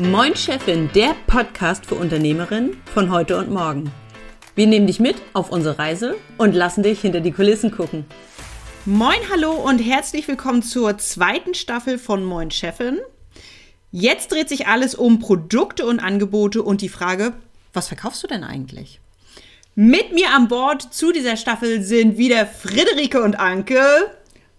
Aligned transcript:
Moin 0.00 0.34
Chefin, 0.34 0.88
der 0.94 1.14
Podcast 1.26 1.84
für 1.84 1.96
Unternehmerinnen 1.96 2.78
von 2.94 3.10
heute 3.10 3.36
und 3.36 3.50
morgen. 3.50 3.92
Wir 4.54 4.66
nehmen 4.66 4.86
dich 4.86 4.98
mit 4.98 5.16
auf 5.34 5.50
unsere 5.50 5.78
Reise 5.78 6.16
und 6.38 6.54
lassen 6.54 6.82
dich 6.82 7.02
hinter 7.02 7.20
die 7.20 7.32
Kulissen 7.32 7.70
gucken. 7.70 8.06
Moin, 8.86 9.18
hallo 9.30 9.52
und 9.52 9.78
herzlich 9.78 10.26
willkommen 10.26 10.62
zur 10.62 10.96
zweiten 10.96 11.52
Staffel 11.52 11.98
von 11.98 12.24
Moin 12.24 12.50
Chefin. 12.50 12.98
Jetzt 13.90 14.32
dreht 14.32 14.48
sich 14.48 14.68
alles 14.68 14.94
um 14.94 15.18
Produkte 15.18 15.84
und 15.84 16.00
Angebote 16.00 16.62
und 16.62 16.80
die 16.80 16.88
Frage, 16.88 17.34
was 17.74 17.88
verkaufst 17.88 18.22
du 18.22 18.26
denn 18.26 18.42
eigentlich? 18.42 19.00
Mit 19.74 20.14
mir 20.14 20.30
an 20.30 20.48
Bord 20.48 20.94
zu 20.94 21.12
dieser 21.12 21.36
Staffel 21.36 21.82
sind 21.82 22.16
wieder 22.16 22.46
Friederike 22.46 23.22
und 23.22 23.38
Anke. 23.38 23.82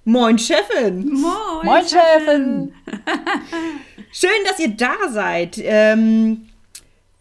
Moin 0.04 0.38
Chefin. 0.40 1.10
Moin, 1.10 1.64
Moin 1.66 1.84
Chefin. 1.84 2.74
Schön, 4.12 4.30
dass 4.48 4.60
ihr 4.60 4.70
da 4.70 4.96
seid. 5.10 5.60
Ähm, 5.60 6.48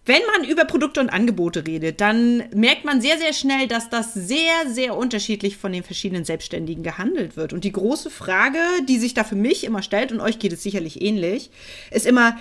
wenn 0.07 0.23
man 0.35 0.49
über 0.49 0.65
Produkte 0.65 1.01
und 1.01 1.11
Angebote 1.11 1.67
redet, 1.67 2.01
dann 2.01 2.45
merkt 2.55 2.85
man 2.87 3.03
sehr, 3.03 3.19
sehr 3.19 3.35
schnell, 3.35 3.69
dass 3.69 3.91
das 3.91 4.15
sehr, 4.15 4.67
sehr 4.67 4.97
unterschiedlich 4.97 5.59
von 5.59 5.73
den 5.73 5.83
verschiedenen 5.83 6.25
Selbstständigen 6.25 6.83
gehandelt 6.83 7.37
wird. 7.37 7.53
Und 7.53 7.65
die 7.65 7.73
große 7.73 8.09
Frage, 8.09 8.59
die 8.89 8.99
sich 8.99 9.13
da 9.13 9.25
für 9.25 9.37
mich 9.37 9.65
immer 9.65 9.83
stellt, 9.83 10.11
und 10.11 10.21
euch 10.21 10.39
geht 10.39 10.53
es 10.53 10.63
sicherlich 10.63 11.03
ähnlich, 11.03 11.51
ist 11.91 12.07
immer, 12.07 12.39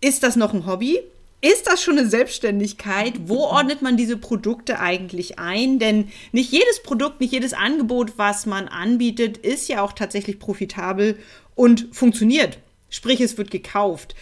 ist 0.00 0.22
das 0.22 0.36
noch 0.36 0.54
ein 0.54 0.66
Hobby? 0.66 1.00
Ist 1.42 1.66
das 1.66 1.82
schon 1.82 1.98
eine 1.98 2.08
Selbstständigkeit? 2.08 3.14
Wo 3.24 3.44
ordnet 3.44 3.80
man 3.80 3.96
diese 3.96 4.18
Produkte 4.18 4.78
eigentlich 4.78 5.38
ein? 5.38 5.78
Denn 5.78 6.08
nicht 6.32 6.52
jedes 6.52 6.82
Produkt, 6.82 7.20
nicht 7.20 7.32
jedes 7.32 7.54
Angebot, 7.54 8.18
was 8.18 8.44
man 8.44 8.68
anbietet, 8.68 9.38
ist 9.38 9.68
ja 9.68 9.82
auch 9.82 9.92
tatsächlich 9.92 10.38
profitabel 10.38 11.18
und 11.54 11.88
funktioniert. 11.92 12.58
Sprich, 12.90 13.20
es 13.20 13.38
wird 13.38 13.50
gekauft. 13.50 14.14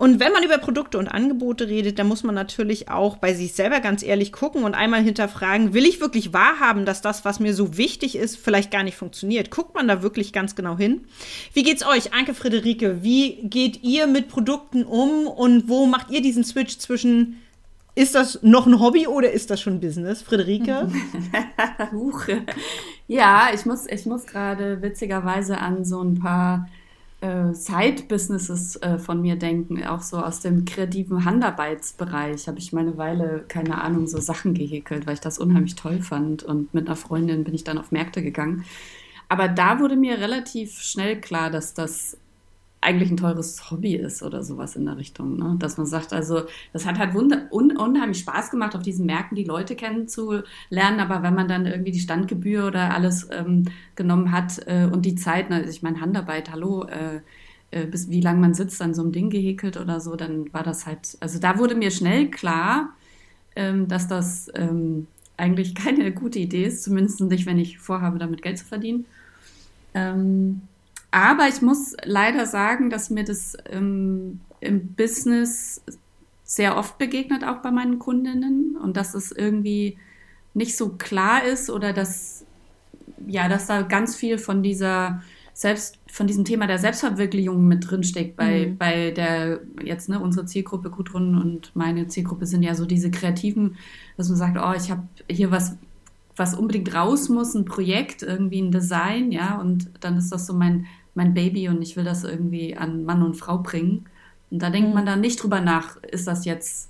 Und 0.00 0.18
wenn 0.18 0.32
man 0.32 0.42
über 0.42 0.56
Produkte 0.56 0.96
und 0.96 1.08
Angebote 1.08 1.68
redet, 1.68 1.98
dann 1.98 2.08
muss 2.08 2.22
man 2.22 2.34
natürlich 2.34 2.88
auch 2.88 3.18
bei 3.18 3.34
sich 3.34 3.52
selber 3.52 3.80
ganz 3.80 4.02
ehrlich 4.02 4.32
gucken 4.32 4.64
und 4.64 4.72
einmal 4.74 5.02
hinterfragen, 5.02 5.74
will 5.74 5.84
ich 5.84 6.00
wirklich 6.00 6.32
wahrhaben, 6.32 6.86
dass 6.86 7.02
das, 7.02 7.26
was 7.26 7.38
mir 7.38 7.52
so 7.52 7.76
wichtig 7.76 8.16
ist, 8.16 8.38
vielleicht 8.38 8.70
gar 8.70 8.82
nicht 8.82 8.96
funktioniert? 8.96 9.50
Guckt 9.50 9.74
man 9.74 9.86
da 9.86 10.00
wirklich 10.00 10.32
ganz 10.32 10.56
genau 10.56 10.78
hin? 10.78 11.02
Wie 11.52 11.64
geht's 11.64 11.86
euch, 11.86 12.14
Anke 12.14 12.32
Friederike? 12.32 13.02
Wie 13.02 13.42
geht 13.42 13.82
ihr 13.82 14.06
mit 14.06 14.28
Produkten 14.28 14.84
um 14.84 15.26
und 15.26 15.68
wo 15.68 15.84
macht 15.84 16.10
ihr 16.10 16.22
diesen 16.22 16.44
Switch 16.44 16.78
zwischen 16.78 17.36
ist 17.94 18.14
das 18.14 18.38
noch 18.42 18.66
ein 18.66 18.80
Hobby 18.80 19.06
oder 19.06 19.30
ist 19.30 19.50
das 19.50 19.60
schon 19.60 19.80
Business, 19.80 20.22
Friederike? 20.22 20.88
Ja, 23.06 23.50
ich 23.52 23.66
muss, 23.66 23.86
ich 23.86 24.06
muss 24.06 24.24
gerade 24.24 24.80
witzigerweise 24.80 25.58
an 25.58 25.84
so 25.84 26.00
ein 26.00 26.18
paar 26.18 26.70
äh, 27.20 27.52
Side-Businesses 27.52 28.76
äh, 28.76 28.98
von 28.98 29.20
mir 29.20 29.36
denken, 29.36 29.84
auch 29.84 30.02
so 30.02 30.18
aus 30.18 30.40
dem 30.40 30.64
kreativen 30.64 31.24
Handarbeitsbereich 31.24 32.48
habe 32.48 32.58
ich 32.58 32.72
meine 32.72 32.96
Weile, 32.96 33.44
keine 33.48 33.82
Ahnung, 33.82 34.06
so 34.06 34.18
Sachen 34.18 34.54
gehäkelt, 34.54 35.06
weil 35.06 35.14
ich 35.14 35.20
das 35.20 35.38
unheimlich 35.38 35.74
toll 35.74 36.00
fand 36.00 36.42
und 36.42 36.72
mit 36.72 36.86
einer 36.86 36.96
Freundin 36.96 37.44
bin 37.44 37.54
ich 37.54 37.64
dann 37.64 37.78
auf 37.78 37.92
Märkte 37.92 38.22
gegangen. 38.22 38.64
Aber 39.28 39.48
da 39.48 39.78
wurde 39.78 39.96
mir 39.96 40.18
relativ 40.18 40.80
schnell 40.80 41.20
klar, 41.20 41.50
dass 41.50 41.74
das 41.74 42.16
eigentlich 42.82 43.10
ein 43.10 43.16
teures 43.16 43.70
Hobby 43.70 43.94
ist 43.94 44.22
oder 44.22 44.42
sowas 44.42 44.74
in 44.74 44.86
der 44.86 44.96
Richtung. 44.96 45.36
Ne? 45.36 45.56
Dass 45.58 45.76
man 45.76 45.86
sagt, 45.86 46.12
also 46.12 46.42
das 46.72 46.86
hat 46.86 46.98
halt 46.98 47.14
un, 47.14 47.76
unheimlich 47.76 48.20
Spaß 48.20 48.50
gemacht, 48.50 48.74
auf 48.74 48.82
diesen 48.82 49.06
Märkten 49.06 49.36
die 49.36 49.44
Leute 49.44 49.76
kennenzulernen, 49.76 51.00
aber 51.00 51.22
wenn 51.22 51.34
man 51.34 51.48
dann 51.48 51.66
irgendwie 51.66 51.92
die 51.92 52.00
Standgebühr 52.00 52.66
oder 52.66 52.94
alles 52.94 53.28
ähm, 53.30 53.66
genommen 53.96 54.32
hat 54.32 54.60
äh, 54.66 54.88
und 54.90 55.04
die 55.04 55.14
Zeit, 55.14 55.50
ne, 55.50 55.56
also 55.56 55.70
ich 55.70 55.82
meine 55.82 56.00
Handarbeit, 56.00 56.50
hallo, 56.50 56.84
äh, 56.84 57.20
äh, 57.70 57.86
bis 57.86 58.08
wie 58.08 58.22
lange 58.22 58.40
man 58.40 58.54
sitzt 58.54 58.80
an 58.80 58.94
so 58.94 59.02
einem 59.02 59.12
Ding 59.12 59.30
gehäkelt 59.30 59.76
oder 59.76 60.00
so, 60.00 60.16
dann 60.16 60.52
war 60.52 60.62
das 60.62 60.86
halt, 60.86 61.18
also 61.20 61.38
da 61.38 61.58
wurde 61.58 61.74
mir 61.74 61.90
schnell 61.90 62.30
klar, 62.30 62.90
ähm, 63.56 63.88
dass 63.88 64.08
das 64.08 64.50
ähm, 64.54 65.06
eigentlich 65.36 65.74
keine 65.76 66.12
gute 66.12 66.38
Idee 66.38 66.64
ist, 66.64 66.82
zumindest 66.82 67.20
nicht, 67.20 67.44
wenn 67.44 67.58
ich 67.58 67.78
vorhabe, 67.78 68.18
damit 68.18 68.40
Geld 68.40 68.58
zu 68.58 68.64
verdienen. 68.64 69.04
Ähm, 69.92 70.62
aber 71.10 71.48
ich 71.48 71.62
muss 71.62 71.96
leider 72.04 72.46
sagen, 72.46 72.90
dass 72.90 73.10
mir 73.10 73.24
das 73.24 73.56
ähm, 73.70 74.40
im 74.60 74.94
Business 74.94 75.82
sehr 76.44 76.76
oft 76.76 76.98
begegnet, 76.98 77.44
auch 77.44 77.58
bei 77.58 77.70
meinen 77.70 77.98
Kundinnen. 77.98 78.76
Und 78.76 78.96
dass 78.96 79.14
es 79.14 79.32
irgendwie 79.32 79.96
nicht 80.54 80.76
so 80.76 80.90
klar 80.90 81.44
ist 81.44 81.70
oder 81.70 81.92
dass, 81.92 82.44
ja, 83.26 83.48
dass 83.48 83.66
da 83.66 83.82
ganz 83.82 84.16
viel 84.16 84.38
von 84.38 84.62
dieser 84.62 85.22
selbst 85.52 85.98
von 86.10 86.26
diesem 86.26 86.44
Thema 86.46 86.66
der 86.66 86.78
Selbstverwirklichung 86.78 87.68
mit 87.68 87.90
drinsteckt 87.90 88.34
bei, 88.34 88.68
mhm. 88.68 88.78
bei 88.78 89.10
der 89.10 89.60
jetzt 89.84 90.08
ne 90.08 90.18
unsere 90.18 90.46
Zielgruppe 90.46 90.88
Gudrun 90.88 91.36
und 91.36 91.76
meine 91.76 92.08
Zielgruppe 92.08 92.46
sind 92.46 92.62
ja 92.62 92.74
so 92.74 92.86
diese 92.86 93.10
kreativen, 93.10 93.76
dass 94.16 94.28
man 94.28 94.38
sagt, 94.38 94.56
oh 94.58 94.72
ich 94.74 94.90
habe 94.90 95.02
hier 95.28 95.50
was 95.50 95.76
was 96.34 96.54
unbedingt 96.54 96.94
raus 96.94 97.28
muss, 97.28 97.54
ein 97.54 97.66
Projekt 97.66 98.22
irgendwie 98.22 98.62
ein 98.62 98.72
Design, 98.72 99.32
ja 99.32 99.58
und 99.58 99.90
dann 100.00 100.16
ist 100.16 100.32
das 100.32 100.46
so 100.46 100.54
mein 100.54 100.86
mein 101.20 101.34
Baby 101.34 101.68
und 101.68 101.82
ich 101.82 101.96
will 101.96 102.04
das 102.04 102.24
irgendwie 102.24 102.76
an 102.78 103.04
Mann 103.04 103.22
und 103.22 103.34
Frau 103.34 103.58
bringen. 103.58 104.06
Und 104.50 104.62
da 104.62 104.70
denkt 104.70 104.94
man 104.94 105.04
dann 105.04 105.20
nicht 105.20 105.42
drüber 105.42 105.60
nach, 105.60 105.96
ist 106.02 106.26
das 106.26 106.46
jetzt 106.46 106.88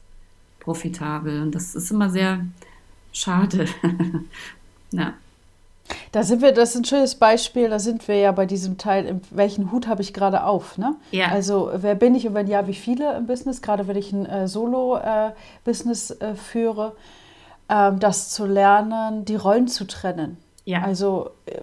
profitabel? 0.60 1.42
Und 1.42 1.52
das 1.56 1.74
ist 1.74 1.90
immer 1.90 2.10
sehr 2.10 2.46
schade. 3.12 3.66
ja. 4.92 5.14
Da 6.12 6.22
sind 6.22 6.42
wir, 6.42 6.52
das 6.52 6.70
ist 6.70 6.76
ein 6.76 6.84
schönes 6.84 7.16
Beispiel, 7.16 7.68
da 7.68 7.80
sind 7.80 8.06
wir 8.06 8.14
ja 8.14 8.30
bei 8.30 8.46
diesem 8.46 8.78
Teil, 8.78 9.20
welchen 9.32 9.72
Hut 9.72 9.88
habe 9.88 10.02
ich 10.02 10.14
gerade 10.14 10.44
auf, 10.44 10.78
ne? 10.78 10.94
Ja. 11.10 11.26
Also 11.26 11.72
wer 11.74 11.96
bin 11.96 12.14
ich 12.14 12.28
und 12.28 12.34
wenn 12.34 12.46
ja, 12.46 12.68
wie 12.68 12.74
viele 12.74 13.16
im 13.16 13.26
Business, 13.26 13.60
gerade 13.60 13.88
wenn 13.88 13.96
ich 13.96 14.12
ein 14.12 14.26
äh, 14.26 14.46
Solo-Business 14.46 16.12
äh, 16.12 16.30
äh, 16.30 16.34
führe, 16.36 16.92
ähm, 17.68 17.98
das 17.98 18.30
zu 18.30 18.46
lernen, 18.46 19.24
die 19.24 19.34
Rollen 19.34 19.66
zu 19.66 19.88
trennen. 19.88 20.36
Ja. 20.64 20.82
Also 20.82 21.30
äh, 21.46 21.58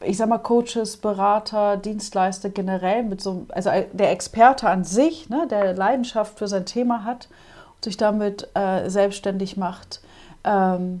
ich 0.00 0.16
sag 0.16 0.28
mal, 0.28 0.38
Coaches, 0.38 0.96
Berater, 0.96 1.76
Dienstleister 1.76 2.50
generell 2.50 3.02
mit 3.02 3.20
so, 3.20 3.46
also 3.50 3.70
der 3.92 4.12
Experte 4.12 4.68
an 4.68 4.84
sich, 4.84 5.28
ne, 5.28 5.46
der 5.50 5.74
Leidenschaft 5.74 6.38
für 6.38 6.48
sein 6.48 6.66
Thema 6.66 7.04
hat 7.04 7.28
und 7.74 7.84
sich 7.84 7.96
damit 7.96 8.48
äh, 8.54 8.88
selbstständig 8.88 9.56
macht, 9.56 10.00
ähm, 10.44 11.00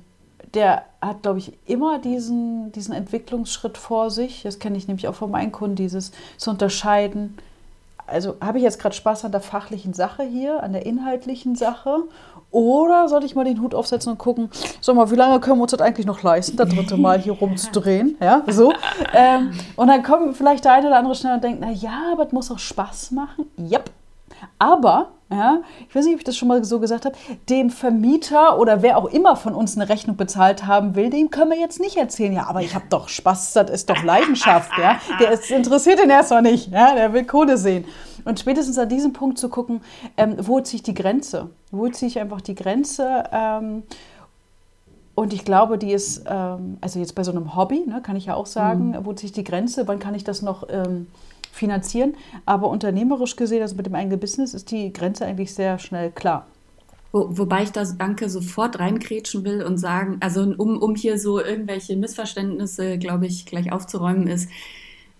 der 0.54 0.82
hat, 1.00 1.22
glaube 1.22 1.38
ich, 1.38 1.52
immer 1.66 1.98
diesen, 1.98 2.72
diesen 2.72 2.94
Entwicklungsschritt 2.94 3.78
vor 3.78 4.10
sich. 4.10 4.42
Das 4.42 4.58
kenne 4.58 4.78
ich 4.78 4.88
nämlich 4.88 5.06
auch 5.06 5.14
von 5.14 5.30
meinen 5.30 5.52
Kunden, 5.52 5.76
dieses 5.76 6.12
zu 6.36 6.50
unterscheiden. 6.50 7.36
Also 8.06 8.36
habe 8.40 8.58
ich 8.58 8.64
jetzt 8.64 8.80
gerade 8.80 8.94
Spaß 8.94 9.26
an 9.26 9.32
der 9.32 9.42
fachlichen 9.42 9.92
Sache 9.92 10.22
hier, 10.22 10.62
an 10.62 10.72
der 10.72 10.86
inhaltlichen 10.86 11.54
Sache 11.54 12.04
oder 12.50 13.08
soll 13.08 13.24
ich 13.24 13.34
mal 13.34 13.44
den 13.44 13.60
Hut 13.60 13.74
aufsetzen 13.74 14.12
und 14.12 14.18
gucken, 14.18 14.50
sag 14.80 14.96
mal, 14.96 15.10
wie 15.10 15.16
lange 15.16 15.40
können 15.40 15.58
wir 15.58 15.62
uns 15.62 15.72
das 15.72 15.80
eigentlich 15.80 16.06
noch 16.06 16.22
leisten, 16.22 16.56
das 16.56 16.68
dritte 16.70 16.96
Mal 16.96 17.20
hier 17.20 17.34
rumzudrehen? 17.34 18.16
Ja, 18.20 18.42
so. 18.46 18.72
Ähm, 19.12 19.52
und 19.76 19.88
dann 19.88 20.02
kommt 20.02 20.36
vielleicht 20.36 20.64
der 20.64 20.72
eine 20.72 20.86
oder 20.86 20.98
andere 20.98 21.14
schnell 21.14 21.34
und 21.34 21.44
denkt, 21.44 21.58
na 21.60 21.70
ja, 21.70 22.12
aber 22.12 22.26
es 22.26 22.32
muss 22.32 22.50
auch 22.50 22.58
Spaß 22.58 23.10
machen. 23.12 23.46
Yep. 23.58 23.90
Aber, 24.58 25.10
ja, 25.30 25.60
ich 25.88 25.94
weiß 25.94 26.04
nicht, 26.04 26.14
ob 26.14 26.20
ich 26.20 26.24
das 26.24 26.36
schon 26.36 26.48
mal 26.48 26.64
so 26.64 26.80
gesagt 26.80 27.04
habe, 27.04 27.16
dem 27.48 27.70
Vermieter 27.70 28.58
oder 28.58 28.82
wer 28.82 28.96
auch 28.96 29.06
immer 29.06 29.36
von 29.36 29.54
uns 29.54 29.76
eine 29.76 29.88
Rechnung 29.88 30.16
bezahlt 30.16 30.66
haben 30.66 30.94
will, 30.94 31.10
dem 31.10 31.30
können 31.30 31.50
wir 31.50 31.58
jetzt 31.58 31.80
nicht 31.80 31.96
erzählen, 31.96 32.32
ja, 32.32 32.46
aber 32.46 32.62
ich 32.62 32.74
habe 32.74 32.86
doch 32.88 33.08
Spaß, 33.08 33.52
das 33.52 33.70
ist 33.70 33.90
doch 33.90 34.02
Leidenschaft, 34.02 34.70
ja. 34.78 34.98
Der 35.20 35.32
ist, 35.32 35.50
interessiert 35.50 36.02
ihn 36.02 36.10
erstmal 36.10 36.42
nicht, 36.42 36.72
ja, 36.72 36.94
der 36.94 37.12
will 37.12 37.24
Kohle 37.24 37.58
sehen. 37.58 37.84
Und 38.24 38.40
spätestens 38.40 38.78
an 38.78 38.88
diesem 38.88 39.12
Punkt 39.12 39.38
zu 39.38 39.48
gucken, 39.48 39.80
ähm, 40.16 40.36
wo 40.38 40.60
ziehe 40.60 40.78
ich 40.78 40.82
die 40.82 40.94
Grenze? 40.94 41.50
Wo 41.70 41.88
ziehe 41.88 42.08
ich 42.08 42.18
einfach 42.18 42.40
die 42.40 42.54
Grenze? 42.54 43.24
Ähm, 43.32 43.84
und 45.14 45.32
ich 45.32 45.44
glaube, 45.44 45.78
die 45.78 45.92
ist, 45.92 46.24
ähm, 46.28 46.78
also 46.80 47.00
jetzt 47.00 47.14
bei 47.14 47.24
so 47.24 47.32
einem 47.32 47.56
Hobby, 47.56 47.84
ne, 47.86 48.00
kann 48.02 48.14
ich 48.14 48.26
ja 48.26 48.34
auch 48.34 48.46
sagen, 48.46 48.90
mhm. 48.90 49.04
wo 49.04 49.12
ziehe 49.12 49.26
ich 49.26 49.32
die 49.32 49.42
Grenze? 49.42 49.88
Wann 49.88 49.98
kann 49.98 50.14
ich 50.14 50.22
das 50.22 50.42
noch 50.42 50.68
ähm, 50.70 51.08
finanzieren? 51.58 52.16
Aber 52.46 52.68
unternehmerisch 52.68 53.36
gesehen, 53.36 53.62
also 53.62 53.76
mit 53.76 53.86
dem 53.86 53.94
eigenen 53.94 54.20
Business, 54.20 54.54
ist 54.54 54.70
die 54.70 54.92
Grenze 54.92 55.26
eigentlich 55.26 55.52
sehr 55.52 55.78
schnell 55.78 56.10
klar. 56.10 56.46
Wo, 57.12 57.28
wobei 57.30 57.62
ich 57.62 57.72
das 57.72 57.96
Danke 57.96 58.28
sofort 58.28 58.78
reinkrätschen 58.78 59.44
will 59.44 59.62
und 59.62 59.78
sagen, 59.78 60.18
also 60.20 60.42
um, 60.42 60.80
um 60.80 60.94
hier 60.94 61.18
so 61.18 61.42
irgendwelche 61.42 61.96
Missverständnisse, 61.96 62.98
glaube 62.98 63.26
ich, 63.26 63.46
gleich 63.46 63.72
aufzuräumen, 63.72 64.26
ist, 64.26 64.50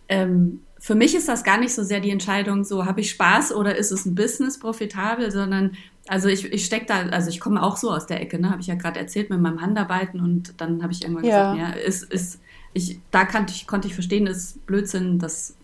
ähm, 0.08 0.60
für 0.78 0.94
mich 0.94 1.14
ist 1.14 1.28
das 1.28 1.44
gar 1.44 1.58
nicht 1.58 1.74
so 1.74 1.82
sehr 1.82 2.00
die 2.00 2.10
Entscheidung, 2.10 2.64
so 2.64 2.86
habe 2.86 3.00
ich 3.00 3.10
Spaß 3.10 3.52
oder 3.52 3.76
ist 3.76 3.90
es 3.90 4.06
ein 4.06 4.14
Business 4.14 4.58
profitabel, 4.58 5.30
sondern 5.30 5.76
also 6.06 6.28
ich, 6.28 6.50
ich 6.52 6.64
stecke 6.64 6.86
da, 6.86 7.00
also 7.08 7.28
ich 7.28 7.40
komme 7.40 7.62
auch 7.62 7.76
so 7.76 7.90
aus 7.90 8.06
der 8.06 8.20
Ecke, 8.20 8.38
ne, 8.40 8.50
habe 8.50 8.60
ich 8.60 8.66
ja 8.66 8.74
gerade 8.74 8.98
erzählt 8.98 9.28
mit 9.30 9.40
meinem 9.40 9.60
Handarbeiten 9.60 10.20
und 10.20 10.60
dann 10.60 10.82
habe 10.82 10.92
ich 10.92 11.02
irgendwann 11.02 11.24
ja. 11.24 11.52
gesagt, 11.52 11.76
ja, 11.76 11.80
ist, 11.82 12.04
ist, 12.04 12.40
ich, 12.74 13.00
da 13.10 13.24
kannte 13.24 13.52
ich, 13.54 13.66
konnte 13.66 13.88
ich 13.88 13.94
verstehen, 13.94 14.26
ist 14.26 14.64
Blödsinn, 14.66 15.18
dass, 15.18 15.56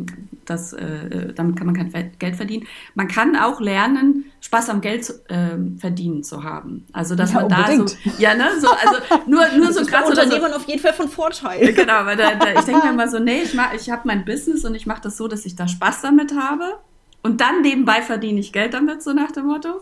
dass, 0.45 0.73
äh, 0.73 1.33
damit 1.35 1.57
kann 1.57 1.67
man 1.67 1.77
kein 1.77 2.13
Geld 2.19 2.37
verdienen. 2.37 2.67
Man 2.95 3.09
kann 3.09 3.37
auch 3.37 3.61
lernen, 3.61 4.25
Spaß 4.41 4.71
am 4.71 4.81
Geld 4.81 5.09
äh, 5.29 5.57
verdienen 5.79 6.23
zu 6.23 6.43
haben. 6.43 6.87
Also 6.93 7.15
dass 7.15 7.33
ja, 7.33 7.41
man 7.41 7.53
unbedingt. 7.53 7.97
da 8.05 8.11
so, 8.11 8.23
ja, 8.23 8.35
ne, 8.35 8.49
so, 8.59 8.69
also 8.69 9.01
nur, 9.27 9.47
nur 9.57 9.73
so 9.73 9.85
gerade 9.85 10.09
Unternehmen 10.09 10.51
so, 10.51 10.57
auf 10.57 10.67
jeden 10.67 10.81
Fall 10.81 10.95
von 10.95 11.09
Vorteil. 11.09 11.73
Genau, 11.73 12.05
weil 12.05 12.17
da, 12.17 12.35
da, 12.35 12.53
ich 12.55 12.65
denke 12.65 12.85
mir 12.85 12.91
immer 12.93 13.09
so, 13.09 13.19
nee, 13.19 13.43
ich, 13.43 13.55
mach, 13.55 13.73
ich 13.75 13.91
habe 13.91 14.03
mein 14.05 14.25
Business 14.25 14.65
und 14.65 14.75
ich 14.75 14.87
mache 14.87 15.03
das 15.03 15.17
so, 15.17 15.29
dass 15.29 15.45
ich 15.47 15.57
da 15.57 15.69
Spaß 15.69 16.03
damit 16.03 16.35
habe 16.35 16.79
und 17.23 17.41
dann 17.41 17.63
nebenbei 17.63 18.03
verdiene 18.03 18.41
ich 18.41 18.53
Geld 18.53 18.75
damit, 18.75 19.03
so 19.03 19.13
nach 19.13 19.33
dem 19.33 19.47
Motto. 19.47 19.81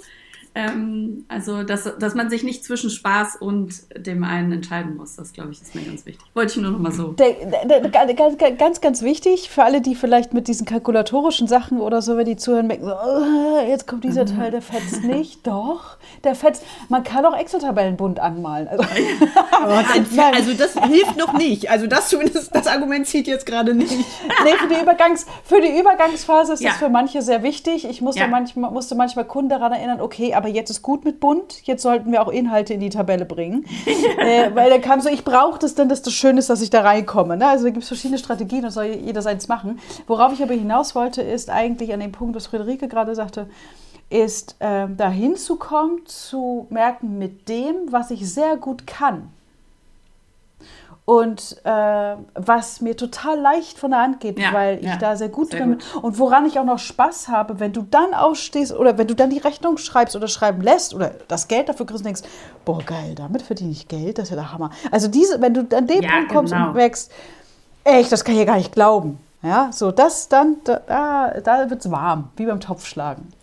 Ähm, 0.55 1.25
also, 1.29 1.63
dass, 1.63 1.91
dass 1.99 2.15
man 2.15 2.29
sich 2.29 2.43
nicht 2.43 2.63
zwischen 2.63 2.91
Spaß 2.91 3.37
und 3.37 3.73
dem 3.97 4.23
einen 4.23 4.53
entscheiden 4.53 4.97
muss, 4.97 5.17
das 5.17 5.33
glaube 5.33 5.53
ich 5.53 5.63
ist 5.63 5.75
mir 5.75 5.83
ganz 5.83 6.05
wichtig. 6.05 6.27
Wollte 6.35 6.53
ich 6.53 6.63
nur 6.63 6.73
noch 6.73 6.79
mal 6.79 6.93
so. 6.93 7.13
Der, 7.13 7.35
der, 7.65 7.81
der, 7.81 8.15
ganz, 8.15 8.37
ganz, 8.59 8.81
ganz 8.83 9.03
wichtig 9.03 9.49
für 9.49 9.65
alle, 9.65 9.81
die 9.81 9.95
vielleicht 9.95 10.35
mit 10.35 10.49
diesen 10.49 10.67
kalkulatorischen 10.67 11.49
Sachen 11.49 11.81
oder 11.81 12.03
so, 12.03 12.19
wenn 12.19 12.27
die 12.27 12.37
zuhören, 12.37 12.67
merken, 12.67 12.85
so, 12.85 12.93
oh, 12.93 13.67
jetzt 13.67 13.87
kommt 13.87 14.05
dieser 14.05 14.27
Teil, 14.27 14.51
der 14.51 14.61
fetzt 14.61 15.05
nicht. 15.05 15.47
Doch, 15.47 15.97
der 16.23 16.35
fetzt. 16.35 16.65
Man 16.91 17.03
kann 17.03 17.25
auch 17.25 17.37
Excel-Tabellen 17.37 17.97
bunt 17.97 18.21
anmalen. 18.21 18.69
Also, 18.69 18.83
also, 20.33 20.53
das 20.53 20.75
hilft 20.85 21.17
noch 21.17 21.33
nicht. 21.33 21.71
Also 21.71 21.87
das 21.87 22.09
zumindest, 22.09 22.55
das 22.55 22.67
Argument 22.67 23.07
zieht 23.07 23.27
jetzt 23.27 23.47
gerade 23.47 23.75
nicht. 23.75 23.93
nee, 24.45 24.53
für 24.59 24.69
die, 24.69 24.81
Übergangs, 24.81 25.27
für 25.45 25.61
die 25.63 25.79
Übergangsphase 25.79 26.53
ist 26.53 26.61
ja. 26.61 26.71
das 26.71 26.79
für 26.79 26.91
manche 26.91 27.23
sehr 27.23 27.43
wichtig. 27.43 27.89
Ich 27.89 28.03
musste, 28.03 28.21
ja. 28.21 28.29
manchmal, 28.29 28.71
musste 28.71 28.95
manchmal 28.95 29.25
Kunden 29.25 29.49
daran 29.49 29.73
erinnern, 29.73 30.01
okay, 30.01 30.35
aber 30.43 30.51
jetzt 30.51 30.71
ist 30.71 30.83
gut 30.83 31.05
mit 31.05 31.21
bunt, 31.21 31.63
jetzt 31.67 31.83
sollten 31.83 32.11
wir 32.11 32.21
auch 32.21 32.29
Inhalte 32.29 32.75
in 32.75 32.81
die 32.81 32.91
Tabelle 32.91 33.25
bringen. 33.25 33.65
äh, 34.19 34.51
weil 34.55 34.71
da 34.71 34.79
kam 34.79 35.01
so, 35.01 35.09
ich 35.09 35.23
brauche 35.23 35.59
das 35.61 35.77
dann, 35.77 35.89
dass 35.89 36.03
das 36.03 36.13
schön 36.13 36.37
ist, 36.37 36.51
dass 36.51 36.61
ich 36.61 36.71
da 36.71 36.81
reinkomme. 36.81 37.37
Ne? 37.37 37.47
Also 37.47 37.65
da 37.65 37.71
gibt 37.71 37.85
es 37.85 37.89
verschiedene 37.89 38.19
Strategien, 38.19 38.63
das 38.63 38.75
soll 38.75 38.87
jeder 38.87 39.23
seins 39.23 39.47
machen. 39.47 39.79
Worauf 40.09 40.33
ich 40.33 40.43
aber 40.43 40.55
hinaus 40.55 40.97
wollte, 40.97 41.23
ist 41.23 41.49
eigentlich 41.49 41.93
an 41.93 42.01
dem 42.01 42.11
Punkt, 42.11 42.35
was 42.35 42.49
Friederike 42.49 42.89
gerade 42.89 43.15
sagte, 43.15 43.47
ist 44.11 44.57
äh, 44.59 44.89
dahin 44.89 45.37
zu 45.37 45.57
kommen, 45.57 46.05
zu 46.07 46.67
merken, 46.71 47.19
mit 47.19 47.49
dem, 47.49 47.77
was 47.91 48.11
ich 48.11 48.29
sehr 48.29 48.57
gut 48.57 48.87
kann, 48.87 49.31
und 51.05 51.57
äh, 51.65 52.17
was 52.35 52.81
mir 52.81 52.97
total 52.97 53.39
leicht 53.41 53.77
von 53.79 53.91
der 53.91 54.01
Hand 54.01 54.21
geht, 54.21 54.39
ja, 54.39 54.53
weil 54.53 54.79
ich 54.79 54.87
ja, 54.87 54.97
da 54.97 55.17
sehr 55.17 55.31
gut 55.31 55.51
sehr 55.51 55.61
drin 55.61 55.79
bin 55.79 56.03
und 56.03 56.19
woran 56.19 56.47
ich 56.47 56.59
auch 56.61 56.65
noch 56.65 56.79
Spaß 56.79 57.29
habe, 57.29 57.59
wenn 57.59 57.73
du 57.73 57.83
dann 57.83 58.15
aufstehst 58.15 58.73
oder 58.73 58.99
wenn 58.99 59.09
du 59.09 59.15
dann 59.15 59.31
die 59.31 59.39
Rechnung 59.39 59.79
schreibst 59.79 60.15
oder 60.15 60.29
schreiben 60.29 60.63
lässt 60.63 60.95
oder 60.95 61.13
das 61.27 61.49
Geld 61.49 61.69
dafür 61.69 61.87
kriegst 61.87 62.03
und 62.03 62.07
denkst, 62.07 62.23
boah 62.65 62.79
geil, 62.85 63.15
damit 63.17 63.43
verdiene 63.43 63.73
ich 63.73 63.89
Geld, 63.89 64.19
das 64.19 64.25
ist 64.25 64.31
ja 64.31 64.37
der 64.37 64.53
Hammer. 64.53 64.71
Also 64.93 65.09
diese, 65.09 65.41
wenn 65.41 65.55
du 65.55 65.67
an 65.77 65.89
den 65.89 66.03
ja, 66.03 66.11
Punkt 66.11 66.33
kommst 66.33 66.53
genau. 66.53 66.69
und 66.69 66.75
wächst, 66.77 67.11
echt, 67.83 68.13
das 68.13 68.25
kann 68.25 68.35
ich 68.35 68.41
ja 68.41 68.47
gar 68.47 68.57
nicht 68.57 68.73
glauben. 68.73 69.19
Ja, 69.43 69.71
so 69.73 69.91
das 69.91 70.29
dann, 70.29 70.59
da, 70.63 71.35
da 71.43 71.69
wird 71.69 71.85
es 71.85 71.91
warm, 71.91 72.29
wie 72.37 72.47
beim 72.47 72.61
Topfschlagen. 72.61 73.27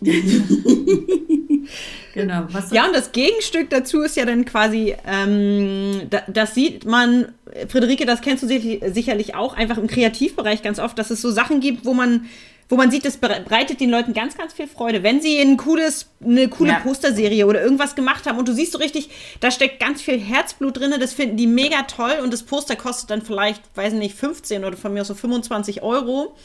genau. 2.14 2.46
ja, 2.70 2.86
und 2.86 2.94
das 2.94 3.12
Gegenstück 3.12 3.70
dazu 3.70 4.02
ist 4.02 4.16
ja 4.16 4.24
dann 4.24 4.44
quasi, 4.44 4.96
ähm, 5.06 6.02
da, 6.10 6.22
das 6.26 6.54
sieht 6.54 6.84
man, 6.84 7.32
Friederike, 7.68 8.06
das 8.06 8.20
kennst 8.20 8.42
du 8.42 8.46
sicherlich 8.46 9.34
auch, 9.34 9.56
einfach 9.56 9.78
im 9.78 9.86
Kreativbereich 9.86 10.62
ganz 10.62 10.78
oft, 10.78 10.98
dass 10.98 11.10
es 11.10 11.20
so 11.20 11.30
Sachen 11.30 11.60
gibt, 11.60 11.84
wo 11.84 11.94
man 11.94 12.28
wo 12.70 12.76
man 12.76 12.90
sieht, 12.92 13.04
das 13.04 13.16
bereitet 13.16 13.80
den 13.80 13.90
Leuten 13.90 14.14
ganz, 14.14 14.36
ganz 14.36 14.52
viel 14.52 14.68
Freude. 14.68 15.02
Wenn 15.02 15.20
sie 15.20 15.40
ein 15.40 15.56
cooles, 15.56 16.06
eine 16.24 16.48
coole 16.48 16.70
ja. 16.70 16.78
Posterserie 16.78 17.44
oder 17.46 17.60
irgendwas 17.60 17.96
gemacht 17.96 18.26
haben 18.26 18.38
und 18.38 18.46
du 18.46 18.54
siehst 18.54 18.72
so 18.72 18.78
richtig, 18.78 19.10
da 19.40 19.50
steckt 19.50 19.80
ganz 19.80 20.00
viel 20.00 20.20
Herzblut 20.20 20.78
drin, 20.78 20.94
das 21.00 21.12
finden 21.12 21.36
die 21.36 21.48
mega 21.48 21.82
toll 21.82 22.20
und 22.22 22.32
das 22.32 22.44
Poster 22.44 22.76
kostet 22.76 23.10
dann 23.10 23.22
vielleicht, 23.22 23.60
weiß 23.74 23.94
nicht, 23.94 24.14
15 24.14 24.64
oder 24.64 24.76
von 24.76 24.94
mir 24.94 25.00
aus 25.00 25.08
so 25.08 25.14
25 25.14 25.82
Euro. 25.82 26.36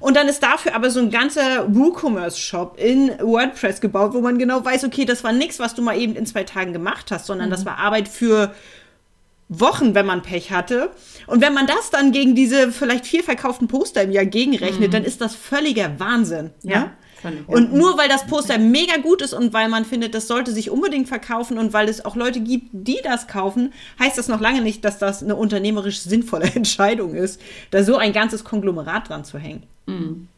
Und 0.00 0.16
dann 0.16 0.28
ist 0.28 0.42
dafür 0.42 0.74
aber 0.74 0.90
so 0.90 1.00
ein 1.00 1.10
ganzer 1.10 1.74
WooCommerce-Shop 1.74 2.78
in 2.78 3.10
WordPress 3.20 3.80
gebaut, 3.80 4.14
wo 4.14 4.20
man 4.20 4.38
genau 4.38 4.64
weiß, 4.64 4.84
okay, 4.84 5.04
das 5.04 5.24
war 5.24 5.32
nichts, 5.32 5.58
was 5.58 5.74
du 5.74 5.82
mal 5.82 5.98
eben 5.98 6.14
in 6.14 6.26
zwei 6.26 6.44
Tagen 6.44 6.72
gemacht 6.72 7.10
hast, 7.10 7.26
sondern 7.26 7.48
mhm. 7.48 7.52
das 7.52 7.66
war 7.66 7.78
Arbeit 7.78 8.08
für 8.08 8.54
Wochen, 9.48 9.94
wenn 9.94 10.06
man 10.06 10.22
Pech 10.22 10.52
hatte. 10.52 10.90
Und 11.26 11.40
wenn 11.40 11.54
man 11.54 11.66
das 11.66 11.90
dann 11.90 12.12
gegen 12.12 12.34
diese 12.34 12.70
vielleicht 12.70 13.06
vier 13.06 13.24
verkauften 13.24 13.66
Poster 13.66 14.02
im 14.02 14.12
Jahr 14.12 14.26
gegenrechnet, 14.26 14.88
mhm. 14.88 14.92
dann 14.92 15.04
ist 15.04 15.20
das 15.20 15.34
völliger 15.34 15.98
Wahnsinn. 15.98 16.50
Ja. 16.62 16.72
ja? 16.72 16.90
Und 17.46 17.72
nur 17.72 17.98
weil 17.98 18.08
das 18.08 18.26
Poster 18.26 18.58
mega 18.58 18.98
gut 18.98 19.22
ist 19.22 19.32
und 19.32 19.52
weil 19.52 19.68
man 19.68 19.84
findet, 19.84 20.14
das 20.14 20.28
sollte 20.28 20.52
sich 20.52 20.70
unbedingt 20.70 21.08
verkaufen 21.08 21.58
und 21.58 21.72
weil 21.72 21.88
es 21.88 22.04
auch 22.04 22.14
Leute 22.14 22.40
gibt, 22.40 22.68
die 22.72 22.98
das 23.02 23.26
kaufen, 23.26 23.72
heißt 23.98 24.16
das 24.16 24.28
noch 24.28 24.40
lange 24.40 24.62
nicht, 24.62 24.84
dass 24.84 24.98
das 24.98 25.22
eine 25.22 25.34
unternehmerisch 25.34 26.00
sinnvolle 26.00 26.44
Entscheidung 26.54 27.14
ist, 27.14 27.40
da 27.70 27.82
so 27.82 27.96
ein 27.96 28.12
ganzes 28.12 28.44
Konglomerat 28.44 29.08
dran 29.08 29.24
zu 29.24 29.38
hängen. 29.38 29.64
Mhm. 29.88 30.28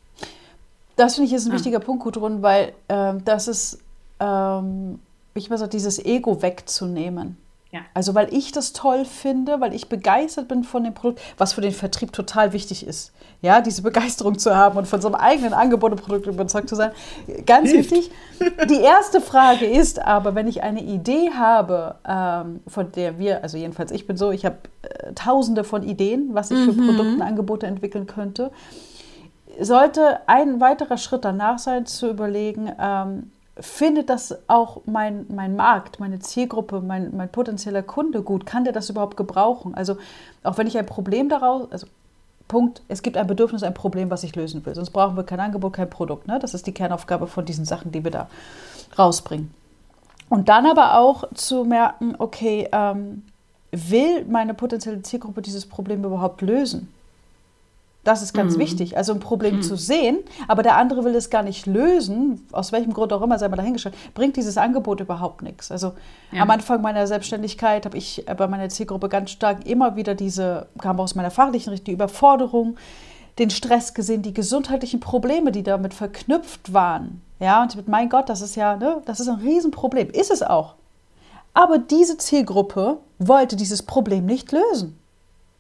Das 0.97 1.15
finde 1.15 1.29
ich 1.29 1.35
ist 1.35 1.47
ein 1.47 1.51
ja. 1.51 1.55
wichtiger 1.55 1.81
Punkt, 1.81 2.03
Gudrun, 2.03 2.43
weil 2.43 2.73
ähm, 2.89 3.25
das 3.25 3.49
ist, 3.49 3.79
ähm, 4.19 4.99
ich 5.35 5.51
weiß 5.51 5.63
auch, 5.63 5.69
dieses 5.69 5.99
Ego 6.05 6.43
wegzunehmen. 6.43 7.37
Ja. 7.73 7.81
Also 7.95 8.15
weil 8.15 8.35
ich 8.35 8.51
das 8.51 8.73
toll 8.73 9.05
finde, 9.05 9.61
weil 9.61 9.75
ich 9.75 9.89
begeistert 9.89 10.49
bin 10.49 10.65
von 10.65 10.83
dem 10.83 10.93
Produkt, 10.93 11.21
was 11.39 11.53
für 11.53 11.61
den 11.61 11.73
Vertrieb 11.73 12.13
total 12.13 12.53
wichtig 12.53 12.85
ist. 12.85 13.13
Ja, 13.43 13.61
diese 13.61 13.83
Begeisterung 13.83 14.39
zu 14.39 14.55
haben 14.55 14.77
und 14.77 14.87
von 14.87 15.01
so 15.01 15.09
einem 15.09 15.15
eigenen 15.15 15.55
Angebot 15.55 15.93
und 15.93 16.03
Produkt 16.03 16.27
überzeugt 16.27 16.69
zu 16.69 16.75
sein. 16.75 16.91
Ganz 17.47 17.71
Hilft. 17.71 17.93
wichtig. 17.93 18.11
Die 18.69 18.81
erste 18.81 19.21
Frage 19.21 19.67
ist 19.67 20.01
aber, 20.01 20.35
wenn 20.35 20.49
ich 20.49 20.63
eine 20.63 20.83
Idee 20.83 21.31
habe, 21.31 21.95
ähm, 22.07 22.61
von 22.67 22.91
der 22.93 23.19
wir, 23.19 23.43
also 23.43 23.57
jedenfalls 23.57 23.93
ich 23.93 24.07
bin 24.07 24.17
so, 24.17 24.33
ich 24.33 24.45
habe 24.45 24.57
äh, 24.83 25.13
tausende 25.15 25.63
von 25.63 25.83
Ideen, 25.85 26.31
was 26.33 26.51
ich 26.51 26.59
mhm. 26.59 26.65
für 26.65 26.73
Produkte 26.73 27.15
und 27.15 27.23
Angebote 27.23 27.67
entwickeln 27.67 28.07
könnte, 28.07 28.51
sollte 29.59 30.21
ein 30.29 30.61
weiterer 30.61 30.97
Schritt 30.97 31.25
danach 31.25 31.59
sein, 31.59 31.87
zu 31.87 32.09
überlegen, 32.09 32.73
ähm, 32.79 33.31
findet 33.59 34.09
das 34.09 34.37
auch 34.49 34.83
mein, 34.87 35.27
mein 35.29 35.57
Markt, 35.57 36.01
meine 36.01 36.19
Zielgruppe, 36.19 36.81
mein, 36.81 37.17
mein 37.17 37.31
potenzieller 37.31 37.83
Kunde 37.83 38.23
gut? 38.23 38.47
Kann 38.47 38.65
der 38.65 38.73
das 38.73 38.91
überhaupt 38.91 39.17
gebrauchen? 39.17 39.75
Also 39.75 39.97
auch 40.43 40.59
wenn 40.59 40.67
ich 40.67 40.79
ein 40.79 40.87
Problem 40.87 41.29
daraus, 41.29 41.71
also 41.71 41.87
Punkt, 42.49 42.83
es 42.89 43.03
gibt 43.03 43.17
ein 43.17 43.27
Bedürfnis, 43.27 43.63
ein 43.63 43.75
Problem, 43.75 44.11
was 44.11 44.25
ich 44.25 44.35
lösen 44.35 44.65
will. 44.67 44.75
Sonst 44.75 44.91
brauchen 44.91 45.17
wir 45.17 45.23
kein 45.23 45.39
Angebot, 45.39 45.73
kein 45.73 45.89
Produkt. 45.89 46.27
Ne? 46.27 46.39
Das 46.41 46.53
ist 46.53 46.67
die 46.67 46.73
Kernaufgabe 46.73 47.29
von 47.29 47.45
diesen 47.45 47.65
Sachen, 47.65 47.93
die 47.93 48.03
wir 48.03 48.11
da 48.11 48.29
rausbringen. 48.99 49.55
Und 50.29 50.49
dann 50.49 50.67
aber 50.67 50.99
auch 50.99 51.25
zu 51.35 51.65
merken, 51.65 52.17
okay, 52.19 52.69
ähm, 52.73 53.23
will 53.71 54.25
meine 54.25 54.55
potenzielle 54.55 55.03
Zielgruppe 55.03 55.43
dieses 55.43 55.67
Problem 55.67 56.05
überhaupt 56.05 56.41
lösen? 56.43 56.93
Das 58.03 58.23
ist 58.23 58.33
ganz 58.33 58.57
mhm. 58.57 58.61
wichtig. 58.61 58.97
Also 58.97 59.13
ein 59.13 59.21
Problem 59.21 59.57
mhm. 59.57 59.63
zu 59.63 59.77
sehen, 59.77 60.19
aber 60.49 60.63
der 60.63 60.77
andere 60.77 61.05
will 61.05 61.15
es 61.15 61.29
gar 61.29 61.43
nicht 61.43 61.67
lösen, 61.67 62.47
aus 62.51 62.73
welchem 62.73 62.95
Grund 62.95 63.13
auch 63.13 63.21
immer, 63.21 63.39
sei 63.39 63.49
mal 63.49 63.57
dahingestellt, 63.57 63.95
bringt 64.15 64.37
dieses 64.37 64.57
Angebot 64.57 65.01
überhaupt 65.01 65.43
nichts. 65.43 65.71
Also 65.71 65.93
ja. 66.33 66.43
am 66.43 66.51
Anfang 66.51 66.81
meiner 66.81 67.07
Selbstständigkeit 67.07 67.85
habe 67.85 67.99
ich 67.99 68.25
bei 68.37 68.47
meiner 68.49 68.71
Zielgruppe 68.71 69.11
ganz 69.11 69.31
stark 69.31 69.67
immer 69.67 69.97
wieder 69.97 70.15
diese, 70.15 70.69
kam 70.79 70.99
aus 70.99 71.15
meiner 71.15 71.31
fachlichen 71.31 71.71
Richtung, 71.71 71.87
die 71.87 71.93
Überforderung, 71.93 72.77
den 73.39 73.51
Stress 73.51 73.93
gesehen, 73.93 74.23
die 74.23 74.35
gesundheitlichen 74.35 75.01
Probleme, 75.01 75.53
die 75.53 75.63
damit 75.63 75.93
verknüpft 75.93 76.73
waren. 76.73 77.23
Ja, 77.39 77.63
und 77.63 77.77
mit, 77.77 77.89
mein 77.89 78.09
Gott, 78.09 78.29
das 78.29 78.41
ist 78.41 78.55
ja, 78.55 78.77
ne, 78.77 79.03
das 79.05 79.21
ist 79.21 79.29
ein 79.29 79.41
Riesenproblem. 79.41 80.11
Ist 80.11 80.31
es 80.31 80.43
auch. 80.43 80.75
Aber 81.53 81.79
diese 81.79 82.17
Zielgruppe 82.17 82.99
wollte 83.19 83.57
dieses 83.57 83.83
Problem 83.83 84.27
nicht 84.27 84.53
lösen. 84.53 84.99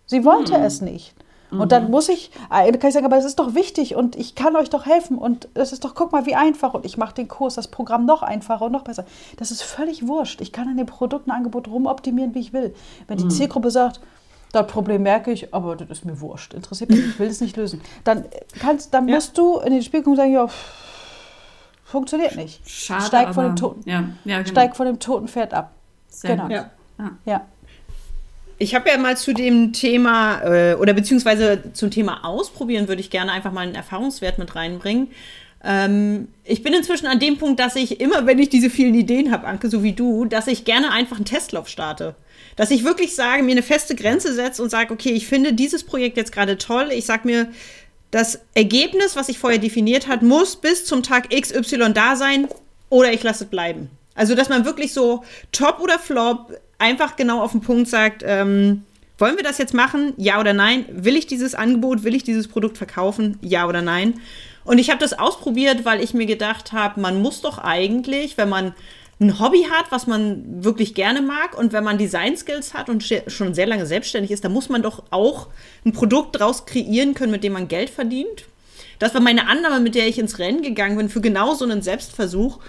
Sie 0.07 0.25
wollte 0.25 0.59
mhm. 0.59 0.65
es 0.65 0.81
nicht. 0.81 1.15
Und 1.51 1.73
dann 1.73 1.85
mhm. 1.87 1.91
muss 1.91 2.09
ich, 2.09 2.31
äh, 2.51 2.71
kann 2.73 2.89
ich 2.89 2.95
sagen, 2.95 3.07
aber 3.07 3.17
es 3.17 3.25
ist 3.25 3.39
doch 3.39 3.55
wichtig 3.55 3.97
und 3.97 4.17
ich 4.17 4.35
kann 4.35 4.55
euch 4.57 4.71
doch 4.71 4.87
helfen 4.87 5.19
und 5.19 5.49
es 5.55 5.73
ist 5.73 5.85
doch, 5.85 5.95
guck 5.95 6.13
mal, 6.13 6.27
wie 6.27 6.35
einfach 6.35 6.75
und 6.75 6.85
ich 6.85 6.97
mache 6.97 7.15
den 7.15 7.29
Kurs, 7.29 7.55
das 7.55 7.69
Programm 7.69 8.07
noch 8.07 8.23
einfacher 8.23 8.67
und 8.67 8.73
noch 8.73 8.85
besser. 8.85 9.05
Das 9.37 9.51
ist 9.51 9.63
völlig 9.63 10.07
wurscht. 10.07 10.41
Ich 10.41 10.53
kann 10.53 10.69
an 10.69 10.77
dem 10.77 10.87
Produkt 10.87 11.27
ein 11.27 11.33
Angebot 11.33 11.69
rumoptimieren, 11.69 12.35
wie 12.35 12.41
ich 12.41 12.53
will. 12.53 12.75
Wenn 13.09 13.19
die 13.19 13.25
mhm. 13.25 13.31
Zielgruppe 13.31 13.71
sagt, 13.71 14.01
das 14.53 14.67
Problem 14.67 15.03
merke 15.03 15.31
ich, 15.31 15.55
aber 15.55 15.77
das 15.77 15.91
ist 15.91 16.05
mir 16.05 16.21
wurscht, 16.21 16.55
interessiert 16.55 16.91
mich, 16.91 17.01
ich 17.01 17.19
will 17.19 17.29
es 17.29 17.41
nicht 17.41 17.57
lösen. 17.57 17.81
Dann, 18.05 18.25
kannst, 18.59 18.93
dann 18.95 19.07
ja. 19.09 19.15
musst 19.15 19.39
du 19.39 19.59
in 19.59 19.73
den 19.73 19.83
Spiel 19.83 20.03
kommen 20.03 20.15
und 20.15 20.19
sagen, 20.19 20.33
ja, 20.33 20.49
funktioniert 21.85 22.37
nicht. 22.37 22.69
Schade, 22.69 23.05
steig, 23.05 23.35
von 23.35 23.45
dem 23.45 23.57
toten, 23.57 23.89
ja, 23.89 24.05
ja, 24.25 24.39
genau. 24.39 24.51
steig 24.51 24.77
von 24.77 24.87
dem 24.87 24.99
toten 24.99 25.29
Pferd 25.29 25.55
ab. 25.55 25.73
Sehr 26.09 26.37
genau. 26.37 26.49
Ja. 26.49 26.71
ja. 27.25 27.47
Ich 28.63 28.75
habe 28.75 28.91
ja 28.91 28.99
mal 28.99 29.17
zu 29.17 29.33
dem 29.33 29.73
Thema 29.73 30.43
äh, 30.43 30.75
oder 30.75 30.93
beziehungsweise 30.93 31.63
zum 31.73 31.91
Thema 31.91 32.27
Ausprobieren 32.27 32.89
würde 32.89 33.01
ich 33.01 33.09
gerne 33.09 33.33
einfach 33.33 33.53
mal 33.53 33.63
einen 33.63 33.75
Erfahrungswert 33.75 34.37
mit 34.37 34.55
reinbringen. 34.55 35.09
Ähm, 35.65 36.29
ich 36.45 36.63
bin 36.63 36.75
inzwischen 36.75 37.07
an 37.07 37.19
dem 37.19 37.39
Punkt, 37.39 37.59
dass 37.59 37.75
ich 37.75 38.03
immer, 38.03 38.27
wenn 38.27 38.39
ich 38.39 38.51
diese 38.51 38.69
vielen 38.69 38.95
Ideen 38.95 39.33
habe, 39.33 39.47
Anke, 39.47 39.71
so 39.71 39.83
wie 39.83 39.95
du, 39.95 40.27
dass 40.27 40.47
ich 40.47 40.67
gerne 40.67 40.93
einfach 40.93 41.17
einen 41.17 41.25
Testlauf 41.25 41.69
starte. 41.71 42.15
Dass 42.55 42.71
ich 42.71 42.85
wirklich 42.85 43.15
sage, 43.15 43.43
mir 43.43 43.53
eine 43.53 43.63
feste 43.63 43.95
Grenze 43.95 44.35
setze 44.35 44.63
und 44.63 44.69
sage, 44.69 44.93
okay, 44.93 45.13
ich 45.13 45.27
finde 45.27 45.55
dieses 45.55 45.83
Projekt 45.83 46.19
jetzt 46.19 46.31
gerade 46.31 46.59
toll. 46.59 46.91
Ich 46.93 47.07
sage 47.07 47.27
mir, 47.27 47.49
das 48.11 48.41
Ergebnis, 48.53 49.17
was 49.17 49.31
ich 49.31 49.39
vorher 49.39 49.59
definiert 49.59 50.07
hat, 50.07 50.21
muss 50.21 50.57
bis 50.57 50.85
zum 50.85 51.03
Tag 51.03 51.31
XY 51.31 51.95
da 51.95 52.15
sein 52.15 52.47
oder 52.91 53.11
ich 53.11 53.23
lasse 53.23 53.45
es 53.45 53.51
bleiben. 53.51 53.89
Also, 54.15 54.35
dass 54.35 54.51
man 54.51 54.67
wirklich 54.67 54.93
so 54.93 55.25
top 55.51 55.81
oder 55.81 55.99
flop 55.99 56.61
einfach 56.81 57.17
genau 57.17 57.43
auf 57.43 57.53
den 57.53 57.61
Punkt 57.61 57.89
sagt, 57.89 58.23
ähm, 58.27 58.83
wollen 59.19 59.37
wir 59.37 59.45
das 59.45 59.59
jetzt 59.59 59.75
machen? 59.75 60.15
Ja 60.17 60.41
oder 60.41 60.55
nein? 60.55 60.87
Will 60.91 61.17
ich 61.17 61.27
dieses 61.27 61.55
Angebot, 61.55 62.05
will 62.05 62.15
ich 62.15 62.25
dieses 62.25 62.49
Produkt 62.49 62.79
verkaufen? 62.79 63.39
Ja 63.43 63.69
oder 63.69 63.83
nein? 63.83 64.15
Und 64.65 64.79
ich 64.79 64.91
habe 64.91 65.01
das 65.01 65.19
ausprobiert, 65.19 65.85
weil 65.85 66.03
ich 66.03 66.15
mir 66.15 66.27
gedacht 66.27 66.73
habe, 66.73 67.01
man 67.01 67.21
muss 67.21 67.43
doch 67.43 67.59
eigentlich, 67.59 68.39
wenn 68.39 68.49
man 68.49 68.75
ein 69.21 69.39
Hobby 69.39 69.67
hat, 69.71 69.93
was 69.93 70.07
man 70.07 70.65
wirklich 70.65 70.95
gerne 70.95 71.21
mag 71.21 71.57
und 71.57 71.75
wenn 71.75 71.85
man 71.85 71.99
Design 71.99 72.37
Skills 72.37 72.73
hat 72.73 72.89
und 72.89 73.05
schon 73.27 73.53
sehr 73.53 73.67
lange 73.67 73.85
selbstständig 73.85 74.31
ist, 74.31 74.45
dann 74.45 74.53
muss 74.53 74.71
man 74.71 74.83
doch 74.83 75.03
auch 75.11 75.49
ein 75.85 75.93
Produkt 75.93 76.37
daraus 76.37 76.65
kreieren 76.65 77.13
können, 77.13 77.31
mit 77.31 77.45
dem 77.45 77.53
man 77.53 77.69
Geld 77.69 77.91
verdient. 77.91 78.47
Das 78.99 79.13
war 79.13 79.21
meine 79.21 79.47
Annahme, 79.49 79.81
mit 79.81 79.95
der 79.95 80.09
ich 80.09 80.19
ins 80.19 80.39
Rennen 80.39 80.63
gegangen 80.63 80.97
bin 80.97 81.09
für 81.11 81.21
genau 81.21 81.55
so 81.55 81.65
einen 81.67 81.83
Selbstversuch. 81.83 82.61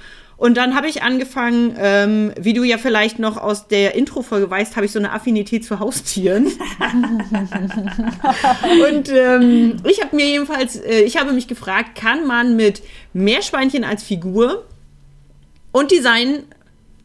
Und 0.41 0.57
dann 0.57 0.73
habe 0.73 0.87
ich 0.87 1.03
angefangen, 1.03 1.75
ähm, 1.77 2.33
wie 2.35 2.53
du 2.53 2.63
ja 2.63 2.79
vielleicht 2.79 3.19
noch 3.19 3.37
aus 3.37 3.67
der 3.67 3.93
Intro-Folge 3.93 4.49
weißt, 4.49 4.75
habe 4.75 4.87
ich 4.87 4.91
so 4.91 4.97
eine 4.97 5.11
Affinität 5.11 5.63
zu 5.63 5.77
Haustieren. 5.77 6.47
und 8.89 9.09
ähm, 9.09 9.77
ich 9.87 10.01
habe 10.01 10.15
mir 10.15 10.25
jedenfalls, 10.25 10.77
äh, 10.77 11.01
ich 11.01 11.17
habe 11.17 11.31
mich 11.33 11.47
gefragt, 11.47 11.93
kann 11.93 12.25
man 12.25 12.55
mit 12.55 12.81
Meerschweinchen 13.13 13.83
als 13.83 14.01
Figur 14.01 14.65
und 15.71 15.91
Design 15.91 16.45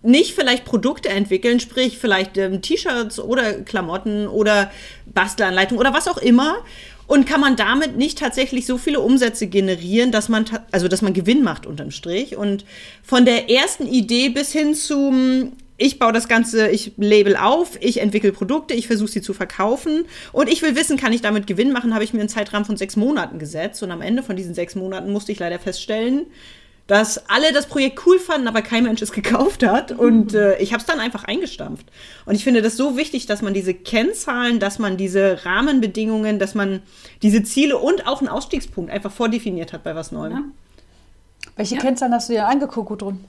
nicht 0.03 0.35
vielleicht 0.35 0.65
Produkte 0.65 1.09
entwickeln, 1.09 1.61
sprich 1.61 1.99
vielleicht 1.99 2.39
ähm, 2.39 2.63
T-Shirts 2.63 3.19
oder 3.19 3.55
Klamotten 3.63 4.29
oder 4.29 4.71
Bastelanleitungen 5.07 5.81
oder 5.81 5.95
was 5.95 6.09
auch 6.09 6.19
immer. 6.19 6.59
Und 7.07 7.27
kann 7.27 7.41
man 7.41 7.55
damit 7.55 7.97
nicht 7.97 8.19
tatsächlich 8.19 8.67
so 8.67 8.79
viele 8.79 9.01
Umsätze 9.01 9.47
generieren, 9.47 10.11
dass 10.11 10.29
man, 10.29 10.45
also 10.73 10.89
dass 10.89 11.03
man 11.03 11.13
Gewinn 11.13 11.45
macht 11.45 11.65
unterm 11.67 11.93
Strich? 11.93 12.37
Und 12.37 12.65
von 13.03 13.25
der 13.25 13.49
ersten 13.49 13.87
Idee 13.87 14.29
bis 14.29 14.51
hin 14.51 14.75
zum, 14.75 15.53
ich 15.77 16.01
baue 16.01 16.13
das 16.13 16.27
Ganze, 16.27 16.69
ich 16.69 16.93
label 16.97 17.37
auf, 17.37 17.79
ich 17.81 18.01
entwickle 18.01 18.33
Produkte, 18.33 18.75
ich 18.75 18.89
versuche 18.89 19.11
sie 19.11 19.23
zu 19.23 19.35
verkaufen 19.35 20.05
und 20.33 20.49
ich 20.49 20.63
will 20.63 20.75
wissen, 20.75 20.97
kann 20.97 21.13
ich 21.13 21.21
damit 21.21 21.47
Gewinn 21.47 21.73
machen, 21.73 21.95
habe 21.95 22.03
ich 22.03 22.13
mir 22.13 22.21
einen 22.21 22.29
Zeitrahmen 22.29 22.65
von 22.65 22.77
sechs 22.77 22.97
Monaten 22.97 23.39
gesetzt. 23.39 23.85
Und 23.85 23.93
am 23.93 24.03
Ende 24.03 24.25
von 24.25 24.35
diesen 24.35 24.55
sechs 24.55 24.75
Monaten 24.75 25.13
musste 25.13 25.31
ich 25.31 25.39
leider 25.39 25.61
feststellen, 25.61 26.27
dass 26.87 27.29
alle 27.29 27.53
das 27.53 27.67
Projekt 27.67 28.07
cool 28.07 28.19
fanden, 28.19 28.47
aber 28.47 28.63
kein 28.63 28.85
Mensch 28.85 29.03
es 29.03 29.13
gekauft 29.13 29.65
hat. 29.65 29.93
Und 29.93 30.35
äh, 30.35 30.59
ich 30.59 30.73
habe 30.73 30.81
es 30.81 30.87
dann 30.87 31.01
einfach 31.01 31.25
eingestampft. 31.25 31.87
Und 32.27 32.35
ich 32.35 32.45
finde 32.45 32.63
das 32.63 32.77
so 32.77 32.97
wichtig, 32.97 33.27
dass 33.27 33.43
man 33.43 33.55
diese 33.55 33.75
Kennzahlen, 33.75 34.61
dass 34.61 34.79
man 34.79 34.97
diese 34.97 35.45
Rahmenbedingungen, 35.45 36.39
dass 36.39 36.55
man 36.55 36.83
diese 37.23 37.43
Ziele 37.43 37.79
und 37.79 38.07
auch 38.07 38.21
einen 38.21 38.29
Ausstiegspunkt 38.29 38.91
einfach 38.91 39.11
vordefiniert 39.11 39.73
hat 39.73 39.83
bei 39.83 39.95
was 39.95 40.13
Neuem. 40.13 40.33
Ja. 40.33 40.43
Welche 41.57 41.75
ja. 41.75 41.81
Kennzahlen 41.81 42.15
hast 42.15 42.29
du 42.29 42.35
dir 42.35 42.47
angeguckt, 42.47 42.89
Gudrun? 42.89 43.25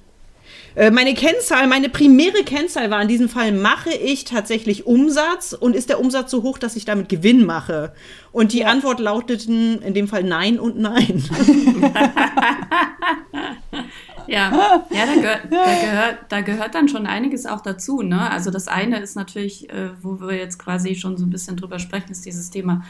Äh, 0.76 0.92
meine 0.92 1.14
Kennzahl, 1.14 1.68
meine 1.68 1.90
primäre 1.90 2.44
Kennzahl 2.44 2.92
war 2.92 3.02
in 3.02 3.08
diesem 3.08 3.30
Fall, 3.30 3.52
mache 3.52 3.90
ich 3.92 4.26
tatsächlich 4.26 4.86
Umsatz 4.86 5.54
und 5.54 5.76
ist 5.76 5.90
der 5.90 6.00
Umsatz 6.00 6.32
so 6.32 6.44
hoch, 6.44 6.58
dass 6.58 6.76
ich 6.76 6.86
damit 6.86 7.10
Gewinn 7.10 7.46
mache? 7.46 7.94
Und 8.32 8.54
die 8.54 8.60
ja. 8.60 8.68
Antwort 8.68 9.00
lauteten 9.00 9.82
in 9.82 9.94
dem 9.94 10.08
Fall 10.08 10.24
Nein 10.24 10.60
und 10.60 10.78
Nein. 10.78 11.24
ja, 14.28 14.84
ja 14.92 15.06
da, 15.06 15.16
gehört, 15.16 15.42
da, 15.50 15.82
gehört, 15.82 16.18
da 16.30 16.42
gehört 16.42 16.76
dann 16.76 16.88
schon 16.88 17.08
einiges 17.08 17.46
auch 17.46 17.62
dazu. 17.62 18.02
Ne? 18.02 18.30
Also 18.30 18.52
das 18.52 18.68
eine 18.68 19.00
ist 19.00 19.16
natürlich, 19.16 19.70
äh, 19.70 19.90
wo 20.02 20.20
wir 20.20 20.36
jetzt 20.36 20.60
quasi 20.60 20.96
schon 20.96 21.18
so 21.18 21.26
ein 21.26 21.30
bisschen 21.30 21.58
drüber 21.58 21.80
sprechen, 21.80 22.12
ist 22.12 22.26
dieses 22.26 22.50
Thema 22.50 22.84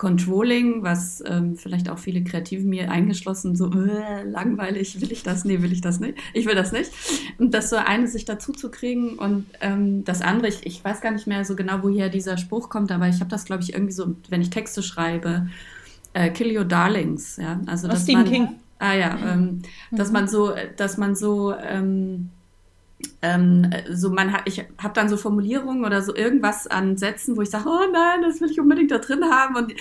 Controlling, 0.00 0.82
was 0.82 1.22
ähm, 1.26 1.56
vielleicht 1.56 1.90
auch 1.90 1.98
viele 1.98 2.24
Kreativen 2.24 2.70
mir 2.70 2.90
eingeschlossen, 2.90 3.54
so 3.54 3.70
äh, 3.70 4.22
langweilig, 4.22 4.98
will 5.02 5.12
ich 5.12 5.22
das? 5.22 5.44
Nee, 5.44 5.60
will 5.60 5.74
ich 5.74 5.82
das 5.82 6.00
nicht. 6.00 6.16
Ich 6.32 6.46
will 6.46 6.54
das 6.54 6.72
nicht. 6.72 6.90
Und 7.36 7.52
das 7.52 7.68
so 7.68 7.76
eine 7.76 8.08
sich 8.08 8.24
dazu 8.24 8.52
zu 8.52 8.70
kriegen 8.70 9.18
und 9.18 9.44
ähm, 9.60 10.02
das 10.06 10.22
andere, 10.22 10.48
ich, 10.48 10.64
ich 10.64 10.82
weiß 10.82 11.02
gar 11.02 11.10
nicht 11.10 11.26
mehr 11.26 11.44
so 11.44 11.54
genau, 11.54 11.82
woher 11.82 12.08
dieser 12.08 12.38
Spruch 12.38 12.70
kommt, 12.70 12.90
aber 12.92 13.08
ich 13.08 13.20
habe 13.20 13.28
das, 13.28 13.44
glaube 13.44 13.62
ich, 13.62 13.74
irgendwie 13.74 13.92
so, 13.92 14.16
wenn 14.30 14.40
ich 14.40 14.48
Texte 14.48 14.82
schreibe, 14.82 15.50
äh, 16.14 16.30
Kill 16.30 16.56
Your 16.56 16.64
Darlings, 16.64 17.36
ja. 17.36 17.60
Also, 17.66 17.86
dass 17.86 18.04
Stephen 18.04 18.22
man, 18.22 18.30
King. 18.32 18.48
Ah 18.78 18.94
ja, 18.94 19.18
ähm, 19.22 19.60
mhm. 19.90 19.96
dass 19.98 20.10
man 20.10 20.28
so, 20.28 20.54
dass 20.78 20.96
man 20.96 21.14
so 21.14 21.52
ähm, 21.54 22.30
ähm, 23.22 23.70
so 23.90 24.10
man 24.10 24.32
hat, 24.32 24.42
ich 24.46 24.64
habe 24.78 24.94
dann 24.94 25.08
so 25.08 25.16
Formulierungen 25.16 25.84
oder 25.84 26.02
so 26.02 26.14
irgendwas 26.14 26.66
an 26.66 26.96
Sätzen, 26.96 27.36
wo 27.36 27.42
ich 27.42 27.50
sage, 27.50 27.68
oh 27.68 27.92
nein, 27.92 28.22
das 28.22 28.40
will 28.40 28.50
ich 28.50 28.60
unbedingt 28.60 28.90
da 28.90 28.98
drin 28.98 29.24
haben 29.24 29.56
und 29.56 29.74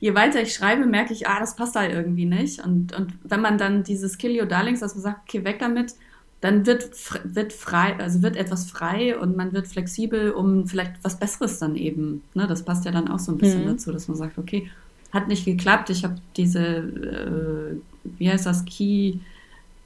je 0.00 0.14
weiter 0.14 0.42
ich 0.42 0.52
schreibe, 0.52 0.84
merke 0.84 1.12
ich, 1.12 1.28
ah, 1.28 1.38
das 1.38 1.56
passt 1.56 1.76
da 1.76 1.86
irgendwie 1.86 2.26
nicht. 2.26 2.64
Und, 2.64 2.92
und 2.92 3.14
wenn 3.22 3.40
man 3.40 3.56
dann 3.56 3.84
dieses 3.84 4.18
Kill 4.18 4.38
Your 4.38 4.46
Darlings, 4.46 4.80
dass 4.80 4.94
man 4.94 5.02
sagt, 5.02 5.20
okay, 5.28 5.44
weg 5.44 5.60
damit, 5.60 5.94
dann 6.40 6.66
wird, 6.66 6.90
wird 7.22 7.52
frei, 7.52 7.96
also 7.98 8.20
wird 8.20 8.36
etwas 8.36 8.68
frei 8.68 9.16
und 9.16 9.36
man 9.36 9.52
wird 9.52 9.68
flexibel, 9.68 10.32
um 10.32 10.66
vielleicht 10.66 10.94
was 11.02 11.20
Besseres 11.20 11.60
dann 11.60 11.76
eben. 11.76 12.24
Ne, 12.34 12.48
das 12.48 12.64
passt 12.64 12.84
ja 12.84 12.90
dann 12.90 13.08
auch 13.08 13.20
so 13.20 13.30
ein 13.30 13.38
bisschen 13.38 13.62
mhm. 13.62 13.68
dazu, 13.68 13.92
dass 13.92 14.08
man 14.08 14.16
sagt, 14.16 14.38
okay, 14.38 14.68
hat 15.12 15.28
nicht 15.28 15.44
geklappt, 15.44 15.88
ich 15.90 16.02
habe 16.02 16.16
diese, 16.36 16.66
äh, 16.66 17.76
wie 18.18 18.28
heißt 18.28 18.46
das, 18.46 18.64
Key 18.64 19.18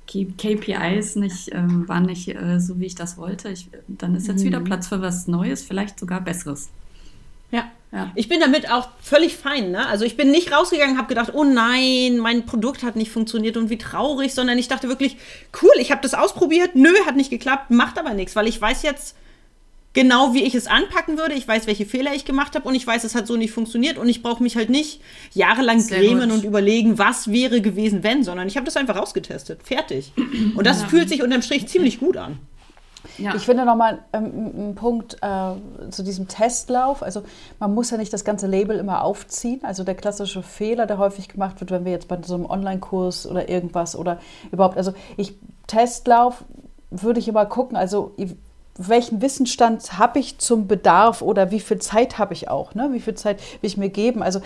KPIs 0.06 1.16
nicht, 1.16 1.52
ähm, 1.52 1.88
waren 1.88 2.04
nicht 2.04 2.28
äh, 2.28 2.60
so, 2.60 2.78
wie 2.78 2.86
ich 2.86 2.94
das 2.94 3.16
wollte. 3.16 3.48
Ich, 3.50 3.68
dann 3.88 4.14
ist 4.14 4.28
jetzt 4.28 4.42
mhm. 4.42 4.46
wieder 4.46 4.60
Platz 4.60 4.88
für 4.88 5.00
was 5.02 5.26
Neues, 5.26 5.62
vielleicht 5.62 5.98
sogar 5.98 6.20
Besseres. 6.20 6.70
Ja. 7.50 7.70
ja. 7.92 8.10
Ich 8.14 8.28
bin 8.28 8.40
damit 8.40 8.70
auch 8.70 8.88
völlig 9.00 9.36
fein. 9.36 9.72
Ne? 9.72 9.86
Also 9.86 10.04
ich 10.04 10.16
bin 10.16 10.30
nicht 10.30 10.52
rausgegangen, 10.52 10.98
habe 10.98 11.08
gedacht, 11.08 11.32
oh 11.34 11.44
nein, 11.44 12.18
mein 12.18 12.46
Produkt 12.46 12.82
hat 12.82 12.96
nicht 12.96 13.10
funktioniert 13.10 13.56
und 13.56 13.70
wie 13.70 13.78
traurig, 13.78 14.34
sondern 14.34 14.58
ich 14.58 14.68
dachte 14.68 14.88
wirklich, 14.88 15.16
cool, 15.62 15.75
ich 15.78 15.90
habe 15.90 16.02
das 16.02 16.14
ausprobiert, 16.14 16.75
nö, 16.75 16.92
hat 17.06 17.16
nicht 17.16 17.30
geklappt, 17.30 17.70
macht 17.70 17.98
aber 17.98 18.14
nichts, 18.14 18.36
weil 18.36 18.46
ich 18.46 18.60
weiß 18.60 18.82
jetzt, 18.82 19.16
genau, 19.96 20.34
wie 20.34 20.44
ich 20.44 20.54
es 20.54 20.66
anpacken 20.66 21.16
würde. 21.16 21.34
Ich 21.34 21.48
weiß, 21.48 21.66
welche 21.66 21.86
Fehler 21.86 22.14
ich 22.14 22.24
gemacht 22.24 22.54
habe 22.54 22.68
und 22.68 22.74
ich 22.74 22.86
weiß, 22.86 23.02
es 23.02 23.14
hat 23.14 23.26
so 23.26 23.36
nicht 23.36 23.50
funktioniert 23.50 23.96
und 23.96 24.08
ich 24.08 24.22
brauche 24.22 24.42
mich 24.42 24.54
halt 24.54 24.68
nicht 24.68 25.00
jahrelang 25.32 25.80
Sehr 25.80 25.98
grämen 25.98 26.28
gut. 26.28 26.38
und 26.38 26.44
überlegen, 26.44 26.98
was 26.98 27.32
wäre 27.32 27.62
gewesen, 27.62 28.04
wenn, 28.04 28.22
sondern 28.22 28.46
ich 28.46 28.56
habe 28.56 28.66
das 28.66 28.76
einfach 28.76 28.96
ausgetestet. 28.96 29.62
Fertig. 29.64 30.12
Und 30.54 30.66
das 30.66 30.82
ja. 30.82 30.88
fühlt 30.88 31.08
sich 31.08 31.22
unterm 31.22 31.40
Strich 31.40 31.66
ziemlich 31.66 31.98
gut 31.98 32.18
an. 32.18 32.38
Ja. 33.16 33.34
Ich 33.34 33.46
finde 33.46 33.64
nochmal 33.64 34.00
ähm, 34.12 34.52
einen 34.54 34.74
Punkt 34.74 35.16
äh, 35.22 35.90
zu 35.90 36.02
diesem 36.02 36.28
Testlauf. 36.28 37.02
Also 37.02 37.22
man 37.58 37.74
muss 37.74 37.90
ja 37.90 37.96
nicht 37.96 38.12
das 38.12 38.24
ganze 38.24 38.46
Label 38.46 38.78
immer 38.78 39.02
aufziehen. 39.02 39.60
Also 39.62 39.82
der 39.82 39.94
klassische 39.94 40.42
Fehler, 40.42 40.86
der 40.86 40.98
häufig 40.98 41.28
gemacht 41.28 41.58
wird, 41.60 41.70
wenn 41.70 41.86
wir 41.86 41.92
jetzt 41.92 42.08
bei 42.08 42.18
so 42.22 42.34
einem 42.34 42.44
Online-Kurs 42.44 43.26
oder 43.26 43.48
irgendwas 43.48 43.96
oder 43.96 44.20
überhaupt, 44.52 44.76
also 44.76 44.92
ich 45.16 45.38
Testlauf 45.66 46.44
würde 46.90 47.18
ich 47.18 47.28
immer 47.28 47.46
gucken. 47.46 47.76
Also 47.76 48.14
welchen 48.78 49.23
Wissensstand 49.23 49.99
habe 49.99 50.18
ich 50.18 50.38
zum 50.38 50.66
Bedarf 50.66 51.23
oder 51.23 51.50
wie 51.50 51.61
viel 51.61 51.78
Zeit 51.78 52.18
habe 52.18 52.35
ich 52.35 52.49
auch, 52.49 52.75
ne? 52.75 52.88
wie 52.92 53.00
viel 53.00 53.14
Zeit 53.14 53.40
will 53.61 53.68
ich 53.68 53.76
mir 53.76 53.88
geben. 53.88 54.23
Also 54.23 54.40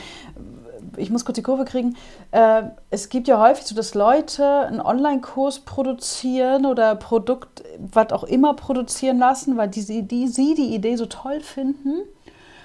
ich 0.96 1.10
muss 1.10 1.24
kurz 1.24 1.36
die 1.36 1.42
Kurve 1.42 1.64
kriegen. 1.64 1.96
Äh, 2.30 2.62
es 2.90 3.08
gibt 3.08 3.28
ja 3.28 3.40
häufig 3.40 3.64
so, 3.64 3.74
dass 3.74 3.94
Leute 3.94 4.44
einen 4.66 4.80
Online-Kurs 4.80 5.60
produzieren 5.60 6.66
oder 6.66 6.94
Produkt, 6.94 7.62
was 7.78 8.12
auch 8.12 8.24
immer 8.24 8.54
produzieren 8.54 9.18
lassen, 9.18 9.56
weil 9.56 9.68
die, 9.68 10.02
die, 10.02 10.28
sie 10.28 10.54
die 10.54 10.74
Idee 10.74 10.96
so 10.96 11.06
toll 11.06 11.40
finden. 11.40 12.02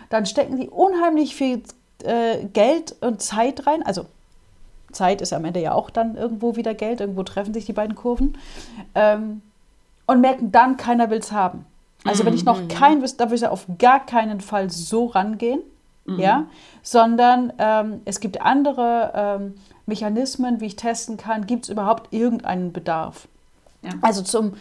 Dann 0.10 0.26
stecken 0.26 0.58
die 0.58 0.70
unheimlich 0.70 1.36
viel 1.36 1.64
äh, 2.04 2.46
Geld 2.54 2.96
und 3.02 3.22
Zeit 3.22 3.68
rein. 3.68 3.84
Also 3.84 4.06
Zeit 4.92 5.22
ist 5.22 5.34
am 5.34 5.46
Ende 5.46 5.60
ja 5.60 5.74
auch 5.74 5.90
dann 5.90 6.16
irgendwo 6.16 6.56
wieder 6.56 6.74
Geld. 6.74 7.02
Irgendwo 7.02 7.24
treffen 7.24 7.54
sich 7.54 7.66
die 7.66 7.74
beiden 7.74 7.96
Kurven. 7.96 8.38
Ähm, 8.94 9.42
und 10.06 10.22
merken 10.22 10.52
dann, 10.52 10.78
keiner 10.78 11.10
will 11.10 11.20
es 11.20 11.32
haben. 11.32 11.66
Also 12.04 12.24
mhm. 12.24 12.28
wenn 12.28 12.34
ich 12.36 12.46
noch 12.46 12.62
mhm. 12.62 12.68
kein 12.68 13.02
wüsste, 13.02 13.18
da 13.18 13.26
würde 13.26 13.36
ich 13.36 13.48
auf 13.48 13.66
gar 13.78 14.06
keinen 14.06 14.42
Fall 14.42 14.70
so 14.70 15.08
rangehen, 15.08 15.62
mhm. 16.06 16.20
ja, 16.20 16.48
sondern 16.84 17.54
ähm, 17.58 18.02
es 18.06 18.20
gibt 18.20 18.42
andere 18.42 19.12
ähm, 19.16 19.56
Mechanismen, 19.86 20.62
wie 20.62 20.68
ich 20.68 20.76
testen 20.76 21.18
kann, 21.18 21.46
gibt 21.46 21.66
es 21.66 21.70
überhaupt 21.70 22.14
irgendeinen 22.14 22.72
Bedarf. 22.72 23.28
Ja. 23.82 23.92
Also 24.02 24.24
zum 24.24 24.54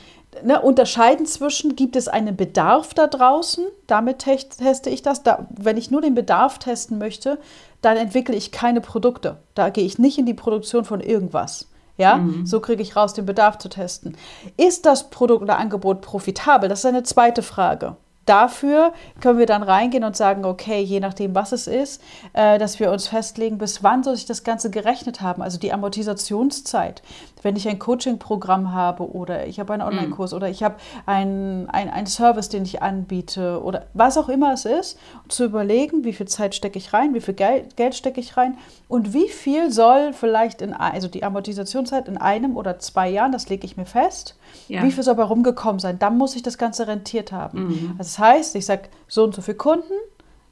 ne, 0.42 0.60
Unterscheiden 0.60 1.26
zwischen, 1.26 1.76
gibt 1.76 1.96
es 1.96 2.08
einen 2.08 2.36
Bedarf 2.36 2.94
da 2.94 3.06
draußen, 3.06 3.64
damit 3.86 4.18
teste 4.18 4.90
ich 4.90 5.02
das. 5.02 5.22
Da, 5.22 5.46
wenn 5.50 5.76
ich 5.76 5.90
nur 5.90 6.02
den 6.02 6.14
Bedarf 6.14 6.58
testen 6.58 6.98
möchte, 6.98 7.38
dann 7.80 7.96
entwickle 7.96 8.34
ich 8.34 8.52
keine 8.52 8.80
Produkte. 8.80 9.38
Da 9.54 9.70
gehe 9.70 9.84
ich 9.84 9.98
nicht 9.98 10.18
in 10.18 10.26
die 10.26 10.34
Produktion 10.34 10.84
von 10.84 11.00
irgendwas. 11.00 11.68
Ja, 11.96 12.16
mhm. 12.16 12.44
so 12.44 12.60
kriege 12.60 12.82
ich 12.82 12.96
raus, 12.96 13.14
den 13.14 13.26
Bedarf 13.26 13.58
zu 13.58 13.68
testen. 13.68 14.16
Ist 14.56 14.84
das 14.84 15.10
Produkt 15.10 15.42
oder 15.42 15.58
Angebot 15.58 16.00
profitabel? 16.00 16.68
Das 16.68 16.80
ist 16.80 16.86
eine 16.86 17.04
zweite 17.04 17.42
Frage 17.42 17.96
dafür 18.26 18.92
können 19.20 19.38
wir 19.38 19.46
dann 19.46 19.62
reingehen 19.62 20.04
und 20.04 20.16
sagen, 20.16 20.44
okay, 20.44 20.80
je 20.80 21.00
nachdem, 21.00 21.34
was 21.34 21.52
es 21.52 21.66
ist, 21.66 22.02
äh, 22.32 22.58
dass 22.58 22.80
wir 22.80 22.90
uns 22.90 23.08
festlegen, 23.08 23.58
bis 23.58 23.82
wann 23.82 24.02
soll 24.02 24.16
sich 24.16 24.26
das 24.26 24.44
Ganze 24.44 24.70
gerechnet 24.70 25.20
haben, 25.20 25.42
also 25.42 25.58
die 25.58 25.72
Amortisationszeit. 25.72 27.02
Wenn 27.44 27.56
ich 27.56 27.68
ein 27.68 27.78
Coaching-Programm 27.78 28.72
habe 28.72 29.08
oder 29.12 29.46
ich 29.46 29.60
habe 29.60 29.72
einen 29.74 29.82
mhm. 29.82 29.88
Online-Kurs 29.88 30.32
mm. 30.32 30.34
oder 30.34 30.48
ich 30.48 30.62
habe 30.62 30.76
einen 31.06 31.68
ein 31.68 32.06
Service, 32.06 32.48
den 32.48 32.64
ich 32.64 32.82
anbiete 32.82 33.62
oder 33.62 33.86
was 33.92 34.16
auch 34.18 34.28
immer 34.28 34.54
es 34.54 34.64
ist, 34.64 34.98
zu 35.28 35.44
überlegen, 35.44 36.04
wie 36.04 36.14
viel 36.14 36.26
Zeit 36.26 36.54
stecke 36.54 36.78
ich 36.78 36.92
rein, 36.92 37.14
wie 37.14 37.20
viel 37.20 37.34
Geld, 37.34 37.76
Geld 37.76 37.94
stecke 37.94 38.18
ich 38.18 38.36
rein 38.36 38.56
und 38.88 39.12
wie 39.12 39.28
viel 39.28 39.70
soll 39.70 40.12
vielleicht 40.14 40.62
in, 40.62 40.72
also 40.72 41.06
die 41.06 41.22
Amortisationszeit 41.22 42.08
in 42.08 42.16
einem 42.16 42.56
oder 42.56 42.78
zwei 42.78 43.10
Jahren, 43.10 43.30
das 43.30 43.48
lege 43.48 43.66
ich 43.66 43.76
mir 43.76 43.86
fest, 43.86 44.36
ja. 44.68 44.82
wie 44.82 44.90
viel 44.90 45.04
soll 45.04 45.14
bei 45.14 45.22
rumgekommen 45.22 45.78
sein, 45.78 45.98
dann 45.98 46.16
muss 46.16 46.34
ich 46.34 46.42
das 46.42 46.56
Ganze 46.58 46.88
rentiert 46.88 47.30
haben. 47.30 47.66
Mhm. 47.66 47.94
Also 47.98 48.10
das 48.10 48.18
heißt, 48.18 48.56
ich 48.56 48.64
sage, 48.66 48.88
so 49.06 49.24
und 49.24 49.34
so 49.34 49.42
viele 49.42 49.58
Kunden 49.58 49.92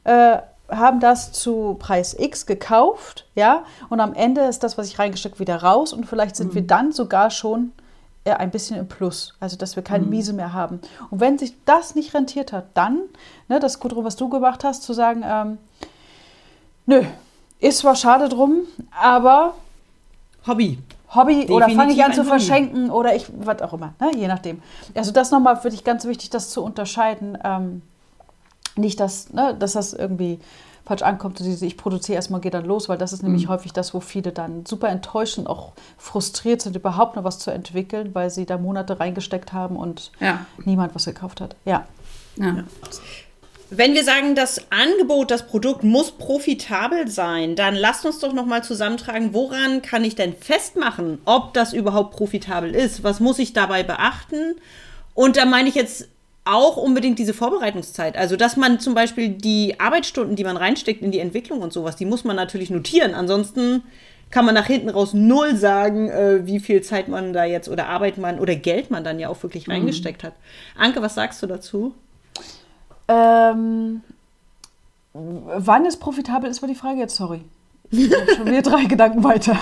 äh, 0.05 0.39
haben 0.77 1.01
das 1.01 1.33
zu 1.33 1.77
Preis 1.79 2.15
X 2.19 2.47
gekauft, 2.47 3.27
ja, 3.35 3.65
und 3.89 4.01
am 4.01 4.15
Ende 4.15 4.43
ist 4.43 4.63
das, 4.63 4.79
was 4.79 4.89
ich 4.89 4.99
reingesteckt, 4.99 5.39
wieder 5.39 5.63
raus 5.63 5.93
und 5.93 6.07
vielleicht 6.07 6.37
sind 6.37 6.51
mhm. 6.51 6.55
wir 6.55 6.67
dann 6.67 6.93
sogar 6.93 7.31
schon 7.31 7.73
äh, 8.25 8.33
ein 8.33 8.51
bisschen 8.51 8.79
im 8.79 8.89
Plus, 8.89 9.35
also 9.41 9.57
dass 9.57 9.77
wir 9.77 9.83
keine 9.83 10.05
mhm. 10.05 10.11
Miese 10.11 10.33
mehr 10.33 10.53
haben. 10.53 10.81
Und 11.11 11.21
wenn 11.21 11.39
sich 11.39 11.55
das 11.65 11.95
nicht 11.95 12.15
rentiert 12.15 12.53
hat, 12.53 12.67
dann, 12.75 13.01
ne, 13.49 13.61
das 13.61 13.81
Gudrun, 13.81 14.05
was 14.05 14.17
du 14.17 14.29
gemacht 14.29 14.65
hast, 14.65 14.83
zu 14.83 14.93
sagen, 14.93 15.23
ähm, 15.25 15.59
nö, 16.87 17.03
ist 17.61 17.79
zwar 17.79 17.97
schade 17.97 18.29
drum, 18.29 18.63
aber 18.99 19.55
Hobby. 20.47 20.79
Hobby 21.15 21.47
oder 21.51 21.69
fange 21.69 21.93
ich 21.93 22.03
an 22.03 22.11
Definitiv 22.11 22.15
zu 22.15 22.21
ein 22.21 22.27
Hobby. 22.27 22.29
verschenken 22.29 22.91
oder 22.91 23.15
ich, 23.15 23.27
was 23.39 23.61
auch 23.61 23.75
immer, 23.75 23.95
ne? 24.01 24.11
je 24.17 24.29
nachdem. 24.29 24.63
Also 24.95 25.13
das 25.13 25.31
nochmal 25.31 25.57
für 25.57 25.71
dich 25.71 25.85
ganz 25.85 26.05
wichtig, 26.05 26.31
das 26.31 26.51
zu 26.51 26.63
unterscheiden. 26.65 27.37
Ähm, 27.45 27.83
nicht, 28.77 29.01
dass, 29.01 29.33
ne, 29.33 29.55
dass 29.59 29.73
das 29.73 29.93
irgendwie 29.93 30.41
falsch 30.85 31.03
ankommt, 31.03 31.39
diese, 31.39 31.65
ich 31.65 31.77
produziere 31.77 32.17
erstmal, 32.17 32.41
gehe 32.41 32.51
dann 32.51 32.65
los, 32.65 32.89
weil 32.89 32.99
das 32.99 33.13
ist 33.13 33.23
nämlich 33.23 33.47
häufig 33.49 33.73
das, 33.73 33.95
wo 33.95 34.01
viele 34.01 34.33
dann 34.33 34.67
super 34.67 34.89
enttäuscht 34.89 35.39
und 35.39 35.47
auch 35.47 35.73
frustriert 35.97 36.61
sind, 36.61 36.75
überhaupt 36.75 37.15
noch 37.15 37.23
was 37.25 37.39
zu 37.39 37.53
entwickeln, 37.53 38.11
weil 38.15 38.31
sie 38.31 38.47
da 38.47 38.59
Monate 38.59 38.99
reingesteckt 38.99 39.53
haben 39.53 39.77
und 39.77 40.11
Ja. 40.19 40.45
niemand 40.65 40.95
was 40.95 41.05
gekauft 41.05 41.41
hat. 41.41 41.55
Ja. 41.65 41.87
ja. 42.37 42.65
Wenn 43.71 43.95
wir 43.95 44.05
sagen, 44.05 44.35
das 44.35 44.61
Angebot, 44.71 45.31
das 45.31 45.47
Produkt 45.47 45.83
muss 45.83 46.11
profitabel 46.11 47.09
sein, 47.09 47.57
dann 47.57 47.75
lasst 47.75 48.05
uns 48.05 48.19
doch 48.19 48.35
noch 48.35 48.45
mal 48.45 48.63
zusammentragen, 48.63 49.33
woran 49.33 49.81
kann 49.81 50.05
ich 50.05 50.15
denn 50.15 50.35
festmachen, 50.35 51.19
ob 51.25 51.55
das 51.55 51.73
überhaupt 51.73 52.15
profitabel 52.15 52.75
ist? 52.75 53.03
Was 53.03 53.19
muss 53.21 53.39
ich 53.39 53.55
dabei 53.55 53.83
beachten? 53.83 54.57
Und 55.15 55.37
da 55.39 55.47
meine 55.47 55.69
ich 55.71 55.75
jetzt 55.75 56.09
auch 56.45 56.77
unbedingt 56.77 57.19
diese 57.19 57.35
Vorbereitungszeit. 57.35 58.17
Also, 58.17 58.37
dass 58.37 58.57
man 58.57 58.81
zum 58.81 58.95
Beispiel 58.95 59.29
die 59.29 59.79
Arbeitsstunden, 59.79 60.37
die 60.37 60.45
man 60.45 60.57
reinsteckt 60.57 61.03
in 61.03 61.13
die 61.13 61.21
Entwicklung 61.21 61.61
und 61.61 61.73
sowas, 61.73 61.97
die 61.97 62.05
muss 62.05 62.25
man 62.25 62.37
natürlich 62.37 62.71
notieren. 62.71 63.15
Ansonsten 63.15 63.83
kann 64.31 64.45
man 64.47 64.55
nach 64.55 64.67
hinten 64.67 64.89
raus 64.89 65.13
null 65.13 65.55
sagen, 65.57 66.09
äh, 66.09 66.47
wie 66.47 66.59
viel 66.59 66.83
Zeit 66.83 67.07
man 67.07 67.33
da 67.33 67.45
jetzt 67.45 67.69
oder 67.69 67.89
Arbeit 67.89 68.19
man 68.19 68.41
oder 68.41 68.57
Geld 68.57 68.91
man 68.91 69.05
dann 69.05 69.21
ja 69.21 69.29
auch 69.29 69.43
wirklich 69.43 69.69
reingesteckt 69.69 70.25
hat. 70.25 70.33
Anke, 70.77 71.03
was 71.03 71.15
sagst 71.15 71.43
du 71.43 71.47
dazu? 71.47 71.95
Ähm, 73.09 74.01
wann 75.13 75.87
es 75.87 75.99
profitabel 75.99 76.51
ist, 76.51 76.63
war 76.63 76.69
die 76.69 76.75
Frage 76.75 76.99
jetzt, 76.99 77.17
sorry. 77.17 77.43
Ich 77.91 78.11
schon 78.37 78.47
wieder 78.47 78.63
drei 78.63 78.87
Gedanken 78.87 79.23
weiter. 79.23 79.59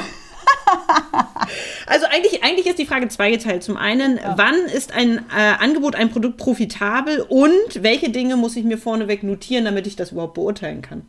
Also 1.91 2.07
eigentlich, 2.07 2.45
eigentlich 2.45 2.69
ist 2.69 2.79
die 2.79 2.87
Frage 2.87 3.09
zweigeteilt. 3.09 3.65
Zum 3.65 3.77
einen, 3.77 4.21
wann 4.37 4.55
ist 4.55 4.93
ein 4.93 5.19
äh, 5.37 5.55
Angebot, 5.59 5.97
ein 5.97 6.09
Produkt 6.09 6.37
profitabel 6.37 7.21
und 7.29 7.83
welche 7.83 8.11
Dinge 8.11 8.37
muss 8.37 8.55
ich 8.55 8.65
mir 8.65 8.79
vorneweg 8.79 9.25
notieren, 9.25 9.65
damit 9.65 9.89
ich 9.89 9.97
das 9.97 10.13
überhaupt 10.13 10.35
beurteilen 10.35 10.83
kann? 10.83 11.05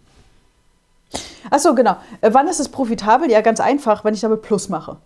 Achso, 1.52 1.76
genau. 1.76 1.98
Äh, 2.22 2.32
wann 2.34 2.48
ist 2.48 2.60
es 2.60 2.70
profitabel? 2.70 3.30
Ja, 3.30 3.42
ganz 3.42 3.60
einfach, 3.60 4.04
wenn 4.04 4.16
ich 4.16 4.22
damit 4.22 4.42
Plus 4.42 4.70
mache. 4.70 4.98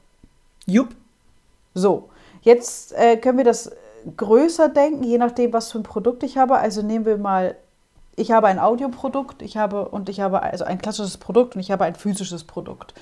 Jupp. 0.66 0.96
So, 1.74 2.10
jetzt 2.44 2.94
äh, 2.94 3.18
können 3.18 3.38
wir 3.38 3.44
das 3.44 3.70
größer 4.16 4.70
denken, 4.70 5.04
je 5.04 5.18
nachdem, 5.18 5.52
was 5.52 5.74
für 5.74 5.80
ein 5.80 5.84
Produkt 5.84 6.24
ich 6.24 6.38
habe. 6.38 6.58
Also 6.58 6.84
nehmen 6.84 7.06
wir 7.06 7.18
mal, 7.18 7.58
ich 8.16 8.32
habe 8.32 8.48
ein 8.48 8.60
Audioprodukt, 8.60 9.42
ich 9.42 9.58
habe 9.58 9.90
und 9.90 10.08
ich 10.08 10.22
habe 10.22 10.42
also 10.42 10.64
ein 10.64 10.78
klassisches 10.78 11.18
Produkt 11.18 11.56
und 11.56 11.60
ich 11.60 11.70
habe 11.70 11.84
ein 11.84 11.96
physisches 11.96 12.46
Produkt. 12.46 12.94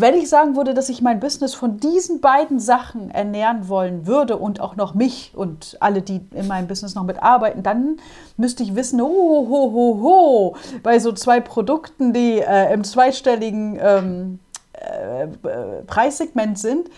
Wenn 0.00 0.14
ich 0.14 0.28
sagen 0.28 0.54
würde, 0.54 0.74
dass 0.74 0.88
ich 0.90 1.02
mein 1.02 1.18
Business 1.18 1.54
von 1.54 1.78
diesen 1.78 2.20
beiden 2.20 2.60
Sachen 2.60 3.10
ernähren 3.10 3.68
wollen 3.68 4.06
würde 4.06 4.36
und 4.36 4.60
auch 4.60 4.76
noch 4.76 4.94
mich 4.94 5.32
und 5.34 5.76
alle, 5.80 6.02
die 6.02 6.20
in 6.32 6.46
meinem 6.46 6.68
Business 6.68 6.94
noch 6.94 7.02
mitarbeiten, 7.02 7.64
dann 7.64 7.96
müsste 8.36 8.62
ich 8.62 8.76
wissen, 8.76 9.00
oh, 9.00 9.08
ho, 9.08 9.72
ho, 9.72 10.00
ho, 10.00 10.56
bei 10.84 11.00
so 11.00 11.10
zwei 11.10 11.40
Produkten, 11.40 12.12
die 12.12 12.38
äh, 12.38 12.72
im 12.72 12.84
zweistelligen 12.84 13.76
ähm, 13.82 14.38
äh, 14.72 15.24
äh, 15.24 15.82
Preissegment 15.84 16.60
sind, 16.60 16.88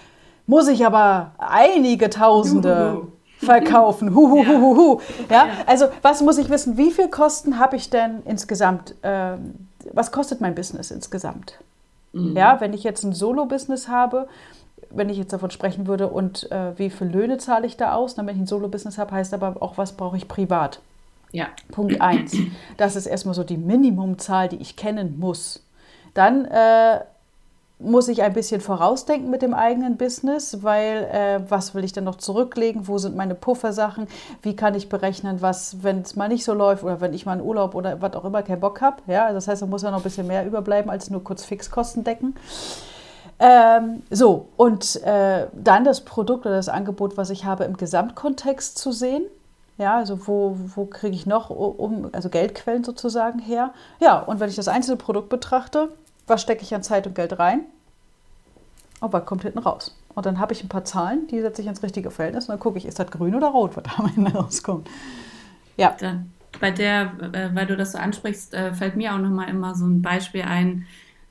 muss 0.47 0.69
ich 0.69 0.85
aber 0.85 1.30
einige 1.38 2.11
Tausende 2.11 3.07
verkaufen. 3.38 4.14
Hu, 4.14 4.28
hu, 4.28 4.47
hu, 4.47 4.61
hu, 4.61 4.76
hu. 4.76 5.00
Ja? 5.30 5.47
Also 5.64 5.87
was 6.02 6.21
muss 6.21 6.37
ich 6.37 6.50
wissen? 6.50 6.76
Wie 6.76 6.90
viel 6.90 7.09
Kosten 7.09 7.59
habe 7.59 7.76
ich 7.76 7.88
denn 7.88 8.23
insgesamt? 8.26 8.95
Ähm, 9.02 9.69
was 9.90 10.12
kostet 10.12 10.42
mein 10.42 10.54
Business 10.54 10.90
insgesamt? 10.90 11.59
Ja, 12.12 12.61
wenn 12.61 12.73
ich 12.73 12.83
jetzt 12.83 13.05
ein 13.05 13.12
Solo-Business 13.12 13.88
habe, 13.88 14.29
wenn 14.90 15.09
ich 15.09 15.17
jetzt 15.17 15.33
davon 15.33 15.50
sprechen 15.50 15.87
würde, 15.87 16.09
und 16.09 16.50
äh, 16.50 16.76
wie 16.79 16.90
viele 16.90 17.11
Löhne 17.11 17.38
zahle 17.38 17.67
ich 17.67 17.76
da 17.76 17.95
aus? 17.95 18.14
Dann, 18.14 18.26
wenn 18.26 18.35
ich 18.35 18.43
ein 18.43 18.47
Solo-Business 18.47 18.99
habe, 18.99 19.12
heißt 19.12 19.33
aber 19.35 19.62
auch, 19.62 19.79
was 19.79 19.93
brauche 19.93 20.17
ich 20.17 20.26
privat? 20.26 20.81
Ja. 21.33 21.46
Punkt 21.70 22.01
1. 22.01 22.37
Das 22.77 22.96
ist 22.96 23.07
erstmal 23.07 23.35
so 23.35 23.44
die 23.44 23.57
Minimumzahl, 23.57 24.49
die 24.49 24.57
ich 24.57 24.77
kennen 24.77 25.18
muss. 25.18 25.64
Dann 26.14 26.44
äh, 26.46 27.01
muss 27.81 28.09
ich 28.09 28.23
ein 28.23 28.33
bisschen 28.33 28.61
vorausdenken 28.61 29.31
mit 29.31 29.43
dem 29.43 29.55
eigenen 29.55 29.97
Business, 29.97 30.62
weil 30.62 31.09
äh, 31.12 31.40
was 31.51 31.75
will 31.75 31.83
ich 31.83 31.93
denn 31.93 32.05
noch 32.05 32.16
zurücklegen? 32.16 32.87
Wo 32.87 32.99
sind 32.99 33.16
meine 33.16 33.35
Puffersachen? 33.35 34.07
Wie 34.43 34.55
kann 34.55 34.75
ich 34.75 34.88
berechnen, 34.88 35.40
was, 35.40 35.83
wenn 35.83 36.03
es 36.03 36.14
mal 36.14 36.29
nicht 36.29 36.45
so 36.45 36.53
läuft 36.53 36.85
oder 36.85 37.01
wenn 37.01 37.14
ich 37.14 37.27
mal 37.27 37.33
einen 37.33 37.43
Urlaub 37.43 37.75
oder 37.75 38.01
was 38.03 38.14
auch 38.14 38.25
immer 38.25 38.43
keinen 38.43 38.61
Bock 38.61 38.81
habe? 38.81 38.99
Ja, 39.07 39.33
das 39.33 39.49
heißt, 39.49 39.62
da 39.62 39.66
muss 39.66 39.83
ja 39.83 39.90
noch 39.90 39.99
ein 39.99 40.03
bisschen 40.03 40.27
mehr 40.27 40.47
überbleiben 40.47 40.90
als 40.90 41.11
nur 41.11 41.25
kurz 41.25 41.45
Fixkosten 41.45 42.05
decken. 42.05 42.37
Ähm, 43.38 44.03
so, 44.11 44.49
und 44.59 45.03
äh, 45.03 45.47
dann 45.55 45.85
das 45.85 46.03
Produkt 46.03 46.45
oder 46.45 46.57
das 46.57 46.69
Angebot, 46.69 47.16
was 47.16 47.31
ich 47.31 47.47
habe, 47.47 47.64
im 47.64 47.79
Gesamtkontext 47.79 48.77
zu 48.77 48.93
sehen. 48.93 49.25
Ja, 49.79 49.97
also 49.97 50.27
wo, 50.29 50.57
wo 50.75 50.85
kriege 50.85 51.16
ich 51.16 51.25
noch 51.25 51.49
um, 51.49 52.11
also 52.12 52.29
Geldquellen 52.29 52.85
sozusagen 52.85 53.38
her? 53.38 53.73
Ja, 53.99 54.19
und 54.19 54.38
wenn 54.38 54.51
ich 54.51 54.57
das 54.57 54.69
einzelne 54.69 54.99
Produkt 54.99 55.31
betrachte, 55.31 55.88
was 56.31 56.43
stecke 56.43 56.62
ich 56.62 56.75
an 56.75 56.83
Zeit 56.83 57.07
und 57.07 57.14
Geld 57.14 57.38
rein? 57.38 57.66
Und 59.01 59.12
was 59.12 59.27
kommt 59.27 59.43
hinten 59.43 59.59
raus? 59.59 59.97
Und 60.14 60.27
dann 60.27 60.38
habe 60.38 60.53
ich 60.53 60.62
ein 60.62 60.69
paar 60.69 60.85
Zahlen, 60.85 61.27
die 61.29 61.40
setze 61.40 61.62
ich 61.62 61.69
ins 61.69 61.83
richtige 61.83 62.11
Verhältnis 62.11 62.45
und 62.45 62.53
dann 62.53 62.59
gucke 62.59 62.79
ich, 62.79 62.87
ist 62.87 62.99
das 62.99 63.11
grün 63.11 63.35
oder 63.35 63.49
rot, 63.49 63.77
was 63.77 63.85
da 63.85 64.03
am 64.03 64.12
Ende 64.16 64.33
rauskommt. 64.33 64.88
Ja. 65.77 65.97
Da, 65.99 66.23
bei 66.59 66.71
der, 66.71 67.12
äh, 67.33 67.55
weil 67.55 67.66
du 67.66 67.77
das 67.77 67.93
so 67.93 67.99
ansprichst, 67.99 68.55
äh, 68.55 68.73
fällt 68.73 68.97
mir 68.97 69.14
auch 69.14 69.19
nochmal 69.19 69.49
immer 69.49 69.75
so 69.75 69.87
ein 69.87 70.03
Beispiel 70.03 70.43
ein, 70.43 70.87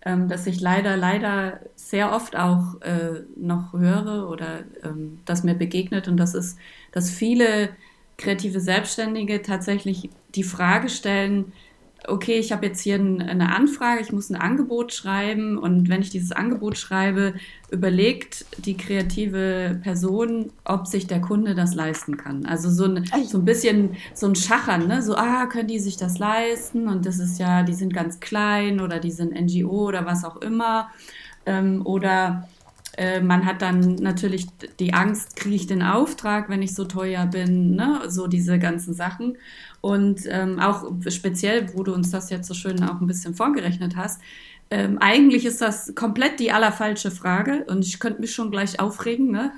ähm, 0.05 0.29
dass 0.29 0.47
ich 0.47 0.61
leider, 0.61 0.95
leider 0.95 1.59
sehr 1.75 2.13
oft 2.13 2.37
auch 2.37 2.81
äh, 2.81 3.23
noch 3.35 3.73
höre 3.73 4.29
oder 4.29 4.63
ähm, 4.83 5.19
das 5.25 5.43
mir 5.43 5.55
begegnet 5.55 6.07
und 6.07 6.17
das 6.17 6.33
ist, 6.33 6.57
dass 6.93 7.09
viele 7.09 7.69
kreative 8.17 8.59
Selbstständige 8.59 9.41
tatsächlich 9.41 10.09
die 10.35 10.43
Frage 10.43 10.89
stellen, 10.89 11.51
okay, 12.07 12.39
ich 12.39 12.51
habe 12.51 12.65
jetzt 12.65 12.81
hier 12.81 12.95
eine 12.95 13.55
Anfrage, 13.55 14.01
ich 14.01 14.11
muss 14.11 14.29
ein 14.29 14.35
Angebot 14.35 14.93
schreiben 14.93 15.57
und 15.57 15.89
wenn 15.89 16.01
ich 16.01 16.09
dieses 16.09 16.31
Angebot 16.31 16.77
schreibe, 16.77 17.33
überlegt 17.71 18.45
die 18.57 18.77
kreative 18.77 19.79
Person, 19.83 20.51
ob 20.63 20.87
sich 20.87 21.07
der 21.07 21.21
Kunde 21.21 21.55
das 21.55 21.75
leisten 21.75 22.17
kann. 22.17 22.45
Also 22.45 22.69
so 22.69 22.85
ein, 22.85 23.05
so 23.25 23.39
ein 23.39 23.45
bisschen 23.45 23.95
so 24.13 24.27
ein 24.27 24.35
Schachern, 24.35 24.87
ne? 24.87 25.01
so, 25.01 25.15
ah, 25.15 25.45
können 25.47 25.67
die 25.67 25.79
sich 25.79 25.97
das 25.97 26.19
leisten 26.19 26.87
und 26.87 27.05
das 27.05 27.19
ist 27.19 27.39
ja, 27.39 27.63
die 27.63 27.73
sind 27.73 27.93
ganz 27.93 28.19
klein 28.19 28.79
oder 28.79 28.99
die 28.99 29.11
sind 29.11 29.33
NGO 29.33 29.87
oder 29.87 30.05
was 30.05 30.23
auch 30.23 30.37
immer 30.37 30.89
ähm, 31.45 31.85
oder 31.85 32.47
äh, 32.97 33.21
man 33.21 33.45
hat 33.45 33.61
dann 33.61 33.95
natürlich 33.95 34.47
die 34.79 34.93
Angst, 34.93 35.35
kriege 35.35 35.55
ich 35.55 35.67
den 35.67 35.81
Auftrag, 35.81 36.49
wenn 36.49 36.61
ich 36.61 36.75
so 36.75 36.85
teuer 36.85 37.25
bin, 37.27 37.75
ne? 37.75 38.01
so 38.07 38.27
diese 38.27 38.59
ganzen 38.59 38.93
Sachen. 38.93 39.37
Und 39.81 40.21
ähm, 40.27 40.59
auch 40.59 40.91
speziell, 41.07 41.73
wo 41.73 41.83
du 41.83 41.93
uns 41.93 42.11
das 42.11 42.29
jetzt 42.29 42.47
so 42.47 42.53
schön 42.53 42.83
auch 42.83 42.99
ein 42.99 43.07
bisschen 43.07 43.33
vorgerechnet 43.33 43.95
hast, 43.95 44.19
ähm, 44.71 44.99
eigentlich 44.99 45.45
ist 45.45 45.61
das 45.61 45.95
komplett 45.95 46.39
die 46.39 46.51
allerfalsche 46.51 47.09
Frage 47.09 47.65
und 47.67 47.83
ich 47.83 47.99
könnte 47.99 48.21
mich 48.21 48.33
schon 48.33 48.51
gleich 48.51 48.79
aufregen. 48.79 49.31
Ne? 49.31 49.51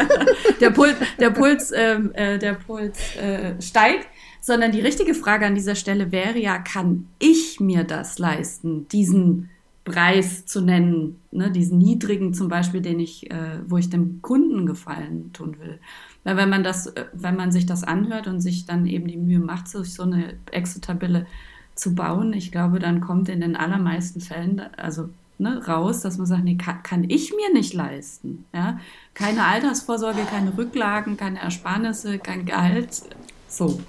der 0.60 0.70
Puls, 0.70 0.94
der 1.18 1.30
Puls, 1.30 1.72
ähm, 1.74 2.12
äh, 2.14 2.38
der 2.38 2.54
Puls 2.54 3.16
äh, 3.16 3.60
steigt. 3.60 4.08
Sondern 4.44 4.72
die 4.72 4.80
richtige 4.80 5.14
Frage 5.14 5.46
an 5.46 5.54
dieser 5.54 5.76
Stelle 5.76 6.10
wäre 6.10 6.36
ja, 6.36 6.58
kann 6.58 7.06
ich 7.20 7.60
mir 7.60 7.84
das 7.84 8.18
leisten, 8.18 8.88
diesen 8.88 9.50
Preis 9.84 10.46
zu 10.46 10.60
nennen, 10.60 11.20
ne, 11.30 11.50
diesen 11.52 11.78
niedrigen 11.78 12.34
zum 12.34 12.48
Beispiel, 12.48 12.80
den 12.80 12.98
ich, 12.98 13.30
äh, 13.30 13.60
wo 13.66 13.78
ich 13.78 13.88
dem 13.88 14.20
Kunden 14.20 14.66
gefallen 14.66 15.32
tun 15.32 15.56
will. 15.60 15.78
Weil 16.24 16.36
wenn 16.36 16.48
man 16.48 16.62
das, 16.62 16.92
wenn 17.12 17.36
man 17.36 17.50
sich 17.50 17.66
das 17.66 17.84
anhört 17.84 18.26
und 18.26 18.40
sich 18.40 18.66
dann 18.66 18.86
eben 18.86 19.08
die 19.08 19.16
Mühe 19.16 19.40
macht, 19.40 19.68
sich 19.68 19.94
so 19.94 20.04
eine 20.04 20.34
Excel-Tabelle 20.50 21.26
zu 21.74 21.94
bauen, 21.94 22.32
ich 22.32 22.52
glaube, 22.52 22.78
dann 22.78 23.00
kommt 23.00 23.28
in 23.28 23.40
den 23.40 23.56
allermeisten 23.56 24.20
Fällen, 24.20 24.62
also 24.76 25.08
ne, 25.38 25.64
raus, 25.66 26.00
dass 26.00 26.18
man 26.18 26.26
sagt, 26.26 26.44
nee, 26.44 26.56
kann, 26.56 26.82
kann 26.82 27.04
ich 27.08 27.32
mir 27.34 27.52
nicht 27.52 27.74
leisten. 27.74 28.44
Ja? 28.54 28.78
Keine 29.14 29.44
Altersvorsorge, 29.44 30.22
keine 30.30 30.56
Rücklagen, 30.56 31.16
keine 31.16 31.40
Ersparnisse, 31.40 32.18
kein 32.18 32.46
Gehalt. 32.46 33.02
So. 33.48 33.80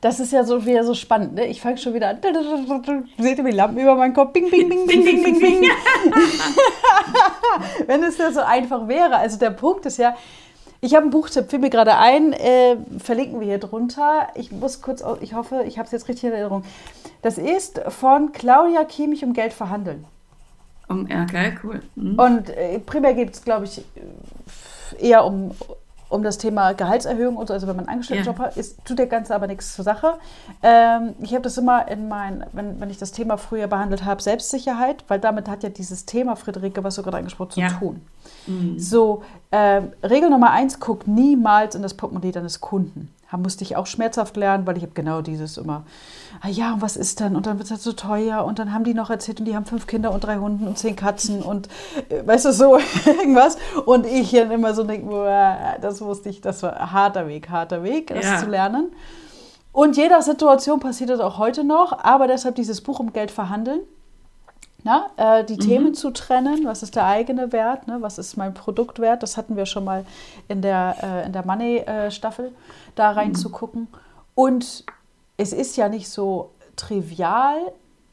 Das 0.00 0.20
ist 0.20 0.32
ja 0.32 0.44
so 0.44 0.64
wieder 0.64 0.84
so 0.84 0.94
spannend. 0.94 1.34
Ne? 1.34 1.46
Ich 1.46 1.60
fange 1.60 1.78
schon 1.78 1.94
wieder 1.94 2.10
an. 2.10 2.18
Seht 3.18 3.38
ihr 3.38 3.44
die 3.44 3.50
Lampen 3.50 3.78
über 3.78 3.96
meinen 3.96 4.14
Kopf? 4.14 4.32
Bing, 4.32 4.50
bing, 4.50 4.68
bing, 4.68 4.86
bing, 4.86 5.04
bing, 5.04 5.24
bing, 5.24 5.40
bing. 5.40 5.62
Wenn 7.86 8.04
es 8.04 8.18
ja 8.18 8.30
so 8.30 8.40
einfach 8.40 8.86
wäre. 8.86 9.16
Also 9.16 9.38
der 9.38 9.50
Punkt 9.50 9.86
ist 9.86 9.96
ja, 9.96 10.16
ich 10.80 10.94
habe 10.94 11.02
einen 11.02 11.10
Buchtipp, 11.10 11.50
fiel 11.50 11.58
mir 11.58 11.70
gerade 11.70 11.96
ein, 11.96 12.32
äh, 12.32 12.76
verlinken 12.98 13.40
wir 13.40 13.46
hier 13.46 13.58
drunter. 13.58 14.28
Ich 14.34 14.52
muss 14.52 14.80
kurz, 14.80 15.02
ich 15.20 15.34
hoffe, 15.34 15.64
ich 15.66 15.78
habe 15.78 15.86
es 15.86 15.92
jetzt 15.92 16.08
richtig 16.08 16.24
in 16.24 16.32
Erinnerung. 16.32 16.64
Das 17.22 17.36
ist 17.36 17.80
von 17.88 18.32
Claudia 18.32 18.84
Kiemich 18.84 19.24
um 19.24 19.32
Geld 19.32 19.52
verhandeln. 19.52 20.04
Um, 20.88 21.06
ja, 21.06 21.24
geil, 21.24 21.58
cool. 21.64 21.82
Mhm. 21.96 22.18
Und 22.18 22.50
äh, 22.50 22.78
primär 22.78 23.14
geht 23.14 23.34
es, 23.34 23.44
glaube 23.44 23.66
ich, 23.66 23.84
eher 24.98 25.24
um 25.24 25.50
um 26.08 26.22
das 26.22 26.38
Thema 26.38 26.72
Gehaltserhöhung 26.72 27.36
und 27.36 27.48
so, 27.48 27.54
also 27.54 27.66
wenn 27.66 27.76
man 27.76 27.86
einen 27.86 27.94
Angestelltenjob 27.94 28.38
ja. 28.38 28.44
hat, 28.46 28.56
ist, 28.56 28.84
tut 28.84 28.98
der 28.98 29.06
Ganze 29.06 29.34
aber 29.34 29.46
nichts 29.46 29.74
zur 29.74 29.84
Sache. 29.84 30.14
Ähm, 30.62 31.14
ich 31.20 31.32
habe 31.32 31.42
das 31.42 31.58
immer 31.58 31.88
in 31.88 32.08
mein, 32.08 32.46
wenn, 32.52 32.80
wenn 32.80 32.90
ich 32.90 32.98
das 32.98 33.12
Thema 33.12 33.36
früher 33.36 33.66
behandelt 33.66 34.04
habe, 34.04 34.22
Selbstsicherheit, 34.22 35.04
weil 35.08 35.20
damit 35.20 35.48
hat 35.48 35.62
ja 35.62 35.68
dieses 35.68 36.06
Thema, 36.06 36.36
Friederike, 36.36 36.82
was 36.82 36.94
du 36.94 37.02
gerade 37.02 37.18
angesprochen 37.18 37.62
hast, 37.62 37.74
zu 37.74 37.78
tun. 37.78 38.00
Mhm. 38.46 38.78
So, 38.78 39.22
ähm, 39.52 39.92
Regel 40.02 40.30
Nummer 40.30 40.50
eins, 40.50 40.80
guck 40.80 41.06
niemals 41.06 41.74
in 41.74 41.82
das 41.82 41.94
Portemonnaie 41.94 42.32
deines 42.32 42.60
Kunden. 42.60 43.12
Da 43.30 43.36
musste 43.36 43.62
ich 43.62 43.76
auch 43.76 43.86
schmerzhaft 43.86 44.36
lernen, 44.36 44.66
weil 44.66 44.76
ich 44.78 44.82
habe 44.82 44.94
genau 44.94 45.20
dieses 45.20 45.58
immer, 45.58 45.84
ah 46.40 46.48
ja, 46.48 46.72
und 46.74 46.82
was 46.82 46.96
ist 46.96 47.20
denn? 47.20 47.36
Und 47.36 47.46
dann 47.46 47.58
wird 47.58 47.66
es 47.66 47.70
halt 47.70 47.82
so 47.82 47.92
teuer 47.92 48.44
und 48.44 48.58
dann 48.58 48.72
haben 48.72 48.84
die 48.84 48.94
noch 48.94 49.10
erzählt 49.10 49.40
und 49.40 49.44
die 49.44 49.54
haben 49.54 49.66
fünf 49.66 49.86
Kinder 49.86 50.12
und 50.12 50.24
drei 50.24 50.38
Hunden 50.38 50.66
und 50.66 50.78
zehn 50.78 50.96
Katzen 50.96 51.42
und 51.42 51.68
äh, 52.08 52.26
weißt 52.26 52.46
du, 52.46 52.52
so 52.52 52.78
irgendwas. 53.06 53.58
Und 53.84 54.06
ich 54.06 54.30
dann 54.30 54.50
immer 54.50 54.72
so 54.74 54.84
denke, 54.84 55.08
das 55.80 56.00
wusste 56.00 56.30
ich, 56.30 56.40
das 56.40 56.62
war 56.62 56.78
ein 56.78 56.92
harter 56.92 57.28
Weg, 57.28 57.50
harter 57.50 57.82
Weg, 57.82 58.08
das 58.08 58.24
ja. 58.24 58.38
zu 58.38 58.46
lernen. 58.46 58.92
Und 59.72 59.96
jeder 59.96 60.22
Situation 60.22 60.80
passiert 60.80 61.10
das 61.10 61.20
auch 61.20 61.38
heute 61.38 61.64
noch, 61.64 62.02
aber 62.02 62.26
deshalb 62.26 62.54
dieses 62.54 62.80
Buch 62.80 62.98
um 62.98 63.12
Geld 63.12 63.30
verhandeln 63.30 63.80
na, 64.88 65.10
äh, 65.40 65.44
die 65.44 65.54
mhm. 65.54 65.60
Themen 65.60 65.94
zu 65.94 66.10
trennen, 66.10 66.64
was 66.64 66.82
ist 66.82 66.96
der 66.96 67.04
eigene 67.04 67.52
Wert, 67.52 67.86
ne, 67.86 67.98
was 68.00 68.16
ist 68.16 68.36
mein 68.36 68.54
Produktwert, 68.54 69.22
das 69.22 69.36
hatten 69.36 69.56
wir 69.56 69.66
schon 69.66 69.84
mal 69.84 70.06
in 70.48 70.62
der, 70.62 70.96
äh, 71.02 71.26
in 71.26 71.32
der 71.32 71.44
Money-Staffel, 71.44 72.46
äh, 72.46 72.50
da 72.94 73.10
reinzugucken. 73.10 73.82
Mhm. 73.82 73.98
Und 74.34 74.84
es 75.36 75.52
ist 75.52 75.76
ja 75.76 75.88
nicht 75.88 76.08
so 76.08 76.52
trivial, 76.76 77.58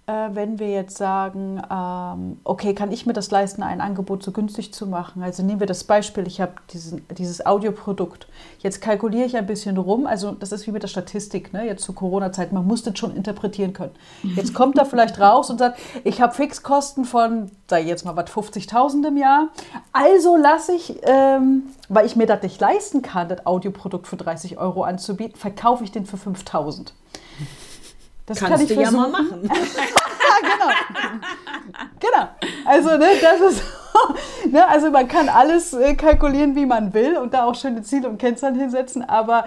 wenn 0.08 0.60
wir 0.60 0.70
jetzt 0.70 0.98
sagen, 0.98 1.60
ähm, 1.72 2.39
okay, 2.44 2.76
kann 2.76 2.91
ich 2.91 3.08
mir 3.08 3.13
das 3.13 3.32
leisten, 3.32 3.63
ein 3.63 3.82
Angebot 3.82 4.22
so 4.22 4.32
günstig 4.32 4.72
zu 4.72 4.86
machen? 4.86 5.24
Also 5.24 5.41
nehmen 5.41 5.60
wir 5.60 5.65
das 5.65 5.84
Beispiel, 5.84 6.28
ich 6.28 6.39
habe 6.39 6.54
dieses 6.72 7.44
Audioprodukt. 7.44 8.28
Jetzt 8.60 8.82
kalkuliere 8.82 9.26
ich 9.26 9.36
ein 9.36 9.48
bisschen 9.48 9.78
rum, 9.78 10.06
also 10.06 10.34
das 10.34 10.52
ist 10.52 10.68
wie 10.68 10.72
mit 10.72 10.84
der 10.84 10.89
Statistik, 10.89 11.54
ne? 11.54 11.65
jetzt 11.65 11.84
zu 11.84 11.94
Corona-Zeit, 11.94 12.52
man 12.52 12.68
muss 12.68 12.84
das 12.84 13.00
schon 13.00 13.15
interpretieren 13.15 13.74
können. 13.74 13.96
Jetzt 14.22 14.54
kommt 14.54 14.78
er 14.78 14.86
vielleicht 14.86 15.20
raus 15.20 15.50
und 15.50 15.58
sagt, 15.58 15.80
ich 16.04 16.22
habe 16.22 16.36
Fixkosten 16.36 17.06
von, 17.06 17.50
sei 17.68 17.82
jetzt 17.82 18.06
mal 18.06 18.15
was, 18.15 18.30
50.000 18.30 19.08
im 19.08 19.18
Jahr, 19.18 19.48
also 19.91 20.36
lasse 20.36 20.74
ich, 20.74 21.00
ähm, 21.04 21.63
weil 21.89 22.06
ich 22.06 22.15
mir 22.15 22.28
das 22.28 22.44
nicht 22.44 22.62
leisten 22.62 23.02
kann, 23.02 23.28
das 23.28 23.46
Audioprodukt 23.48 24.06
für 24.06 24.18
30 24.18 24.60
Euro 24.60 24.84
anzubieten, 24.84 25.36
verkaufe 25.36 25.84
ich 25.84 25.91
den 25.91 26.06
für 26.06 26.18
5.000. 26.18 26.91
Das 28.26 28.40
Kannst 28.40 28.54
kann 28.54 28.62
ich 28.62 28.68
du 28.68 28.76
versuchen. 28.76 28.96
ja 28.96 29.08
mal 29.08 29.24
machen. 29.24 29.42
genau. 30.42 30.72
genau. 32.00 32.28
Also, 32.66 32.98
ne, 32.98 33.08
das 33.22 33.54
ist. 33.54 33.64
ne, 34.52 34.68
also, 34.68 34.90
man 34.90 35.08
kann 35.08 35.30
alles 35.30 35.74
äh, 35.74 35.96
kalkulieren, 35.96 36.56
wie 36.56 36.66
man 36.66 36.94
will 36.94 37.18
und 37.18 37.34
da 37.34 37.46
auch 37.46 37.56
schöne 37.56 37.84
Ziele 37.84 38.10
und 38.10 38.18
Kennzahlen 38.18 38.56
hinsetzen, 38.56 39.04
aber 39.08 39.46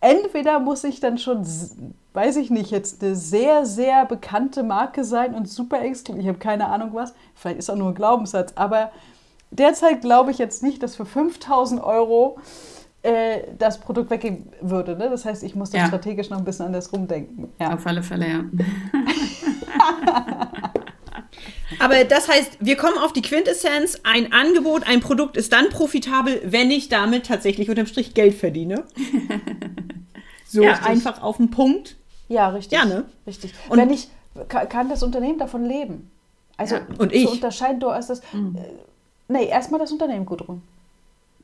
entweder 0.00 0.58
muss 0.58 0.84
ich 0.84 1.00
dann 1.00 1.18
schon, 1.18 1.46
weiß 2.12 2.36
ich 2.36 2.50
nicht, 2.50 2.70
jetzt 2.70 3.02
eine 3.02 3.14
sehr, 3.14 3.66
sehr 3.66 4.04
bekannte 4.04 4.62
Marke 4.62 5.04
sein 5.04 5.34
und 5.34 5.48
super 5.48 5.80
exklusiv. 5.82 6.22
Ich 6.22 6.28
habe 6.28 6.38
keine 6.38 6.68
Ahnung 6.68 6.90
was. 6.92 7.14
Vielleicht 7.34 7.58
ist 7.58 7.70
auch 7.70 7.76
nur 7.76 7.88
ein 7.88 7.94
Glaubenssatz, 7.94 8.52
aber 8.56 8.90
derzeit 9.50 10.00
glaube 10.00 10.30
ich 10.30 10.38
jetzt 10.38 10.62
nicht, 10.62 10.82
dass 10.82 10.96
für 10.96 11.06
5000 11.06 11.82
Euro 11.82 12.38
äh, 13.06 13.44
das 13.56 13.78
Produkt 13.78 14.10
weggehen 14.10 14.48
würde. 14.60 14.96
Ne? 14.96 15.08
Das 15.08 15.24
heißt, 15.24 15.44
ich 15.44 15.54
muss 15.54 15.70
da 15.70 15.78
ja. 15.78 15.86
strategisch 15.86 16.28
noch 16.28 16.38
ein 16.38 16.44
bisschen 16.44 16.66
anders 16.66 16.92
rumdenken. 16.92 17.52
Ja. 17.60 17.74
Auf 17.74 17.86
alle 17.86 18.02
Fälle, 18.02 18.28
ja. 18.28 18.44
Aber 21.78 22.04
das 22.04 22.28
heißt, 22.28 22.58
wir 22.60 22.76
kommen 22.76 22.98
auf 22.98 23.12
die 23.12 23.22
Quintessenz, 23.22 24.00
ein 24.02 24.32
Angebot, 24.32 24.88
ein 24.88 25.00
Produkt 25.00 25.36
ist 25.36 25.52
dann 25.52 25.68
profitabel, 25.68 26.40
wenn 26.44 26.70
ich 26.70 26.88
damit 26.88 27.26
tatsächlich 27.26 27.70
unterm 27.70 27.86
Strich 27.86 28.14
Geld 28.14 28.34
verdiene. 28.34 28.84
So 30.48 30.62
ja, 30.62 30.74
einfach 30.84 31.22
auf 31.22 31.38
den 31.38 31.50
Punkt. 31.50 31.96
Ja, 32.28 32.50
richtig. 32.50 32.78
Ja, 32.78 32.84
ne? 32.84 33.04
Richtig. 33.26 33.52
Und 33.68 33.78
wenn 33.78 33.90
ich, 33.90 34.08
kann 34.48 34.88
das 34.88 35.02
Unternehmen 35.02 35.40
davon 35.40 35.64
leben? 35.64 36.08
Also 36.56 36.76
ja, 36.76 36.82
und 36.98 37.12
ich. 37.12 37.26
zu 37.26 37.32
unterscheiden, 37.32 37.80
du 37.80 37.90
hast 37.90 38.10
das. 38.10 38.22
Mhm. 38.32 38.56
Äh, 38.56 38.60
nee, 39.26 39.48
erstmal 39.48 39.80
das 39.80 39.90
Unternehmen 39.90 40.24
gut 40.24 40.48
rum. 40.48 40.62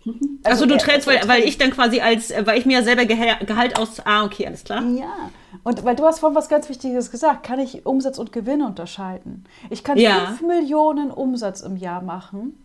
Mhm. 0.05 0.41
Also, 0.43 0.65
also 0.65 0.67
du 0.67 0.77
trägst, 0.79 1.07
weil, 1.07 1.21
weil 1.27 1.45
ich 1.45 1.59
dann 1.59 1.71
quasi 1.71 2.01
als, 2.01 2.31
äh, 2.31 2.47
weil 2.47 2.59
ich 2.59 2.67
mir 2.67 2.79
ja 2.79 2.83
selber 2.83 3.05
Gehalt 3.05 3.79
aus, 3.79 4.01
ah, 4.05 4.25
okay, 4.25 4.47
alles 4.47 4.65
klar. 4.65 4.83
Ja, 4.83 5.31
und 5.65 5.85
weil 5.85 5.95
du 5.95 6.05
hast 6.05 6.21
vorhin 6.21 6.37
was 6.37 6.49
ganz 6.49 6.69
Wichtiges 6.69 7.11
gesagt, 7.11 7.45
kann 7.45 7.59
ich 7.59 7.87
Umsatz 7.87 8.19
und 8.19 8.33
Gewinn 8.33 8.63
unterscheiden. 8.63 9.45
Ich 9.71 9.85
kann 9.85 9.99
ja. 9.99 10.35
5 10.39 10.43
Millionen 10.43 11.11
Umsatz 11.11 11.61
im 11.61 11.77
Jahr 11.77 12.03
machen 12.03 12.59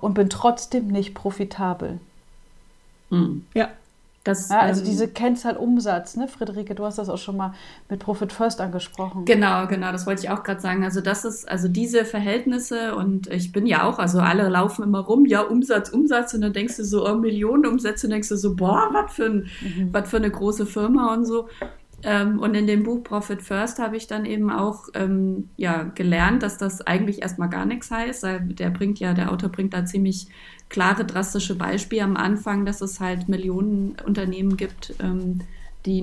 und 0.00 0.14
bin 0.14 0.28
trotzdem 0.28 0.88
nicht 0.88 1.14
profitabel. 1.14 1.98
Mhm. 3.10 3.46
Ja. 3.54 3.70
Das, 4.26 4.48
ja, 4.48 4.58
also 4.58 4.80
ähm, 4.80 4.86
diese 4.86 5.06
Kennzahl 5.06 5.56
Umsatz, 5.56 6.16
ne, 6.16 6.26
Friederike, 6.26 6.74
du 6.74 6.84
hast 6.84 6.98
das 6.98 7.08
auch 7.08 7.18
schon 7.18 7.36
mal 7.36 7.54
mit 7.88 8.00
Profit 8.00 8.32
First 8.32 8.60
angesprochen. 8.60 9.24
Genau, 9.24 9.68
genau, 9.68 9.92
das 9.92 10.04
wollte 10.04 10.24
ich 10.24 10.30
auch 10.30 10.42
gerade 10.42 10.60
sagen. 10.60 10.82
Also 10.82 11.00
das 11.00 11.24
ist, 11.24 11.48
also 11.48 11.68
diese 11.68 12.04
Verhältnisse 12.04 12.96
und 12.96 13.28
ich 13.28 13.52
bin 13.52 13.66
ja 13.66 13.84
auch, 13.84 14.00
also 14.00 14.18
alle 14.18 14.48
laufen 14.48 14.82
immer 14.82 14.98
rum, 14.98 15.26
ja, 15.26 15.42
Umsatz, 15.42 15.90
Umsatz 15.90 16.34
und 16.34 16.40
dann 16.40 16.52
denkst 16.52 16.76
du 16.76 16.84
so, 16.84 17.08
oh, 17.08 17.14
Millionen 17.14 17.66
Umsätze 17.66 18.08
und 18.08 18.10
denkst 18.10 18.28
du 18.28 18.36
so, 18.36 18.56
boah, 18.56 18.88
was 18.92 19.12
für, 19.12 19.26
ein, 19.26 19.46
mhm. 19.60 19.92
was 19.92 20.10
für 20.10 20.16
eine 20.16 20.30
große 20.30 20.66
Firma 20.66 21.14
und 21.14 21.24
so. 21.24 21.48
Ähm, 22.02 22.40
und 22.40 22.54
in 22.54 22.66
dem 22.66 22.82
Buch 22.82 23.04
Profit 23.04 23.42
First 23.42 23.78
habe 23.78 23.96
ich 23.96 24.06
dann 24.06 24.26
eben 24.26 24.50
auch 24.50 24.88
ähm, 24.94 25.50
ja, 25.56 25.84
gelernt, 25.84 26.42
dass 26.42 26.58
das 26.58 26.80
eigentlich 26.80 27.22
erstmal 27.22 27.48
gar 27.48 27.64
nichts 27.64 27.90
heißt. 27.90 28.26
Der 28.40 28.70
bringt 28.70 28.98
ja, 28.98 29.14
der 29.14 29.32
Autor 29.32 29.50
bringt 29.50 29.72
da 29.72 29.84
ziemlich 29.84 30.28
klare, 30.68 31.04
drastische 31.04 31.54
Beispiele 31.54 32.02
am 32.02 32.16
Anfang, 32.16 32.66
dass 32.66 32.80
es 32.80 33.00
halt 33.00 33.28
Millionen 33.28 33.96
Unternehmen 34.04 34.56
gibt, 34.56 34.94
ähm, 35.00 35.40
die 35.86 36.02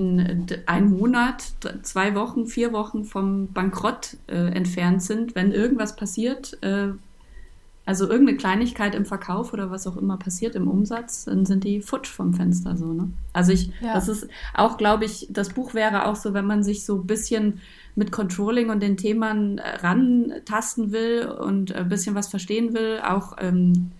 einen 0.64 0.98
Monat, 0.98 1.52
zwei 1.82 2.14
Wochen, 2.14 2.46
vier 2.46 2.72
Wochen 2.72 3.04
vom 3.04 3.48
Bankrott 3.52 4.16
äh, 4.28 4.34
entfernt 4.34 5.02
sind, 5.02 5.34
wenn 5.34 5.52
irgendwas 5.52 5.94
passiert, 5.94 6.56
äh, 6.62 6.88
also 7.86 8.08
irgendeine 8.08 8.38
Kleinigkeit 8.38 8.94
im 8.94 9.04
Verkauf 9.04 9.52
oder 9.52 9.70
was 9.70 9.86
auch 9.86 9.98
immer 9.98 10.16
passiert 10.16 10.54
im 10.54 10.68
Umsatz, 10.68 11.26
dann 11.26 11.44
sind 11.44 11.64
die 11.64 11.82
futsch 11.82 12.08
vom 12.08 12.32
Fenster 12.32 12.78
so, 12.78 12.94
ne? 12.94 13.10
Also 13.34 13.52
ich, 13.52 13.70
ja. 13.82 13.92
das 13.92 14.08
ist 14.08 14.26
auch, 14.54 14.78
glaube 14.78 15.04
ich, 15.04 15.26
das 15.28 15.50
Buch 15.50 15.74
wäre 15.74 16.06
auch 16.06 16.16
so, 16.16 16.32
wenn 16.32 16.46
man 16.46 16.62
sich 16.62 16.86
so 16.86 16.96
ein 16.96 17.06
bisschen 17.06 17.60
mit 17.94 18.10
Controlling 18.10 18.70
und 18.70 18.82
den 18.82 18.96
Themen 18.96 19.58
rantasten 19.58 20.92
will 20.92 21.26
und 21.26 21.74
ein 21.74 21.90
bisschen 21.90 22.14
was 22.14 22.28
verstehen 22.28 22.72
will, 22.72 23.00
auch 23.06 23.36
ähm, 23.38 23.92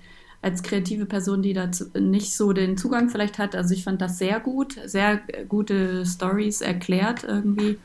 als 0.44 0.62
kreative 0.62 1.06
Person, 1.06 1.40
die 1.40 1.54
dazu 1.54 1.86
nicht 1.98 2.36
so 2.36 2.52
den 2.52 2.76
Zugang 2.76 3.08
vielleicht 3.08 3.38
hat. 3.38 3.56
Also 3.56 3.72
ich 3.72 3.82
fand 3.82 4.02
das 4.02 4.18
sehr 4.18 4.40
gut, 4.40 4.76
sehr 4.84 5.22
gute 5.48 6.04
Stories 6.04 6.60
erklärt 6.60 7.24
irgendwie. 7.24 7.78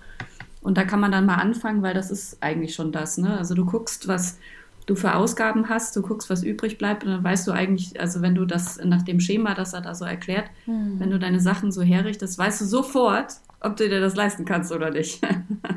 Und 0.62 0.78
da 0.78 0.84
kann 0.84 1.00
man 1.00 1.12
dann 1.12 1.26
mal 1.26 1.36
anfangen, 1.36 1.82
weil 1.82 1.94
das 1.94 2.12
ist 2.12 2.44
eigentlich 2.44 2.76
schon 2.76 2.92
das. 2.92 3.18
Ne? 3.18 3.38
Also 3.38 3.56
du 3.56 3.66
guckst, 3.66 4.10
was 4.10 4.40
du 4.86 4.96
für 4.96 5.16
Ausgaben 5.16 5.70
hast, 5.70 5.96
du 5.96 6.02
guckst, 6.02 6.30
was 6.30 6.44
übrig 6.44 6.78
bleibt 6.78 7.06
und 7.06 7.12
dann 7.12 7.24
weißt 7.24 7.48
du 7.48 7.54
eigentlich, 7.54 7.98
also 8.02 8.22
wenn 8.22 8.36
du 8.36 8.44
das 8.44 8.78
nach 8.84 9.04
dem 9.04 9.22
Schema, 9.22 9.54
das 9.54 9.74
er 9.74 9.82
da 9.82 9.96
so 9.96 10.04
erklärt, 10.04 10.50
hm. 10.66 11.00
wenn 11.00 11.12
du 11.12 11.20
deine 11.20 11.40
Sachen 11.40 11.72
so 11.72 11.82
herrichtest, 11.82 12.38
weißt 12.38 12.60
du 12.60 12.66
sofort, 12.66 13.36
ob 13.62 13.76
du 13.76 13.90
dir 13.90 14.00
das 14.00 14.16
leisten 14.16 14.46
kannst 14.46 14.72
oder 14.72 14.90
nicht. 14.90 15.22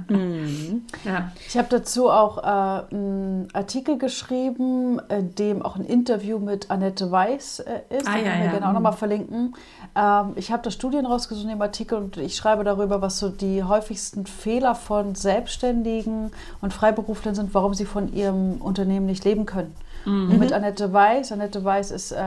mhm. 0.09 0.83
ja. 1.05 1.33
Ich 1.49 1.57
habe 1.57 1.69
dazu 1.69 2.11
auch 2.11 2.39
äh, 2.39 2.95
einen 2.95 3.49
Artikel 3.53 3.99
geschrieben, 3.99 5.01
in 5.09 5.35
dem 5.35 5.63
auch 5.63 5.77
ein 5.77 5.85
Interview 5.85 6.39
mit 6.39 6.71
Annette 6.71 7.11
Weiß 7.11 7.61
äh, 7.61 7.81
ist. 7.91 8.07
Ah, 8.07 8.17
ja, 8.17 8.23
können 8.23 8.39
wir 8.39 8.45
ja. 8.45 8.51
gerne 8.53 8.69
auch 8.69 8.73
nochmal 8.73 8.93
mhm. 8.93 8.97
verlinken. 8.97 9.55
Ähm, 9.97 10.33
ich 10.37 10.53
habe 10.53 10.63
da 10.63 10.71
Studien 10.71 11.07
rausgesucht 11.07 11.45
in 11.45 11.51
dem 11.51 11.63
Artikel 11.63 11.99
und 11.99 12.17
ich 12.19 12.37
schreibe 12.37 12.63
darüber, 12.63 13.03
was 13.03 13.19
so 13.19 13.31
die 13.31 13.65
häufigsten 13.65 14.27
Fehler 14.27 14.77
von 14.77 15.17
Selbstständigen 15.17 16.31
und 16.61 16.73
Freiberuflern 16.73 17.35
sind, 17.35 17.53
warum 17.53 17.75
sie 17.75 17.85
von 17.85 18.13
ihrem 18.13 18.63
Unternehmen 18.63 19.07
nicht 19.07 19.25
leben 19.25 19.45
können. 19.45 19.75
Mhm. 20.05 20.39
Mit 20.39 20.53
Annette 20.53 20.93
Weiß. 20.93 21.33
Annette 21.33 21.65
Weiß 21.65 21.91
ist 21.91 22.13
äh, 22.13 22.19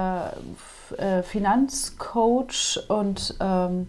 äh 0.97 1.23
Finanzcoach 1.23 2.79
und 2.89 3.35
ähm, 3.39 3.87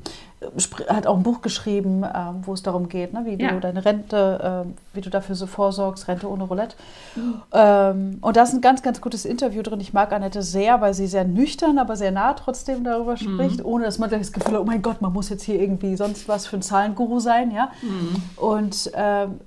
hat 0.89 1.07
auch 1.07 1.17
ein 1.17 1.23
Buch 1.23 1.41
geschrieben, 1.41 2.03
äh, 2.03 2.09
wo 2.43 2.53
es 2.53 2.63
darum 2.63 2.89
geht, 2.89 3.15
ne, 3.15 3.23
wie 3.25 3.43
ja. 3.43 3.53
du 3.53 3.61
deine 3.61 3.85
Rente, 3.85 4.65
äh, 4.67 4.95
wie 4.95 5.01
du 5.01 5.09
dafür 5.09 5.35
so 5.35 5.47
vorsorgst, 5.47 6.09
Rente 6.09 6.29
ohne 6.29 6.45
Roulette. 6.45 6.77
Mhm. 7.15 7.43
Ähm, 7.53 8.19
und 8.21 8.37
da 8.37 8.43
ist 8.43 8.53
ein 8.53 8.61
ganz, 8.61 8.83
ganz 8.83 9.01
gutes 9.01 9.25
Interview 9.25 9.63
drin. 9.63 9.81
Ich 9.81 9.95
mag 9.95 10.13
Annette 10.13 10.43
sehr, 10.43 10.81
weil 10.83 10.93
sie 10.93 11.07
sehr 11.07 11.25
nüchtern, 11.25 11.79
aber 11.79 11.97
sehr 11.97 12.13
nah 12.13 12.35
trotzdem 12.35 12.85
darüber 12.85 13.13
mhm. 13.13 13.17
spricht, 13.17 13.65
ohne 13.65 13.85
dass 13.85 13.99
man 13.99 14.11
das 14.11 14.33
Gefühl 14.33 14.55
hat, 14.55 14.61
oh 14.61 14.65
mein 14.65 14.83
Gott, 14.83 15.01
man 15.01 15.13
muss 15.13 15.31
jetzt 15.31 15.43
hier 15.43 15.59
irgendwie 15.59 15.97
sonst 15.97 16.29
was 16.29 16.47
für 16.47 16.57
ein 16.57 16.63
Zahlenguru 16.63 17.19
sein, 17.19 17.51
ja. 17.51 17.71
Mhm. 17.81 18.23
Und 18.37 18.91
ähm, 18.95 19.41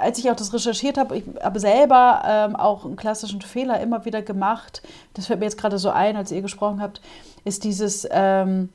als 0.00 0.18
ich 0.18 0.30
auch 0.30 0.36
das 0.36 0.52
recherchiert 0.54 0.96
habe, 0.96 1.16
ich 1.16 1.24
habe 1.42 1.58
selber 1.58 2.22
ähm, 2.24 2.54
auch 2.54 2.84
einen 2.84 2.94
klassischen 2.94 3.40
Fehler 3.40 3.80
immer 3.80 4.04
wieder 4.04 4.22
gemacht. 4.22 4.82
Das 5.14 5.26
fällt 5.26 5.40
mir 5.40 5.46
jetzt 5.46 5.58
gerade 5.58 5.78
so 5.78 5.90
ein, 5.90 6.16
als 6.16 6.30
ihr 6.30 6.40
gesprochen 6.40 6.80
habt, 6.80 7.00
ist 7.44 7.64
dieses 7.64 8.06
ähm, 8.12 8.68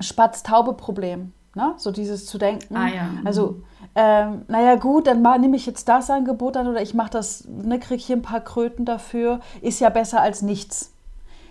Spatz-Taube-Problem. 0.00 1.32
Ne? 1.54 1.74
So 1.76 1.90
dieses 1.90 2.26
zu 2.26 2.38
denken. 2.38 2.76
Ah, 2.76 2.88
ja. 2.88 3.08
Also, 3.24 3.62
ähm, 3.94 4.42
naja, 4.48 4.76
gut, 4.76 5.06
dann 5.06 5.22
nehme 5.40 5.56
ich 5.56 5.66
jetzt 5.66 5.88
das 5.88 6.10
Angebot 6.10 6.56
an 6.56 6.68
oder 6.68 6.80
ich 6.80 6.94
mache 6.94 7.10
das, 7.10 7.44
ne, 7.48 7.78
kriege 7.80 8.02
hier 8.02 8.16
ein 8.16 8.22
paar 8.22 8.40
Kröten 8.40 8.84
dafür. 8.84 9.40
Ist 9.60 9.80
ja 9.80 9.88
besser 9.88 10.20
als 10.20 10.42
nichts. 10.42 10.92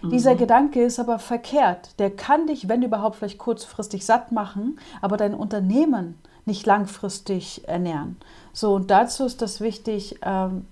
Dieser 0.02 0.36
Gedanke 0.36 0.82
ist 0.82 1.00
aber 1.00 1.20
verkehrt. 1.20 2.00
Der 2.00 2.10
kann 2.10 2.48
dich, 2.48 2.70
wenn 2.70 2.82
überhaupt, 2.82 3.18
vielleicht 3.18 3.38
kurzfristig 3.38 4.06
satt 4.06 4.32
machen, 4.32 4.80
aber 5.02 5.18
dein 5.18 5.34
Unternehmen 5.34 6.18
nicht 6.46 6.66
langfristig 6.66 7.68
ernähren. 7.68 8.16
So, 8.54 8.76
und 8.76 8.90
dazu 8.90 9.26
ist 9.26 9.42
das 9.42 9.60
wichtig, 9.60 10.20
ähm, 10.22 10.66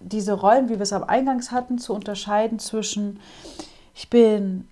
diese 0.00 0.34
Rollen, 0.34 0.68
wie 0.68 0.74
wir 0.74 0.82
es 0.82 0.92
am 0.92 1.04
Eingangs 1.04 1.52
hatten, 1.52 1.78
zu 1.78 1.94
unterscheiden 1.94 2.58
zwischen, 2.58 3.18
ich 3.94 4.10
bin 4.10 4.68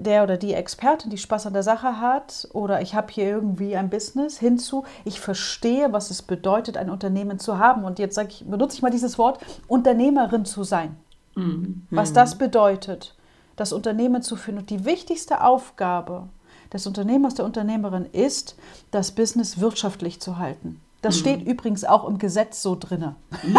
der 0.00 0.22
oder 0.22 0.36
die 0.36 0.54
Expertin, 0.54 1.10
die 1.10 1.18
Spaß 1.18 1.46
an 1.46 1.52
der 1.52 1.62
Sache 1.62 2.00
hat, 2.00 2.48
oder 2.52 2.80
ich 2.80 2.94
habe 2.94 3.12
hier 3.12 3.24
irgendwie 3.24 3.76
ein 3.76 3.90
Business, 3.90 4.38
hinzu, 4.38 4.84
ich 5.04 5.20
verstehe, 5.20 5.92
was 5.92 6.10
es 6.10 6.22
bedeutet, 6.22 6.76
ein 6.76 6.90
Unternehmen 6.90 7.38
zu 7.38 7.58
haben. 7.58 7.84
Und 7.84 7.98
jetzt 7.98 8.18
ich, 8.18 8.44
benutze 8.46 8.76
ich 8.76 8.82
mal 8.82 8.90
dieses 8.90 9.18
Wort, 9.18 9.40
Unternehmerin 9.66 10.44
zu 10.44 10.64
sein. 10.64 10.96
Mhm. 11.34 11.86
Was 11.90 12.12
das 12.12 12.36
bedeutet, 12.36 13.14
das 13.56 13.72
Unternehmen 13.72 14.22
zu 14.22 14.36
führen. 14.36 14.58
Und 14.58 14.70
die 14.70 14.84
wichtigste 14.84 15.42
Aufgabe 15.42 16.28
des 16.72 16.86
Unternehmers, 16.86 17.34
der 17.34 17.44
Unternehmerin 17.44 18.06
ist, 18.06 18.56
das 18.90 19.12
Business 19.12 19.60
wirtschaftlich 19.60 20.20
zu 20.20 20.38
halten. 20.38 20.80
Das 21.00 21.16
mhm. 21.16 21.20
steht 21.20 21.46
übrigens 21.46 21.84
auch 21.84 22.08
im 22.08 22.18
Gesetz 22.18 22.60
so 22.60 22.76
drinne. 22.78 23.14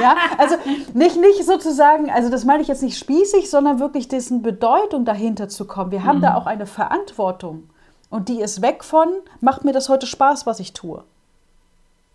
ja, 0.00 0.16
also 0.38 0.56
nicht, 0.92 1.16
nicht 1.16 1.44
sozusagen, 1.44 2.10
also 2.10 2.30
das 2.30 2.44
meine 2.44 2.62
ich 2.62 2.68
jetzt 2.68 2.82
nicht 2.82 2.98
spießig, 2.98 3.48
sondern 3.48 3.78
wirklich 3.78 4.08
dessen 4.08 4.42
Bedeutung 4.42 5.04
dahinter 5.04 5.48
zu 5.48 5.66
kommen. 5.66 5.92
Wir 5.92 6.04
haben 6.04 6.18
mhm. 6.18 6.22
da 6.22 6.34
auch 6.34 6.46
eine 6.46 6.66
Verantwortung. 6.66 7.70
Und 8.10 8.28
die 8.28 8.40
ist 8.40 8.62
weg 8.62 8.82
von, 8.82 9.08
macht 9.40 9.64
mir 9.64 9.72
das 9.72 9.88
heute 9.88 10.06
Spaß, 10.06 10.46
was 10.46 10.60
ich 10.60 10.72
tue. 10.72 11.04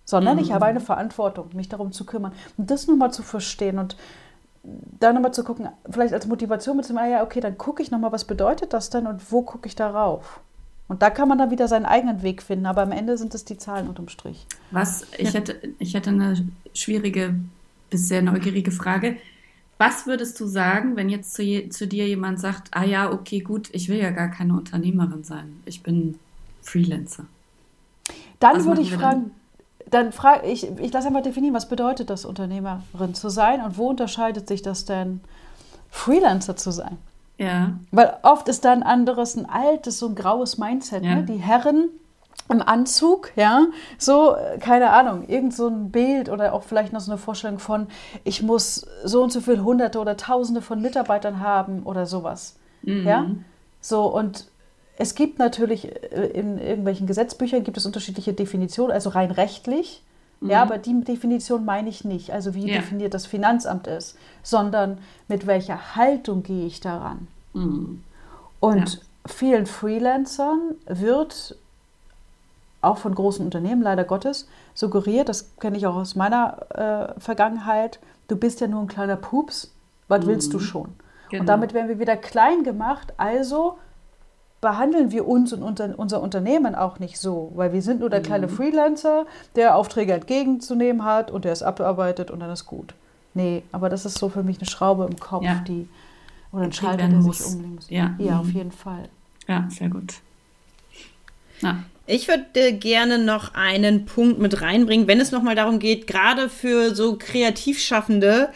Sondern 0.05 0.37
mhm. 0.37 0.43
ich 0.43 0.51
habe 0.51 0.65
eine 0.65 0.81
Verantwortung, 0.81 1.49
mich 1.53 1.69
darum 1.69 1.93
zu 1.93 2.05
kümmern. 2.05 2.33
Und 2.57 2.69
das 2.69 2.87
nochmal 2.87 3.13
zu 3.13 3.23
verstehen 3.23 3.79
und 3.79 3.95
da 4.63 5.13
nochmal 5.13 5.33
zu 5.33 5.43
gucken, 5.43 5.69
vielleicht 5.89 6.13
als 6.13 6.25
Motivation 6.25 6.77
mit 6.77 6.87
dem, 6.87 6.97
ah 6.97 7.05
ja, 7.05 7.23
okay, 7.23 7.39
dann 7.39 7.57
gucke 7.57 7.83
ich 7.83 7.91
nochmal, 7.91 8.11
was 8.11 8.25
bedeutet 8.25 8.73
das 8.73 8.89
denn 8.89 9.07
und 9.07 9.31
wo 9.31 9.41
gucke 9.41 9.67
ich 9.67 9.75
darauf? 9.75 10.41
Und 10.87 11.01
da 11.01 11.09
kann 11.09 11.29
man 11.29 11.37
dann 11.37 11.51
wieder 11.51 11.67
seinen 11.67 11.85
eigenen 11.85 12.23
Weg 12.23 12.43
finden, 12.43 12.65
aber 12.65 12.81
am 12.81 12.91
Ende 12.91 13.17
sind 13.17 13.33
es 13.33 13.45
die 13.45 13.57
Zahlen 13.57 13.87
unterm 13.87 14.09
Strich. 14.09 14.45
Was, 14.71 15.07
ich, 15.17 15.29
ja. 15.29 15.39
hätte, 15.39 15.73
ich 15.79 15.93
hätte 15.93 16.09
eine 16.09 16.45
schwierige, 16.73 17.35
bis 17.89 18.07
sehr 18.07 18.21
neugierige 18.21 18.71
Frage. 18.71 19.17
Was 19.77 20.05
würdest 20.05 20.39
du 20.39 20.45
sagen, 20.45 20.95
wenn 20.95 21.09
jetzt 21.09 21.33
zu, 21.33 21.41
je, 21.41 21.69
zu 21.69 21.87
dir 21.87 22.07
jemand 22.07 22.39
sagt, 22.39 22.69
ah 22.71 22.83
ja, 22.83 23.11
okay, 23.11 23.39
gut, 23.39 23.69
ich 23.71 23.89
will 23.89 23.97
ja 23.97 24.11
gar 24.11 24.29
keine 24.29 24.53
Unternehmerin 24.53 25.23
sein, 25.23 25.61
ich 25.65 25.83
bin 25.83 26.19
Freelancer? 26.61 27.25
Dann 28.39 28.57
was 28.57 28.65
würde 28.65 28.81
ich 28.81 28.93
fragen, 28.93 29.31
dann 29.89 30.11
frage 30.11 30.47
ich, 30.47 30.69
ich 30.79 30.91
lasse 30.91 31.07
einmal 31.07 31.23
definieren, 31.23 31.53
was 31.53 31.69
bedeutet 31.69 32.09
das, 32.09 32.25
Unternehmerin 32.25 33.13
zu 33.13 33.29
sein 33.29 33.61
und 33.61 33.77
wo 33.77 33.89
unterscheidet 33.89 34.47
sich 34.47 34.61
das 34.61 34.85
denn, 34.85 35.21
Freelancer 35.89 36.55
zu 36.55 36.71
sein? 36.71 36.97
Ja. 37.37 37.73
Weil 37.91 38.17
oft 38.21 38.47
ist 38.47 38.63
da 38.65 38.71
ein 38.71 38.83
anderes, 38.83 39.35
ein 39.35 39.49
altes, 39.49 39.99
so 39.99 40.07
ein 40.07 40.15
graues 40.15 40.57
Mindset. 40.57 41.03
Ja. 41.03 41.15
Ne? 41.15 41.23
Die 41.23 41.37
Herren 41.37 41.89
im 42.49 42.61
Anzug, 42.61 43.31
ja, 43.35 43.67
so, 43.97 44.35
keine 44.59 44.89
Ahnung, 44.91 45.27
irgend 45.27 45.53
so 45.53 45.67
ein 45.67 45.91
Bild 45.91 46.29
oder 46.29 46.53
auch 46.53 46.63
vielleicht 46.63 46.91
noch 46.91 46.99
so 46.99 47.11
eine 47.11 47.17
Vorstellung 47.17 47.57
von, 47.57 47.87
ich 48.23 48.43
muss 48.43 48.85
so 49.03 49.23
und 49.23 49.31
so 49.31 49.39
viele 49.39 49.63
Hunderte 49.63 49.99
oder 49.99 50.17
Tausende 50.17 50.61
von 50.61 50.81
Mitarbeitern 50.81 51.39
haben 51.39 51.83
oder 51.83 52.05
sowas. 52.05 52.57
Mhm. 52.81 53.07
Ja, 53.07 53.25
so 53.79 54.05
und 54.05 54.47
es 54.97 55.15
gibt 55.15 55.39
natürlich 55.39 55.85
äh, 56.11 56.27
in 56.33 56.57
irgendwelchen 56.57 57.07
Gesetzbüchern 57.07 57.63
gibt 57.63 57.77
es 57.77 57.85
unterschiedliche 57.85 58.33
Definitionen, 58.33 58.91
also 58.91 59.09
rein 59.09 59.31
rechtlich. 59.31 60.03
Mhm. 60.43 60.49
Ja, 60.49 60.61
aber 60.61 60.77
die 60.77 60.99
Definition 61.01 61.63
meine 61.63 61.89
ich 61.89 62.03
nicht, 62.03 62.31
also 62.31 62.53
wie 62.53 62.67
ja. 62.67 62.75
definiert 62.75 63.13
das 63.13 63.25
Finanzamt 63.25 63.87
ist, 63.87 64.17
sondern 64.43 64.97
mit 65.27 65.47
welcher 65.47 65.95
Haltung 65.95 66.43
gehe 66.43 66.65
ich 66.65 66.81
daran. 66.81 67.27
Mhm. 67.53 68.03
Und 68.59 68.93
ja. 68.93 68.99
vielen 69.25 69.65
Freelancern 69.65 70.75
wird 70.85 71.55
auch 72.81 72.97
von 72.97 73.15
großen 73.15 73.45
Unternehmen, 73.45 73.81
leider 73.81 74.03
Gottes, 74.03 74.49
suggeriert, 74.73 75.29
das 75.29 75.49
kenne 75.61 75.77
ich 75.77 75.87
auch 75.87 75.95
aus 75.95 76.15
meiner 76.15 77.13
äh, 77.15 77.19
Vergangenheit, 77.19 77.99
du 78.27 78.35
bist 78.35 78.59
ja 78.59 78.67
nur 78.67 78.81
ein 78.81 78.87
kleiner 78.87 79.15
Pups, 79.15 79.71
was 80.09 80.25
mhm. 80.25 80.27
willst 80.27 80.53
du 80.53 80.59
schon? 80.59 80.89
Genau. 81.29 81.41
Und 81.41 81.47
damit 81.47 81.73
werden 81.73 81.87
wir 81.87 81.99
wieder 81.99 82.17
klein 82.17 82.63
gemacht, 82.63 83.13
also 83.15 83.77
behandeln 84.63 85.11
wir 85.11 85.27
uns 85.27 85.51
und 85.51 85.61
unser, 85.61 85.99
unser 85.99 86.21
Unternehmen 86.21 86.73
auch 86.73 86.97
nicht 86.97 87.19
so, 87.19 87.51
weil 87.53 87.73
wir 87.73 87.81
sind 87.81 87.99
nur 87.99 88.09
der 88.09 88.21
mhm. 88.21 88.23
kleine 88.23 88.47
Freelancer, 88.47 89.25
der 89.55 89.75
Aufträge 89.75 90.13
entgegenzunehmen 90.13 91.03
hat 91.03 91.29
und 91.29 91.43
der 91.43 91.51
es 91.51 91.61
abarbeitet 91.61 92.31
und 92.31 92.39
dann 92.39 92.49
ist 92.49 92.65
gut. 92.65 92.95
Nee, 93.33 93.63
aber 93.73 93.89
das 93.89 94.05
ist 94.05 94.17
so 94.17 94.29
für 94.29 94.41
mich 94.41 94.59
eine 94.59 94.65
Schraube 94.65 95.05
im 95.05 95.19
Kopf, 95.19 95.43
ja. 95.43 95.61
die 95.67 95.87
oder 96.53 96.63
ein 96.63 96.71
Schalter, 96.71 97.09
der 97.09 97.21
sich 97.21 97.45
umlegen 97.45 97.75
muss. 97.75 97.89
Ja, 97.89 98.15
ja 98.17 98.35
mhm. 98.35 98.39
auf 98.39 98.49
jeden 98.51 98.71
Fall. 98.71 99.09
Ja, 99.47 99.67
sehr 99.69 99.89
gut. 99.89 100.13
Ja. 101.59 101.83
Ich 102.05 102.29
würde 102.29 102.73
gerne 102.73 103.17
noch 103.17 103.53
einen 103.53 104.05
Punkt 104.05 104.39
mit 104.39 104.61
reinbringen, 104.61 105.07
wenn 105.07 105.19
es 105.19 105.31
nochmal 105.31 105.55
darum 105.55 105.79
geht, 105.79 106.07
gerade 106.07 106.49
für 106.49 106.95
so 106.95 107.17
Kreativschaffende, 107.17 108.49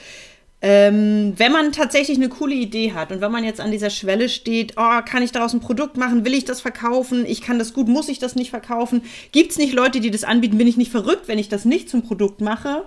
ähm, 0.59 1.33
wenn 1.37 1.51
man 1.51 1.71
tatsächlich 1.71 2.17
eine 2.17 2.29
coole 2.29 2.55
Idee 2.55 2.93
hat 2.93 3.11
und 3.11 3.21
wenn 3.21 3.31
man 3.31 3.43
jetzt 3.43 3.61
an 3.61 3.71
dieser 3.71 3.91
Schwelle 3.91 4.27
steht, 4.27 4.73
oh, 4.75 5.01
kann 5.05 5.21
ich 5.21 5.31
daraus 5.31 5.53
ein 5.53 5.59
Produkt 5.59 5.97
machen, 5.97 6.25
will 6.25 6.33
ich 6.33 6.45
das 6.45 6.61
verkaufen, 6.61 7.25
ich 7.27 7.41
kann 7.41 7.59
das 7.59 7.73
gut, 7.73 7.87
muss 7.87 8.09
ich 8.09 8.17
das 8.17 8.35
nicht 8.35 8.49
verkaufen, 8.49 9.03
gibt 9.31 9.51
es 9.51 9.59
nicht 9.59 9.73
Leute, 9.73 9.99
die 9.99 10.09
das 10.09 10.23
anbieten, 10.23 10.57
bin 10.57 10.67
ich 10.67 10.77
nicht 10.77 10.91
verrückt, 10.91 11.27
wenn 11.27 11.37
ich 11.37 11.47
das 11.47 11.63
nicht 11.63 11.89
zum 11.89 12.01
Produkt 12.01 12.41
mache? 12.41 12.85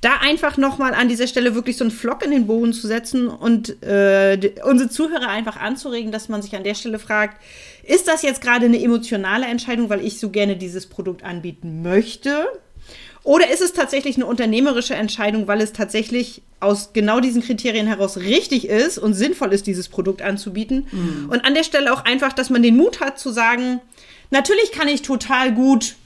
Da 0.00 0.16
einfach 0.22 0.56
nochmal 0.56 0.94
an 0.94 1.08
dieser 1.08 1.26
Stelle 1.26 1.54
wirklich 1.54 1.76
so 1.76 1.84
einen 1.84 1.90
Flock 1.90 2.24
in 2.24 2.30
den 2.30 2.46
Boden 2.46 2.72
zu 2.72 2.86
setzen 2.86 3.28
und 3.28 3.82
äh, 3.82 4.54
unsere 4.64 4.88
Zuhörer 4.88 5.28
einfach 5.28 5.56
anzuregen, 5.56 6.10
dass 6.10 6.28
man 6.28 6.42
sich 6.42 6.56
an 6.56 6.64
der 6.64 6.74
Stelle 6.74 6.98
fragt, 6.98 7.40
ist 7.84 8.08
das 8.08 8.22
jetzt 8.22 8.40
gerade 8.40 8.64
eine 8.64 8.82
emotionale 8.82 9.46
Entscheidung, 9.46 9.90
weil 9.90 10.04
ich 10.04 10.18
so 10.18 10.30
gerne 10.30 10.56
dieses 10.56 10.86
Produkt 10.86 11.22
anbieten 11.22 11.82
möchte? 11.82 12.46
Oder 13.24 13.50
ist 13.50 13.62
es 13.62 13.72
tatsächlich 13.72 14.16
eine 14.16 14.26
unternehmerische 14.26 14.94
Entscheidung, 14.94 15.48
weil 15.48 15.62
es 15.62 15.72
tatsächlich 15.72 16.42
aus 16.60 16.92
genau 16.92 17.20
diesen 17.20 17.42
Kriterien 17.42 17.86
heraus 17.86 18.18
richtig 18.18 18.68
ist 18.68 18.98
und 18.98 19.14
sinnvoll 19.14 19.52
ist, 19.52 19.66
dieses 19.66 19.88
Produkt 19.88 20.20
anzubieten? 20.20 20.86
Mhm. 20.92 21.30
Und 21.30 21.44
an 21.44 21.54
der 21.54 21.64
Stelle 21.64 21.92
auch 21.92 22.04
einfach, 22.04 22.34
dass 22.34 22.50
man 22.50 22.62
den 22.62 22.76
Mut 22.76 23.00
hat 23.00 23.18
zu 23.18 23.30
sagen, 23.30 23.80
natürlich 24.30 24.72
kann 24.72 24.88
ich 24.88 25.02
total 25.02 25.52
gut 25.52 25.96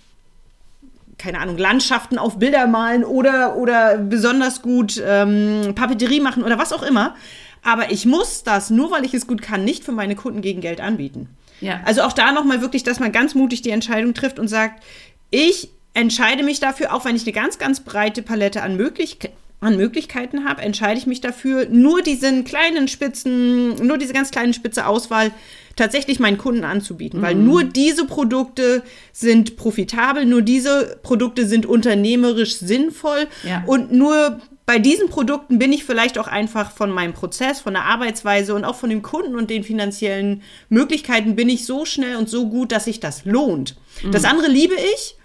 keine 1.19 1.41
Ahnung, 1.41 1.59
Landschaften 1.59 2.17
auf 2.17 2.39
Bilder 2.39 2.69
malen 2.69 3.05
oder, 3.05 3.57
oder 3.57 3.99
besonders 3.99 4.63
gut 4.63 5.03
ähm, 5.05 5.73
Papeterie 5.75 6.21
machen 6.21 6.45
oder 6.45 6.59
was 6.59 6.73
auch 6.73 6.85
immer. 6.85 7.17
Aber 7.65 7.91
ich 7.91 8.07
muss 8.07 8.45
das, 8.45 8.71
nur 8.71 8.93
weil 8.93 9.05
ich 9.05 9.15
es 9.15 9.27
gut 9.27 9.43
kann, 9.43 9.65
nicht 9.65 9.85
für 9.85 9.91
meine 9.91 10.15
Kunden 10.15 10.43
gegen 10.43 10.61
Geld 10.61 10.81
anbieten. 10.81 11.29
Ja. 11.61 11.81
Also 11.85 12.03
auch 12.03 12.13
da 12.13 12.31
nochmal 12.31 12.61
wirklich, 12.61 12.85
dass 12.85 13.01
man 13.01 13.11
ganz 13.11 13.35
mutig 13.35 13.63
die 13.63 13.71
Entscheidung 13.71 14.15
trifft 14.15 14.39
und 14.39 14.47
sagt, 14.47 14.83
ich 15.31 15.71
entscheide 15.95 16.43
mich 16.43 16.61
dafür, 16.61 16.95
auch 16.95 17.05
wenn 17.05 17.17
ich 17.17 17.23
eine 17.23 17.33
ganz, 17.33 17.59
ganz 17.59 17.81
breite 17.81 18.23
Palette 18.23 18.63
an, 18.63 18.77
Möglich 18.77 19.19
an 19.61 19.77
Möglichkeiten 19.77 20.49
habe, 20.49 20.63
entscheide 20.63 20.99
ich 20.99 21.07
mich 21.07 21.21
dafür, 21.21 21.67
nur 21.69 22.01
diesen 22.01 22.45
kleinen 22.45 22.87
Spitzen, 22.87 23.75
nur 23.85 23.99
diese 23.99 24.13
ganz 24.13 24.31
kleine 24.31 24.55
spitze 24.55 24.87
Auswahl 24.87 25.33
tatsächlich 25.75 26.21
meinen 26.21 26.39
Kunden 26.39 26.65
anzubieten, 26.65 27.21
mhm. 27.21 27.25
weil 27.25 27.35
nur 27.35 27.65
diese 27.65 28.05
Produkte 28.07 28.83
sind 29.13 29.57
profitabel, 29.57 30.27
nur 30.27 30.43
diese 30.43 30.99
Produkte 31.03 31.47
sind 31.47 31.67
unternehmerisch 31.67 32.57
sinnvoll 32.57 33.27
ja. 33.43 33.65
und 33.67 33.93
nur 33.93 34.41
bei 34.65 34.79
diesen 34.79 35.09
Produkten 35.09 35.59
bin 35.59 35.73
ich 35.73 35.85
vielleicht 35.85 36.19
auch 36.19 36.29
einfach 36.29 36.73
von 36.73 36.91
meinem 36.91 37.15
Prozess, 37.15 37.59
von 37.59 37.73
der 37.73 37.85
Arbeitsweise 37.85 38.55
und 38.55 38.65
auch 38.65 38.77
von 38.77 38.91
dem 38.91 39.01
Kunden 39.01 39.35
und 39.35 39.49
den 39.49 39.65
finanziellen 39.65 40.43
Möglichkeiten 40.69 41.37
bin 41.37 41.49
ich 41.49 41.65
so 41.65 41.87
schnell 41.87 42.17
und 42.17 42.29
so 42.29 42.49
gut, 42.49 42.71
dass 42.71 42.85
sich 42.85 43.01
das 43.01 43.25
lohnt. 43.25 43.77
Mhm. 44.03 44.13
Das 44.13 44.25
andere 44.25 44.49
liebe 44.49 44.75
ich, 44.75 45.17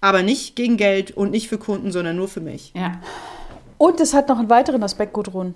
aber 0.00 0.22
nicht 0.22 0.56
gegen 0.56 0.76
Geld 0.76 1.10
und 1.10 1.30
nicht 1.30 1.48
für 1.48 1.58
Kunden, 1.58 1.92
sondern 1.92 2.16
nur 2.16 2.28
für 2.28 2.40
mich. 2.40 2.72
Ja. 2.74 3.00
Und 3.78 4.00
es 4.00 4.14
hat 4.14 4.28
noch 4.28 4.38
einen 4.38 4.50
weiteren 4.50 4.82
Aspekt, 4.82 5.12
Gudrun. 5.12 5.54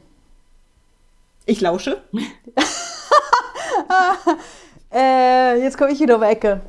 Ich 1.44 1.60
lausche. 1.60 2.02
äh, 4.92 5.62
jetzt 5.62 5.76
komme 5.76 5.92
ich 5.92 6.00
wieder 6.00 6.16
um 6.16 6.22
die 6.22 6.28
Ecke. 6.28 6.60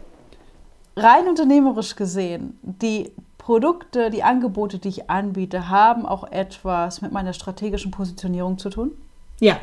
Rein 0.96 1.28
unternehmerisch 1.28 1.96
gesehen, 1.96 2.58
die 2.62 3.12
Produkte, 3.38 4.10
die 4.10 4.24
Angebote, 4.24 4.80
die 4.80 4.90
ich 4.90 5.10
anbiete, 5.10 5.70
haben 5.70 6.06
auch 6.06 6.32
etwas 6.32 7.02
mit 7.02 7.12
meiner 7.12 7.34
strategischen 7.34 7.92
Positionierung 7.92 8.58
zu 8.58 8.70
tun. 8.70 8.92
Ja. 9.40 9.58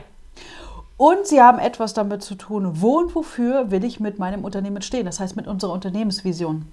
Und 0.97 1.27
sie 1.27 1.41
haben 1.41 1.59
etwas 1.59 1.95
damit 1.95 2.23
zu 2.23 2.35
tun, 2.35 2.83
wo 2.83 2.99
und 2.99 3.15
wofür 3.15 3.71
will 3.71 3.85
ich 3.85 4.01
mit 4.01 4.19
meinem 4.19 4.45
Unternehmen 4.45 4.83
stehen. 4.83 5.07
Das 5.07 5.19
heißt, 5.19 5.35
mit 5.35 5.47
unserer 5.47 5.73
Unternehmensvision. 5.73 6.67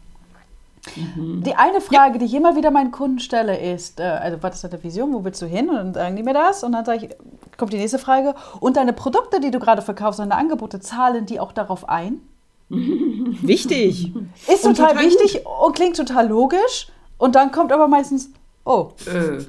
Mhm. 0.95 1.43
Die 1.43 1.55
eine 1.55 1.81
Frage, 1.81 2.13
ja. 2.13 2.19
die 2.19 2.25
ich 2.25 2.33
immer 2.33 2.55
wieder 2.55 2.71
meinen 2.71 2.91
Kunden 2.91 3.19
stelle, 3.19 3.57
ist, 3.57 3.99
äh, 3.99 4.03
also 4.03 4.41
was 4.41 4.55
ist 4.55 4.63
deine 4.63 4.83
Vision, 4.83 5.13
wo 5.13 5.23
willst 5.23 5.41
du 5.41 5.45
hin? 5.45 5.69
Und 5.69 5.75
dann 5.75 5.93
sagen 5.93 6.15
die 6.15 6.23
mir 6.23 6.33
das 6.33 6.63
und 6.63 6.71
dann 6.71 6.85
sage 6.85 7.05
ich, 7.05 7.15
kommt 7.57 7.73
die 7.73 7.77
nächste 7.77 7.99
Frage, 7.99 8.35
und 8.59 8.77
deine 8.77 8.93
Produkte, 8.93 9.39
die 9.39 9.51
du 9.51 9.59
gerade 9.59 9.81
verkaufst, 9.81 10.19
deine 10.19 10.35
Angebote, 10.35 10.79
zahlen 10.79 11.25
die 11.25 11.39
auch 11.39 11.51
darauf 11.51 11.89
ein? 11.89 12.21
Wichtig. 12.69 14.13
Ist 14.47 14.63
total, 14.63 14.89
total, 14.89 15.05
wichtig 15.05 15.43
gut. 15.43 15.53
und 15.65 15.75
klingt 15.75 15.97
total 15.97 16.27
logisch. 16.27 16.87
Und 17.17 17.35
dann 17.35 17.51
kommt 17.51 17.71
aber 17.71 17.87
meistens, 17.87 18.29
oh. 18.65 18.91
Äh. 19.05 19.37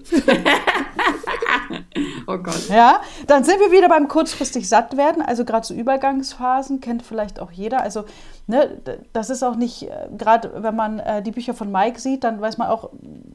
Oh 2.31 2.37
Gott. 2.37 2.69
Ja, 2.69 3.01
dann 3.27 3.43
sind 3.43 3.59
wir 3.59 3.73
wieder 3.73 3.88
beim 3.88 4.07
kurzfristig 4.07 4.69
satt 4.69 4.99
werden, 4.99 5.23
also 5.23 5.47
gerade 5.47 5.67
so 5.67 5.73
Übergangsphasen, 5.73 6.83
kennt 6.83 7.03
vielleicht 7.03 7.41
auch 7.41 7.51
jeder. 7.51 7.81
Also, 7.81 8.05
ne, 8.47 8.83
das 9.14 9.31
ist 9.31 9.43
auch 9.43 9.57
nicht, 9.57 9.85
äh, 9.85 10.09
gerade 10.19 10.62
wenn 10.62 10.77
man 10.77 10.99
äh, 10.99 11.23
die 11.23 11.31
Bücher 11.31 11.55
von 11.55 11.73
Mike 11.73 11.99
sieht, 11.99 12.25
dann 12.25 12.38
weiß 12.38 12.59
man 12.59 12.69
auch, 12.69 12.91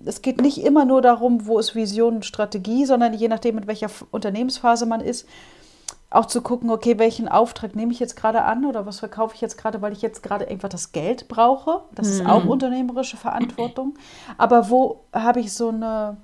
es 0.06 0.22
geht 0.22 0.40
nicht 0.42 0.64
immer 0.64 0.86
nur 0.86 1.02
darum, 1.02 1.48
wo 1.48 1.58
ist 1.58 1.74
Vision 1.74 2.18
und 2.18 2.26
Strategie, 2.26 2.86
sondern 2.86 3.14
je 3.16 3.30
nachdem, 3.30 3.58
in 3.58 3.66
welcher 3.66 3.90
Unternehmensphase 4.12 4.86
man 4.86 5.02
ist, 5.02 5.28
auch 6.12 6.28
zu 6.28 6.44
gucken, 6.44 6.70
okay, 6.70 7.00
welchen 7.00 7.28
Auftrag 7.28 7.76
nehme 7.76 7.92
ich 7.92 8.00
jetzt 8.00 8.16
gerade 8.16 8.44
an 8.44 8.64
oder 8.64 8.86
was 8.86 9.00
verkaufe 9.00 9.34
ich 9.34 9.42
jetzt 9.42 9.58
gerade, 9.58 9.82
weil 9.82 9.94
ich 9.94 10.04
jetzt 10.04 10.22
gerade 10.22 10.48
einfach 10.48 10.70
das 10.70 10.92
Geld 10.92 11.28
brauche. 11.28 11.82
Das 11.96 12.08
ist 12.08 12.24
auch 12.28 12.46
unternehmerische 12.46 13.18
Verantwortung. 13.18 13.96
Aber 14.38 14.70
wo 14.70 15.06
habe 15.12 15.40
ich 15.40 15.52
so 15.52 15.70
eine 15.70 16.18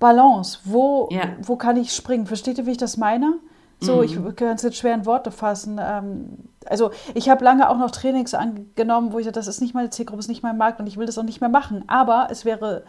Balance? 0.00 0.58
Wo, 0.64 1.08
Ja. 1.12 1.22
wo 1.42 1.54
kann 1.56 1.76
ich 1.76 1.92
springen? 1.94 2.26
Versteht 2.26 2.58
ihr, 2.58 2.66
wie 2.66 2.72
ich 2.72 2.76
das 2.78 2.96
meine? 2.96 3.34
So, 3.82 4.02
ich 4.02 4.14
kann 4.36 4.56
es 4.56 4.62
jetzt 4.62 4.76
schwer 4.76 4.92
in 4.94 5.06
Worte 5.06 5.30
fassen. 5.30 5.80
Ähm, 5.82 6.36
also 6.66 6.90
ich 7.14 7.30
habe 7.30 7.42
lange 7.42 7.70
auch 7.70 7.78
noch 7.78 7.90
Trainings 7.90 8.34
angenommen, 8.34 9.12
wo 9.14 9.18
ich 9.18 9.24
sage, 9.24 9.34
das 9.36 9.48
ist 9.48 9.62
nicht 9.62 9.72
meine 9.74 9.88
Zielgruppe, 9.88 10.20
ist 10.20 10.28
nicht 10.28 10.42
mein 10.42 10.58
Markt 10.58 10.80
und 10.80 10.86
ich 10.86 10.98
will 10.98 11.06
das 11.06 11.16
auch 11.16 11.22
nicht 11.22 11.40
mehr 11.40 11.48
machen. 11.48 11.84
Aber 11.86 12.28
es 12.30 12.44
wäre 12.44 12.82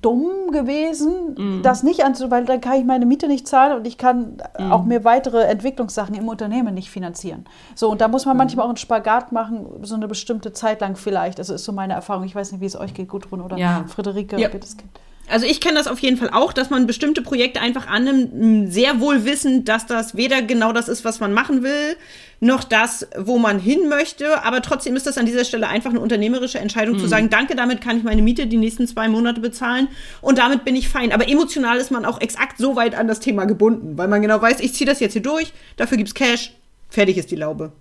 dumm 0.00 0.50
gewesen, 0.52 1.62
das 1.62 1.82
nicht 1.82 2.04
anzu, 2.04 2.30
weil 2.30 2.44
dann 2.44 2.60
kann 2.60 2.74
ich 2.78 2.84
meine 2.84 3.06
Miete 3.06 3.28
nicht 3.28 3.46
zahlen 3.48 3.76
und 3.78 3.86
ich 3.86 3.98
kann 3.98 4.36
auch 4.70 4.84
mir 4.84 5.04
weitere 5.04 5.42
Entwicklungssachen 5.44 6.14
im 6.14 6.28
Unternehmen 6.28 6.74
nicht 6.74 6.90
finanzieren. 6.90 7.44
So, 7.74 7.90
und 7.90 8.00
da 8.00 8.08
muss 8.08 8.26
man 8.26 8.36
manchmal 8.36 8.64
auch 8.64 8.70
einen 8.70 8.76
Spagat 8.76 9.32
machen, 9.32 9.66
so 9.82 9.94
eine 9.94 10.08
bestimmte 10.08 10.52
Zeit 10.52 10.80
lang 10.80 10.96
vielleicht. 10.96 11.38
Also 11.38 11.54
ist 11.54 11.64
so 11.64 11.72
meine 11.72 11.94
Erfahrung. 11.94 12.24
Ich 12.24 12.34
weiß 12.34 12.52
nicht, 12.52 12.60
wie 12.60 12.66
es 12.66 12.78
euch 12.78 12.94
geht, 12.94 13.08
Gudrun 13.08 13.40
oder 13.40 13.56
Ja. 13.56 13.84
Friederike, 13.88 14.38
Ja. 14.38 14.48
ihr 14.48 14.58
das 14.60 14.76
kennt. 14.76 14.90
Also 15.28 15.46
ich 15.46 15.60
kenne 15.60 15.76
das 15.76 15.86
auf 15.86 16.00
jeden 16.00 16.16
Fall 16.16 16.30
auch, 16.30 16.52
dass 16.52 16.68
man 16.68 16.86
bestimmte 16.86 17.22
Projekte 17.22 17.60
einfach 17.60 17.86
annimmt, 17.86 18.72
sehr 18.72 19.00
wohl 19.00 19.24
wissend, 19.24 19.68
dass 19.68 19.86
das 19.86 20.16
weder 20.16 20.42
genau 20.42 20.72
das 20.72 20.88
ist, 20.88 21.04
was 21.04 21.20
man 21.20 21.32
machen 21.32 21.62
will, 21.62 21.96
noch 22.40 22.64
das, 22.64 23.06
wo 23.16 23.38
man 23.38 23.58
hin 23.58 23.88
möchte. 23.88 24.44
Aber 24.44 24.60
trotzdem 24.62 24.96
ist 24.96 25.06
das 25.06 25.16
an 25.16 25.26
dieser 25.26 25.44
Stelle 25.44 25.68
einfach 25.68 25.90
eine 25.90 26.00
unternehmerische 26.00 26.58
Entscheidung 26.58 26.98
zu 26.98 27.06
sagen, 27.06 27.30
danke, 27.30 27.54
damit 27.54 27.80
kann 27.80 27.96
ich 27.96 28.02
meine 28.02 28.20
Miete 28.20 28.46
die 28.46 28.56
nächsten 28.56 28.86
zwei 28.86 29.08
Monate 29.08 29.40
bezahlen 29.40 29.88
und 30.20 30.38
damit 30.38 30.64
bin 30.64 30.76
ich 30.76 30.88
fein. 30.88 31.12
Aber 31.12 31.28
emotional 31.28 31.78
ist 31.78 31.90
man 31.90 32.04
auch 32.04 32.20
exakt 32.20 32.58
so 32.58 32.76
weit 32.76 32.94
an 32.94 33.08
das 33.08 33.20
Thema 33.20 33.44
gebunden, 33.44 33.96
weil 33.96 34.08
man 34.08 34.22
genau 34.22 34.42
weiß, 34.42 34.60
ich 34.60 34.74
ziehe 34.74 34.88
das 34.88 35.00
jetzt 35.00 35.12
hier 35.12 35.22
durch, 35.22 35.52
dafür 35.76 35.96
gibt's 35.96 36.14
Cash, 36.14 36.52
fertig 36.90 37.16
ist 37.16 37.30
die 37.30 37.36
Laube. 37.36 37.72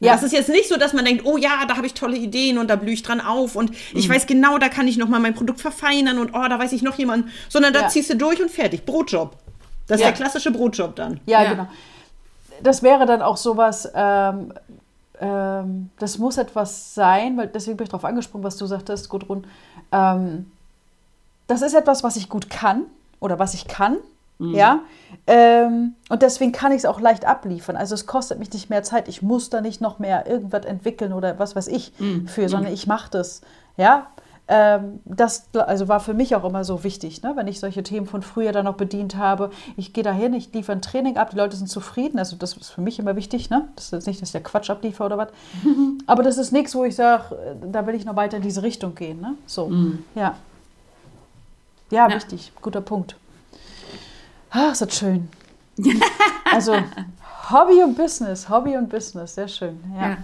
Ja. 0.00 0.08
Ja. 0.08 0.12
Das 0.14 0.22
ist 0.24 0.32
jetzt 0.32 0.48
nicht 0.50 0.68
so, 0.68 0.76
dass 0.76 0.92
man 0.92 1.04
denkt, 1.06 1.24
oh 1.24 1.36
ja, 1.38 1.64
da 1.66 1.76
habe 1.76 1.86
ich 1.86 1.94
tolle 1.94 2.16
Ideen 2.16 2.58
und 2.58 2.68
da 2.68 2.76
blühe 2.76 2.92
ich 2.92 3.02
dran 3.02 3.20
auf 3.20 3.56
und 3.56 3.70
ich 3.94 4.08
weiß 4.08 4.26
genau, 4.26 4.58
da 4.58 4.68
kann 4.68 4.86
ich 4.88 4.98
noch 4.98 5.08
mal 5.08 5.20
mein 5.20 5.34
Produkt 5.34 5.60
verfeinern 5.60 6.18
und 6.18 6.34
oh, 6.34 6.46
da 6.48 6.58
weiß 6.58 6.72
ich 6.72 6.82
noch 6.82 6.98
jemanden, 6.98 7.30
sondern 7.48 7.72
da 7.72 7.82
Ja. 7.82 7.88
ziehst 7.88 8.10
du 8.10 8.16
durch 8.16 8.42
und 8.42 8.50
fertig. 8.50 8.84
Brotjob. 8.84 9.36
Das 9.86 10.00
Ja. 10.00 10.08
ist 10.08 10.18
der 10.18 10.24
klassische 10.26 10.50
Brotjob 10.50 10.96
dann. 10.96 11.20
Ja, 11.26 11.42
Ja. 11.42 11.50
genau. 11.52 11.66
Das 12.62 12.82
wäre 12.82 13.06
dann 13.06 13.22
auch 13.22 13.36
sowas, 13.38 13.88
ähm, 13.94 14.52
ähm, 15.20 15.90
das 15.98 16.18
muss 16.18 16.36
etwas 16.36 16.94
sein, 16.94 17.36
weil 17.38 17.46
deswegen 17.48 17.76
bin 17.78 17.84
ich 17.84 17.90
darauf 17.90 18.04
angesprungen, 18.04 18.44
was 18.44 18.56
du 18.58 18.66
sagtest, 18.66 19.08
Gudrun. 19.08 19.46
Ähm, 19.92 20.50
das 21.46 21.62
ist 21.62 21.74
etwas, 21.74 22.02
was 22.02 22.16
ich 22.16 22.28
gut 22.28 22.50
kann 22.50 22.82
oder 23.20 23.38
was 23.38 23.54
ich 23.54 23.66
kann. 23.66 23.96
Ja, 24.38 24.80
ähm, 25.26 25.94
und 26.10 26.20
deswegen 26.20 26.52
kann 26.52 26.70
ich 26.70 26.78
es 26.78 26.84
auch 26.84 27.00
leicht 27.00 27.24
abliefern. 27.24 27.74
Also 27.76 27.94
es 27.94 28.06
kostet 28.06 28.38
mich 28.38 28.52
nicht 28.52 28.68
mehr 28.68 28.82
Zeit. 28.82 29.08
Ich 29.08 29.22
muss 29.22 29.48
da 29.48 29.62
nicht 29.62 29.80
noch 29.80 29.98
mehr 29.98 30.26
irgendwas 30.26 30.66
entwickeln 30.66 31.14
oder 31.14 31.38
was 31.38 31.56
weiß 31.56 31.68
ich 31.68 31.92
für, 32.26 32.48
sondern 32.48 32.72
ich 32.72 32.86
mache 32.86 33.10
das. 33.10 33.40
Ja, 33.78 34.08
ähm, 34.48 35.00
das 35.04 35.48
also 35.54 35.88
war 35.88 35.98
für 35.98 36.14
mich 36.14 36.36
auch 36.36 36.44
immer 36.44 36.62
so 36.62 36.84
wichtig, 36.84 37.22
ne? 37.22 37.32
wenn 37.34 37.48
ich 37.48 37.58
solche 37.58 37.82
Themen 37.82 38.06
von 38.06 38.22
früher 38.22 38.52
dann 38.52 38.64
noch 38.66 38.76
bedient 38.76 39.16
habe. 39.16 39.50
Ich 39.76 39.92
gehe 39.92 40.04
dahin, 40.04 40.34
ich 40.34 40.52
liefere 40.52 40.76
ein 40.76 40.82
Training 40.82 41.16
ab, 41.16 41.30
die 41.30 41.36
Leute 41.36 41.56
sind 41.56 41.66
zufrieden. 41.66 42.18
Also 42.18 42.36
das 42.36 42.56
ist 42.56 42.70
für 42.70 42.80
mich 42.80 43.00
immer 43.00 43.16
wichtig. 43.16 43.50
Ne? 43.50 43.68
Das 43.74 43.86
ist 43.86 43.92
jetzt 43.92 44.06
nicht, 44.06 44.22
dass 44.22 44.28
ich 44.28 44.32
der 44.32 44.42
Quatsch 44.42 44.70
abliefer 44.70 45.06
oder 45.06 45.18
was. 45.18 45.28
Aber 46.06 46.22
das 46.22 46.38
ist 46.38 46.52
nichts, 46.52 46.74
wo 46.76 46.84
ich 46.84 46.94
sage, 46.94 47.36
da 47.72 47.86
will 47.86 47.96
ich 47.96 48.04
noch 48.04 48.14
weiter 48.14 48.36
in 48.36 48.42
diese 48.42 48.62
Richtung 48.62 48.94
gehen. 48.94 49.20
Ne? 49.20 49.34
So, 49.46 49.72
ja. 50.14 50.34
ja. 51.90 52.08
Ja. 52.08 52.14
wichtig. 52.14 52.52
Guter 52.62 52.80
Punkt. 52.80 53.16
Ah, 54.50 54.70
ist 54.70 54.80
das 54.80 54.98
schön. 54.98 55.28
also 56.52 56.76
Hobby 57.50 57.82
und 57.82 57.96
Business, 57.96 58.48
Hobby 58.48 58.76
und 58.76 58.88
Business, 58.88 59.34
sehr 59.34 59.48
schön. 59.48 59.78
Ja. 59.94 60.08
Ja. 60.10 60.18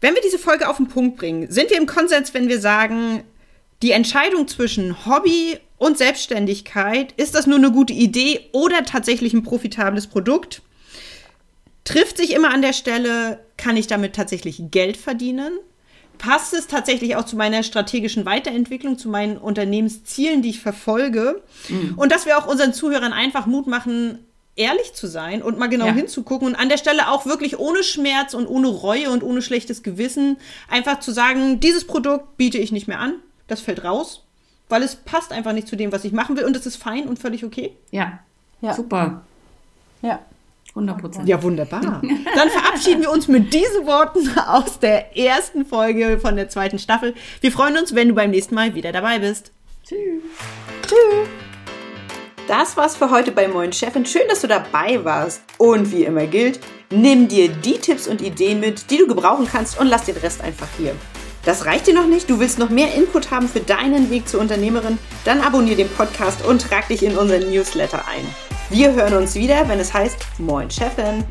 Wenn 0.00 0.14
wir 0.14 0.22
diese 0.22 0.38
Folge 0.38 0.68
auf 0.68 0.76
den 0.76 0.88
Punkt 0.88 1.16
bringen, 1.16 1.50
sind 1.50 1.70
wir 1.70 1.78
im 1.78 1.86
Konsens, 1.86 2.34
wenn 2.34 2.48
wir 2.48 2.60
sagen, 2.60 3.24
die 3.82 3.92
Entscheidung 3.92 4.48
zwischen 4.48 5.06
Hobby 5.06 5.58
und 5.78 5.98
Selbstständigkeit, 5.98 7.12
ist 7.12 7.34
das 7.34 7.46
nur 7.46 7.58
eine 7.58 7.72
gute 7.72 7.92
Idee 7.92 8.48
oder 8.52 8.84
tatsächlich 8.84 9.32
ein 9.34 9.42
profitables 9.42 10.06
Produkt? 10.06 10.62
Trifft 11.84 12.16
sich 12.16 12.32
immer 12.32 12.52
an 12.52 12.62
der 12.62 12.72
Stelle, 12.72 13.40
kann 13.56 13.76
ich 13.76 13.86
damit 13.86 14.14
tatsächlich 14.14 14.62
Geld 14.70 14.96
verdienen? 14.96 15.58
Passt 16.18 16.54
es 16.54 16.66
tatsächlich 16.66 17.16
auch 17.16 17.24
zu 17.24 17.36
meiner 17.36 17.62
strategischen 17.62 18.24
Weiterentwicklung, 18.24 18.98
zu 18.98 19.08
meinen 19.08 19.36
Unternehmenszielen, 19.36 20.42
die 20.42 20.50
ich 20.50 20.60
verfolge? 20.60 21.42
Und 21.96 22.12
dass 22.12 22.24
wir 22.26 22.38
auch 22.38 22.46
unseren 22.46 22.72
Zuhörern 22.72 23.12
einfach 23.12 23.46
Mut 23.46 23.66
machen, 23.66 24.18
ehrlich 24.56 24.94
zu 24.94 25.06
sein 25.08 25.42
und 25.42 25.58
mal 25.58 25.66
genau 25.66 25.86
Ja. 25.86 25.92
hinzugucken 25.92 26.46
und 26.48 26.54
an 26.54 26.68
der 26.68 26.78
Stelle 26.78 27.08
auch 27.10 27.26
wirklich 27.26 27.58
ohne 27.58 27.82
Schmerz 27.82 28.34
und 28.34 28.46
ohne 28.46 28.68
Reue 28.68 29.10
und 29.10 29.22
ohne 29.22 29.42
schlechtes 29.42 29.82
Gewissen 29.82 30.36
einfach 30.68 31.00
zu 31.00 31.10
sagen, 31.12 31.58
dieses 31.60 31.86
Produkt 31.86 32.36
biete 32.36 32.58
ich 32.58 32.70
nicht 32.70 32.86
mehr 32.86 33.00
an, 33.00 33.14
das 33.48 33.60
fällt 33.60 33.82
raus, 33.82 34.22
weil 34.68 34.82
es 34.82 34.94
passt 34.94 35.32
einfach 35.32 35.52
nicht 35.52 35.66
zu 35.66 35.76
dem, 35.76 35.90
was 35.90 36.04
ich 36.04 36.12
machen 36.12 36.36
will 36.36 36.44
und 36.44 36.56
es 36.56 36.66
ist 36.66 36.76
fein 36.76 37.08
und 37.08 37.18
völlig 37.18 37.44
okay. 37.44 37.72
Ja. 37.90 38.20
Ja. 38.60 38.74
Super. 38.74 39.22
ja. 40.02 40.20
100 40.74 40.98
Prozent. 40.98 41.28
Ja, 41.28 41.40
wunderbar. 41.42 42.02
Dann 42.34 42.50
verabschieden 42.50 43.02
wir 43.02 43.10
uns 43.10 43.28
mit 43.28 43.54
diesen 43.54 43.86
Worten 43.86 44.28
aus 44.38 44.80
der 44.80 45.16
ersten 45.16 45.64
Folge 45.64 46.18
von 46.18 46.34
der 46.34 46.48
zweiten 46.48 46.78
Staffel. 46.80 47.14
Wir 47.40 47.52
freuen 47.52 47.76
uns, 47.78 47.94
wenn 47.94 48.08
du 48.08 48.14
beim 48.14 48.30
nächsten 48.30 48.54
Mal 48.56 48.74
wieder 48.74 48.90
dabei 48.90 49.20
bist. 49.20 49.52
Das 52.48 52.76
war's 52.76 52.96
für 52.96 53.10
heute 53.10 53.30
bei 53.30 53.46
Moin 53.46 53.72
Chefin. 53.72 54.04
Schön, 54.04 54.22
dass 54.28 54.40
du 54.40 54.48
dabei 54.48 55.04
warst. 55.04 55.42
Und 55.58 55.92
wie 55.92 56.04
immer 56.04 56.26
gilt, 56.26 56.58
nimm 56.90 57.28
dir 57.28 57.48
die 57.48 57.78
Tipps 57.78 58.08
und 58.08 58.20
Ideen 58.20 58.58
mit, 58.58 58.90
die 58.90 58.98
du 58.98 59.06
gebrauchen 59.06 59.48
kannst 59.50 59.78
und 59.78 59.86
lass 59.86 60.04
den 60.04 60.16
Rest 60.16 60.42
einfach 60.42 60.68
hier. 60.76 60.94
Das 61.44 61.66
reicht 61.66 61.86
dir 61.86 61.94
noch 61.94 62.06
nicht? 62.06 62.28
Du 62.28 62.40
willst 62.40 62.58
noch 62.58 62.70
mehr 62.70 62.94
Input 62.94 63.30
haben 63.30 63.48
für 63.48 63.60
deinen 63.60 64.10
Weg 64.10 64.28
zur 64.28 64.40
Unternehmerin? 64.40 64.98
Dann 65.24 65.40
abonniere 65.40 65.76
den 65.76 65.88
Podcast 65.90 66.44
und 66.44 66.62
trag 66.62 66.88
dich 66.88 67.02
in 67.02 67.16
unseren 67.16 67.50
Newsletter 67.50 68.02
ein. 68.08 68.53
Wir 68.70 68.92
hören 68.92 69.14
uns 69.14 69.34
wieder, 69.34 69.68
wenn 69.68 69.78
es 69.78 69.92
heißt 69.92 70.16
Moin 70.38 70.70
Chefin. 70.70 71.22